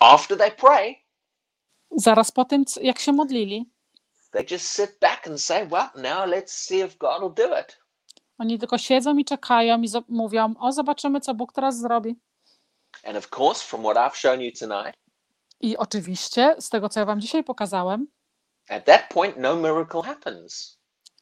after 0.00 0.38
they 0.38 0.50
pray, 0.50 0.96
zaraz 1.90 2.32
po 2.32 2.44
tym, 2.44 2.64
jak 2.82 2.98
się 2.98 3.12
modlili, 3.12 3.70
they 4.30 4.44
just 4.50 4.66
sit 4.66 4.98
back 5.00 5.26
and 5.26 5.40
say, 5.40 5.68
Well, 5.68 5.88
now 5.94 6.26
let's 6.26 6.50
see 6.50 6.80
if 6.80 6.96
God 6.96 7.20
will 7.20 7.46
do 7.46 7.60
it. 7.60 7.78
Oni 8.38 8.58
tylko 8.58 8.78
siedzą 8.78 9.16
i 9.16 9.24
czekają 9.24 9.82
i 9.82 9.88
mówią, 10.08 10.54
o 10.60 10.72
zobaczymy, 10.72 11.20
co 11.20 11.34
Bóg 11.34 11.52
teraz 11.52 11.78
zrobi. 11.78 12.16
And 13.04 13.16
of 13.16 13.38
course, 13.38 13.64
from 13.64 13.82
what 13.82 13.96
I've 13.96 14.16
shown 14.16 14.40
you 14.40 14.52
tonight, 14.60 14.96
I 15.60 15.76
oczywiście, 15.76 16.54
z 16.58 16.68
tego, 16.68 16.88
co 16.88 17.00
ja 17.00 17.06
wam 17.06 17.20
dzisiaj 17.20 17.44
pokazałem, 17.44 18.06
at 18.68 18.84
that 18.84 19.08
point, 19.14 19.36
no 19.36 19.56
miracle 19.56 20.02
happens. 20.02 20.78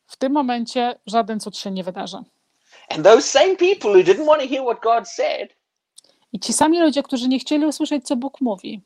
w 0.06 0.16
tym 0.16 0.32
momencie 0.32 0.98
żaden 1.06 1.40
cud 1.40 1.56
się 1.58 1.70
nie 1.70 1.84
wydarzy. 1.84 2.16
And 2.88 3.04
those 3.04 3.22
same 3.22 3.56
people 3.56 3.90
who 3.90 4.02
didn't 4.02 4.26
want 4.26 4.42
to 4.42 4.48
hear 4.48 4.62
what 4.62 4.80
God 4.82 5.08
said 5.08 5.56
I 6.32 6.40
ci 6.40 6.52
sami 6.52 6.80
ludzie, 6.80 7.02
którzy 7.02 7.28
nie 7.28 7.38
chcieli 7.38 7.66
usłyszeć, 7.66 8.06
co 8.06 8.16
Bóg 8.16 8.40
mówi 8.40 8.82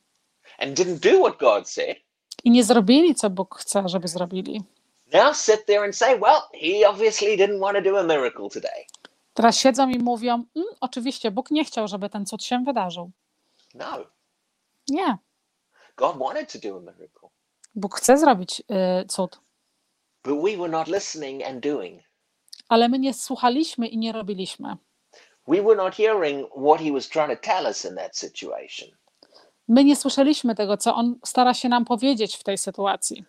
and 0.59 0.79
didn't 0.79 1.13
do 1.13 1.21
what 1.21 1.39
God 1.39 1.69
said, 1.69 1.97
i 2.45 2.51
nie 2.51 2.65
zrobili, 2.65 3.15
co 3.15 3.31
Bóg 3.31 3.59
chce, 3.59 3.83
żeby 3.89 4.09
zrobili, 4.09 4.63
now 5.13 5.35
sit 5.35 5.67
there 5.67 5.85
and 5.85 5.97
say, 5.97 6.19
well, 6.21 6.41
he 6.55 6.89
obviously 6.89 7.37
didn't 7.37 7.59
want 7.61 7.77
to 7.77 7.83
do 7.83 7.99
a 7.99 8.03
miracle 8.03 8.49
today. 8.51 8.87
Teraz 9.35 9.59
siedzą 9.59 9.89
i 9.89 9.99
mówią, 9.99 10.45
mm, 10.57 10.67
oczywiście 10.81 11.31
Bóg 11.31 11.51
nie 11.51 11.65
chciał, 11.65 11.89
żeby 11.89 12.11
ten 12.11 12.27
cud 12.27 12.45
się 12.45 12.63
wydarzył. 12.65 13.11
No, 13.75 13.87
Nie, 14.89 15.19
God 15.97 16.19
wanted 16.19 16.53
to 16.53 16.59
do 16.59 16.77
a 16.77 16.81
miracle, 16.81 17.29
Bóg 17.75 17.97
chce 17.97 18.19
zrobić 18.19 18.61
y, 18.61 19.09
cud, 19.09 19.39
but 20.25 20.43
we 20.45 20.57
were 20.57 20.69
not 20.69 20.89
listening 20.89 21.45
and 21.45 21.61
doing. 21.61 22.03
ale 22.69 22.89
my 22.89 22.99
nie 22.99 23.15
słuchaliśmy 23.15 23.89
i 23.89 23.99
nie 23.99 24.13
robiliśmy. 24.13 24.77
We 25.49 25.63
were 25.63 25.77
not 25.77 25.95
hearing 25.95 26.49
what 26.67 26.81
he 26.81 26.93
was 26.93 27.09
trying 27.09 27.41
to 27.41 27.47
tell 27.47 27.65
us 27.67 27.85
in 27.85 27.97
that 27.97 28.17
situation. 28.17 28.89
My 29.69 29.85
nie 29.85 29.97
słyszeliśmy 29.97 30.55
tego, 30.55 30.77
co 30.77 30.95
On 30.95 31.19
stara 31.25 31.55
się 31.55 31.69
nam 31.69 31.85
powiedzieć 31.85 32.37
w 32.37 32.43
tej 32.45 32.59
sytuacji. 32.59 33.25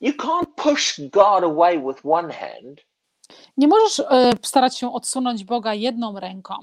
You 0.00 0.12
can't 0.12 0.46
push 0.56 1.00
God 1.00 1.44
away 1.44 1.78
with 1.78 1.98
one 2.04 2.32
hand 2.32 2.80
Nie 3.56 3.68
możesz 3.68 3.98
y, 3.98 4.04
starać 4.42 4.78
się 4.78 4.92
odsunąć 4.94 5.44
Boga 5.44 5.74
jedną 5.74 6.20
ręką 6.20 6.54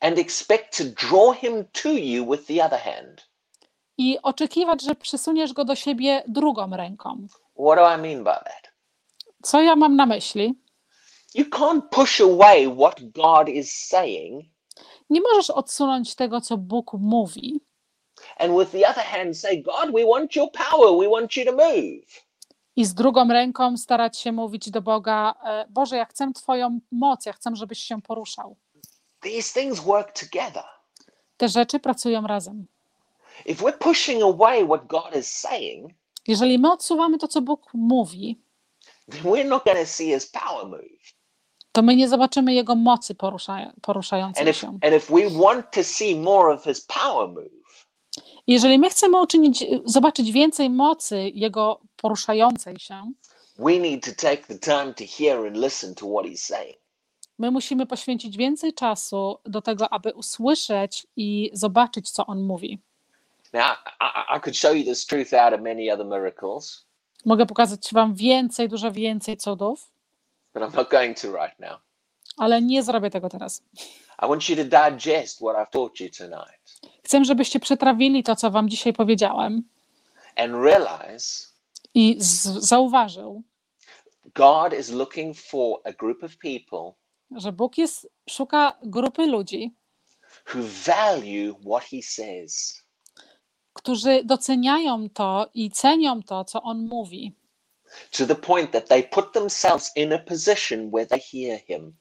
and 0.00 0.18
expect 0.18 0.78
to 0.78 0.84
draw 0.84 1.36
him 1.38 1.64
to 1.82 1.88
you 1.88 2.30
with 2.30 2.46
the 2.46 2.64
other 2.64 2.80
hand. 2.80 3.28
i 3.98 4.18
oczekiwać, 4.22 4.82
że 4.82 4.94
przysuniesz 4.94 5.52
go 5.52 5.64
do 5.64 5.74
siebie 5.74 6.22
drugą 6.28 6.70
ręką. 6.70 7.26
What 7.54 7.78
do 7.78 7.94
I 7.94 7.98
mean 7.98 8.18
by 8.24 8.30
that? 8.30 8.72
Co 9.42 9.62
ja 9.62 9.76
mam 9.76 9.96
na 9.96 10.06
myśli? 10.06 10.54
You 11.34 11.44
can't 11.44 11.82
push 11.90 12.20
away 12.20 12.76
what 12.76 13.00
God 13.02 13.48
is 13.48 13.72
saying 13.86 14.44
Nie 15.10 15.20
możesz 15.20 15.50
odsunąć 15.50 16.14
tego, 16.14 16.40
co 16.40 16.56
Bóg 16.56 16.92
mówi, 17.00 17.60
and 18.38 18.58
with 18.58 18.70
the 18.70 18.88
other 18.90 19.04
hand 19.04 19.38
say, 19.38 19.62
God, 19.62 19.92
we 19.94 20.04
want 20.06 20.36
your 20.36 20.50
power, 20.52 20.98
we 21.00 21.08
want 21.08 21.36
you 21.36 21.44
to 21.44 21.52
move. 21.52 22.27
I 22.78 22.84
z 22.84 22.94
drugą 22.94 23.28
ręką 23.28 23.76
starać 23.76 24.18
się 24.18 24.32
mówić 24.32 24.70
do 24.70 24.82
Boga: 24.82 25.34
e, 25.44 25.66
Boże, 25.70 25.96
ja 25.96 26.04
chcę 26.04 26.32
Twoją 26.34 26.80
moc, 26.92 27.26
ja 27.26 27.32
chcę, 27.32 27.50
żebyś 27.56 27.78
się 27.78 28.02
poruszał. 28.02 28.56
These 29.20 29.60
things 29.60 29.80
work 29.80 30.20
together. 30.20 30.64
Te 31.36 31.48
rzeczy 31.48 31.78
pracują 31.80 32.22
razem. 32.26 32.66
If 33.46 33.64
we're 33.64 33.78
pushing 33.78 34.22
away 34.22 34.64
what 34.66 34.86
God 34.86 35.16
is 35.20 35.30
saying, 35.32 35.92
Jeżeli 36.28 36.58
my 36.58 36.72
odsuwamy 36.72 37.18
to, 37.18 37.28
co 37.28 37.40
Bóg 37.42 37.70
mówi, 37.74 38.38
then 39.10 39.22
we're 39.22 39.48
not 39.48 39.64
going 39.64 39.78
to 39.78 39.86
see 39.86 40.06
his 40.14 40.26
power 40.30 40.66
move. 40.66 41.14
to 41.72 41.82
my 41.82 41.96
nie 41.96 42.08
zobaczymy 42.08 42.54
Jego 42.54 42.74
mocy 42.74 43.14
porusza, 43.14 43.52
And 43.52 43.80
poruszającej 43.82 44.44
if 44.48 44.54
się. 44.54 44.68
and 44.68 44.94
if 44.94 45.12
we 45.14 45.30
want 45.42 45.70
to 45.70 45.84
see 45.84 46.16
more 46.20 46.54
of 46.54 46.64
his 46.64 46.80
power 46.80 47.28
move, 47.28 47.86
Jeżeli 48.46 48.78
my 48.78 48.90
chcemy 48.90 49.20
uczynić, 49.20 49.64
zobaczyć 49.84 50.32
więcej 50.32 50.70
mocy 50.70 51.30
Jego 51.34 51.80
poruszającej 52.02 52.78
się, 52.78 53.12
we 53.58 53.78
need 53.78 54.04
to 54.04 54.12
take 54.28 54.42
the 54.46 54.58
time 54.58 54.94
to 54.94 55.04
hear 55.18 55.46
and 55.46 55.56
listen 55.56 55.94
to 55.94 56.06
what 56.06 56.26
he's 56.26 56.36
saying. 56.56 56.76
my 57.38 57.50
musimy 57.50 57.86
poświęcić 57.86 58.36
więcej 58.36 58.74
czasu 58.74 59.38
do 59.44 59.62
tego, 59.62 59.92
aby 59.92 60.14
usłyszeć 60.14 61.06
i 61.16 61.50
zobaczyć, 61.52 62.10
co 62.10 62.26
On 62.26 62.42
mówi. 62.42 62.78
Now, 63.52 63.62
I, 64.00 64.04
I- 64.04 64.36
I 64.38 64.40
could 64.40 64.56
show 64.56 64.76
you 64.76 64.84
this 64.84 65.06
truth 65.06 65.34
out 65.34 65.54
of 65.54 65.60
many 65.60 65.92
other 65.94 66.06
miracles, 66.06 66.84
Mogę 67.24 67.46
pokazać 67.46 67.80
Wam 67.92 68.14
więcej, 68.14 68.68
dużo 68.68 68.92
więcej 68.92 69.36
cudów, 69.36 69.90
but 70.54 70.62
I'm 70.62 70.76
not 70.76 70.90
going 70.90 71.20
to 71.20 71.32
right 71.32 71.58
now. 71.58 71.80
ale 72.36 72.62
nie 72.62 72.82
zrobię 72.82 73.10
tego 73.10 73.28
teraz. 73.28 73.62
I 74.22 74.28
want 74.28 74.48
you 74.48 74.56
to 74.56 74.64
digest 74.64 75.36
what 75.38 75.56
I've 75.56 75.70
taught 75.70 76.00
you 76.00 76.08
tonight 76.18 76.80
Chcę, 77.04 77.24
żebyście 77.24 77.60
przetrawili 77.60 78.22
to, 78.22 78.36
co 78.36 78.50
Wam 78.50 78.68
dzisiaj 78.68 78.92
powiedziałem 78.92 79.62
and 80.36 80.52
realize 80.54 81.47
i 81.98 82.16
z- 82.18 82.42
zauważył, 82.68 83.42
God 84.34 84.72
is 84.80 84.90
looking 84.90 85.36
for 85.36 85.80
a 85.84 85.92
group 85.92 86.22
of 86.24 86.36
people 86.36 86.92
że 87.36 87.52
Bóg 87.52 87.78
jest, 87.78 88.08
szuka 88.30 88.78
grupy 88.82 89.26
ludzi, 89.26 89.74
who 90.54 90.60
value 90.86 91.54
what 91.66 91.84
he 91.84 92.02
says. 92.02 92.82
którzy 93.72 94.24
doceniają 94.24 95.08
to 95.10 95.46
i 95.54 95.70
cenią 95.70 96.22
to, 96.22 96.44
co 96.44 96.62
On 96.62 96.86
mówi. 96.86 97.32
to 98.18 98.26
the 98.26 98.34
point 98.34 98.70
that 98.70 98.88
they 98.88 99.02
put 99.02 99.32
themselves 99.32 99.96
in 99.96 100.12
a 100.12 100.18
position 100.18 100.90
where 100.90 101.06
they 101.06 101.20
hear 101.20 101.60
him. 101.66 101.96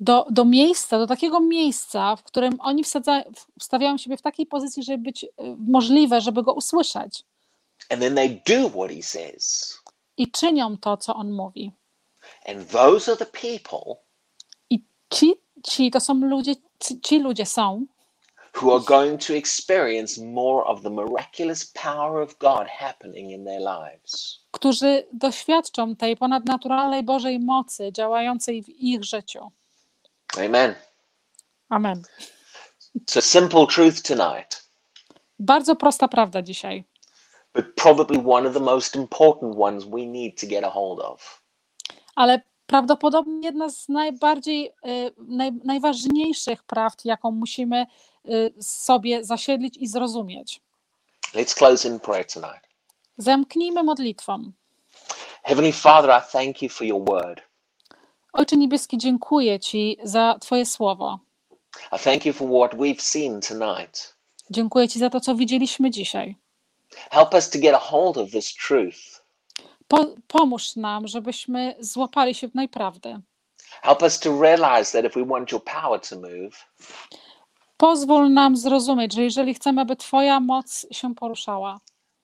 Do, 0.00 0.26
do 0.30 0.44
miejsca, 0.44 0.98
do 0.98 1.06
takiego 1.06 1.40
miejsca, 1.40 2.16
w 2.16 2.22
którym 2.22 2.56
oni 2.60 2.84
wsadza, 2.84 3.22
wstawiają 3.60 3.98
siebie 3.98 4.16
w 4.16 4.22
takiej 4.22 4.46
pozycji, 4.46 4.82
żeby 4.82 4.98
być 5.02 5.24
y, 5.24 5.28
możliwe, 5.58 6.20
żeby 6.20 6.42
go 6.42 6.52
usłyszeć. 6.52 7.24
And 7.88 8.00
then 8.00 8.14
they 8.14 8.42
do 8.46 8.68
what 8.68 8.90
he 8.90 9.02
says. 9.02 9.74
I 10.16 10.26
czynią 10.30 10.76
to, 10.78 10.96
co 10.96 11.14
on 11.14 11.30
mówi. 11.32 11.72
And 12.46 12.68
those 12.68 13.12
are 13.12 13.16
the 13.16 13.26
people 13.26 13.96
I 14.70 14.84
ci, 15.10 15.34
ci 15.66 15.90
to 15.90 16.00
są 16.00 16.14
ludzie, 16.14 16.54
ci, 16.80 17.00
ci 17.00 17.18
ludzie 17.18 17.46
są, 17.46 17.86
who 18.62 18.74
are 18.74 18.84
going 18.84 19.26
to 19.26 19.34
experience 19.34 20.20
more 20.24 20.64
of 20.64 20.82
the 20.82 20.90
miraculous 20.90 21.64
power 21.66 22.22
of 22.22 22.38
God 22.38 22.68
happening 22.68 23.30
in 23.30 23.44
their 23.44 23.60
lives. 23.60 24.40
którzy 24.50 25.06
doświadczą 25.12 25.96
tej 25.96 26.16
ponadnaturalnej 26.16 27.02
Bożej 27.02 27.40
mocy 27.40 27.92
działającej 27.92 28.62
w 28.62 28.68
ich 28.68 29.04
życiu. 29.04 29.50
Amen. 30.38 30.74
Amen. 31.68 32.02
It's 32.96 33.16
a 33.18 33.20
simple 33.20 33.66
truth 33.66 34.02
tonight, 34.02 34.64
Bardzo 35.38 35.76
prosta 35.76 36.08
prawda 36.08 36.42
dzisiaj, 36.42 36.84
but 37.54 37.74
probably 37.74 38.18
one 38.26 38.48
of 38.48 38.54
the 38.54 38.60
most 38.60 38.96
important 38.96 39.56
ones 39.56 39.84
we 39.86 40.06
need 40.06 40.40
to 40.40 40.46
get 40.46 40.64
a 40.64 40.70
hold 40.70 41.00
of. 41.00 41.42
ale 42.16 42.40
prawdopodobnie 42.66 43.40
jedna 43.48 43.68
z 43.70 43.88
najbardziej, 43.88 44.66
y, 44.86 45.12
naj, 45.18 45.52
najważniejszych 45.64 46.62
prawd, 46.62 47.04
jaką 47.04 47.30
musimy 47.30 47.86
y, 48.28 48.52
sobie 48.60 49.24
zasiedlić 49.24 49.76
i 49.76 49.86
zrozumieć. 49.86 50.60
Let's 51.34 51.54
close 51.54 51.88
in 51.88 52.00
prayer 52.00 52.26
tonight. 52.26 52.60
Zamknijmy 53.18 53.82
modlitwą. 53.82 54.52
Heavenly 55.42 55.72
Father, 55.72 56.10
I 56.10 56.32
thank 56.32 56.62
you 56.62 56.68
for 56.68 56.86
your 56.86 57.04
word. 57.08 57.40
Ojcze 58.32 58.56
Niebieski, 58.56 58.98
dziękuję 58.98 59.60
Ci 59.60 59.96
za 60.02 60.36
Twoje 60.40 60.66
słowo. 60.66 61.18
I 61.92 61.98
thank 61.98 62.26
you 62.26 62.32
for 62.32 62.48
what 62.48 62.74
we've 62.74 63.00
seen 63.00 63.40
tonight. 63.40 64.16
Dziękuję 64.50 64.88
Ci 64.88 64.98
za 64.98 65.10
to, 65.10 65.20
co 65.20 65.34
widzieliśmy 65.34 65.90
dzisiaj. 65.90 66.36
Help 67.10 67.34
us 67.34 67.50
to 67.50 67.58
get 67.58 67.74
a 67.74 67.78
hold 67.78 68.16
of 68.18 68.30
this 68.30 68.54
truth. 68.54 69.22
Po, 69.88 70.06
pomóż 70.28 70.76
nam, 70.76 71.08
żebyśmy 71.08 71.74
złapali 71.80 72.34
się 72.34 72.48
w 72.48 72.54
najprawdę. 72.54 73.20
Help 73.82 74.02
us 74.02 74.20
to 74.20 74.40
realize 74.42 74.92
that 74.92 75.04
if 75.04 75.20
we 75.20 75.26
want 75.26 75.52
your 75.52 75.64
power 75.64 76.00
to 76.00 76.16
move, 76.16 76.66
Pozwól 77.76 78.30
nam 78.30 78.56
zrozumieć, 78.56 79.14
że 79.14 79.22
jeżeli 79.22 79.54
chcemy, 79.54 79.80
aby 79.82 79.96
Twoja 79.96 80.40
moc 80.40 80.86
się 80.90 81.14
poruszała, 81.14 81.80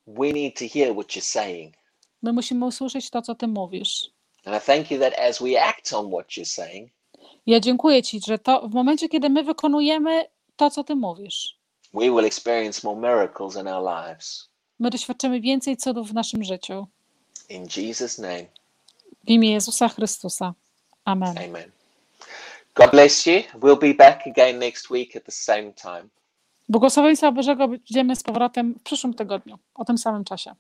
we 0.07 0.33
need 0.33 0.59
to 0.59 0.65
hear 0.75 0.93
what 0.95 1.07
you're 1.07 1.21
saying. 1.21 1.75
my 2.23 2.33
musimy 2.33 2.67
usłyszeć 2.67 3.11
to, 3.11 3.23
co 3.23 3.35
Ty 3.35 3.47
mówisz. 3.49 4.11
And 4.45 4.57
I 4.57 4.67
thank 4.67 4.91
you 4.91 4.99
that 5.01 5.19
as 5.19 5.39
we 5.43 5.63
act 5.63 5.93
on 5.93 6.09
what 6.11 6.27
you're 6.27 6.45
saying, 6.45 6.91
Ja 7.47 7.61
dziękuję 7.61 8.03
Ci, 8.03 8.21
że 8.27 8.39
to 8.39 8.69
w 8.69 8.75
momencie, 8.75 9.09
kiedy 9.09 9.29
my 9.31 9.43
wykonujemy 9.45 10.25
to, 10.57 10.71
co 10.71 10.85
Ty 10.85 10.97
mówisz, 10.97 11.59
we 11.95 12.01
will 12.05 12.25
experience 12.25 12.81
more 12.87 13.01
miracles 13.01 13.57
in 13.57 13.69
our 13.69 13.85
lives. 13.85 14.49
My 14.79 14.91
doświadczymy 14.91 15.41
więcej 15.41 15.77
cudów 15.77 16.11
w 16.11 16.15
naszym 16.15 16.45
życiu. 16.45 16.87
In 17.49 17.67
Jesus' 17.77 18.19
name, 18.19 18.47
W 19.25 19.29
imię 19.31 19.53
Jezusa 19.53 19.89
Chrystusa. 19.89 20.55
Amen. 21.05 21.39
amen. 21.39 21.71
God 22.75 22.91
bless 22.91 23.27
you. 23.27 23.33
We'll 23.55 23.79
be 23.81 23.95
back 23.95 24.27
again 24.27 24.59
next 24.59 24.91
week 24.91 25.17
at 25.17 25.25
the 25.25 25.33
same 25.33 25.73
time. 25.73 26.09
Błogosławieństwa 26.69 27.33
Bożego 27.33 27.69
będziemy 27.69 28.17
z 28.17 28.23
powrotem 28.23 28.75
w 28.75 28.83
przyszłym 28.83 29.15
tygodniu, 29.15 29.59
o 29.75 29.85
tym 29.85 29.99
samym 29.99 30.25
czasie. 30.25 30.55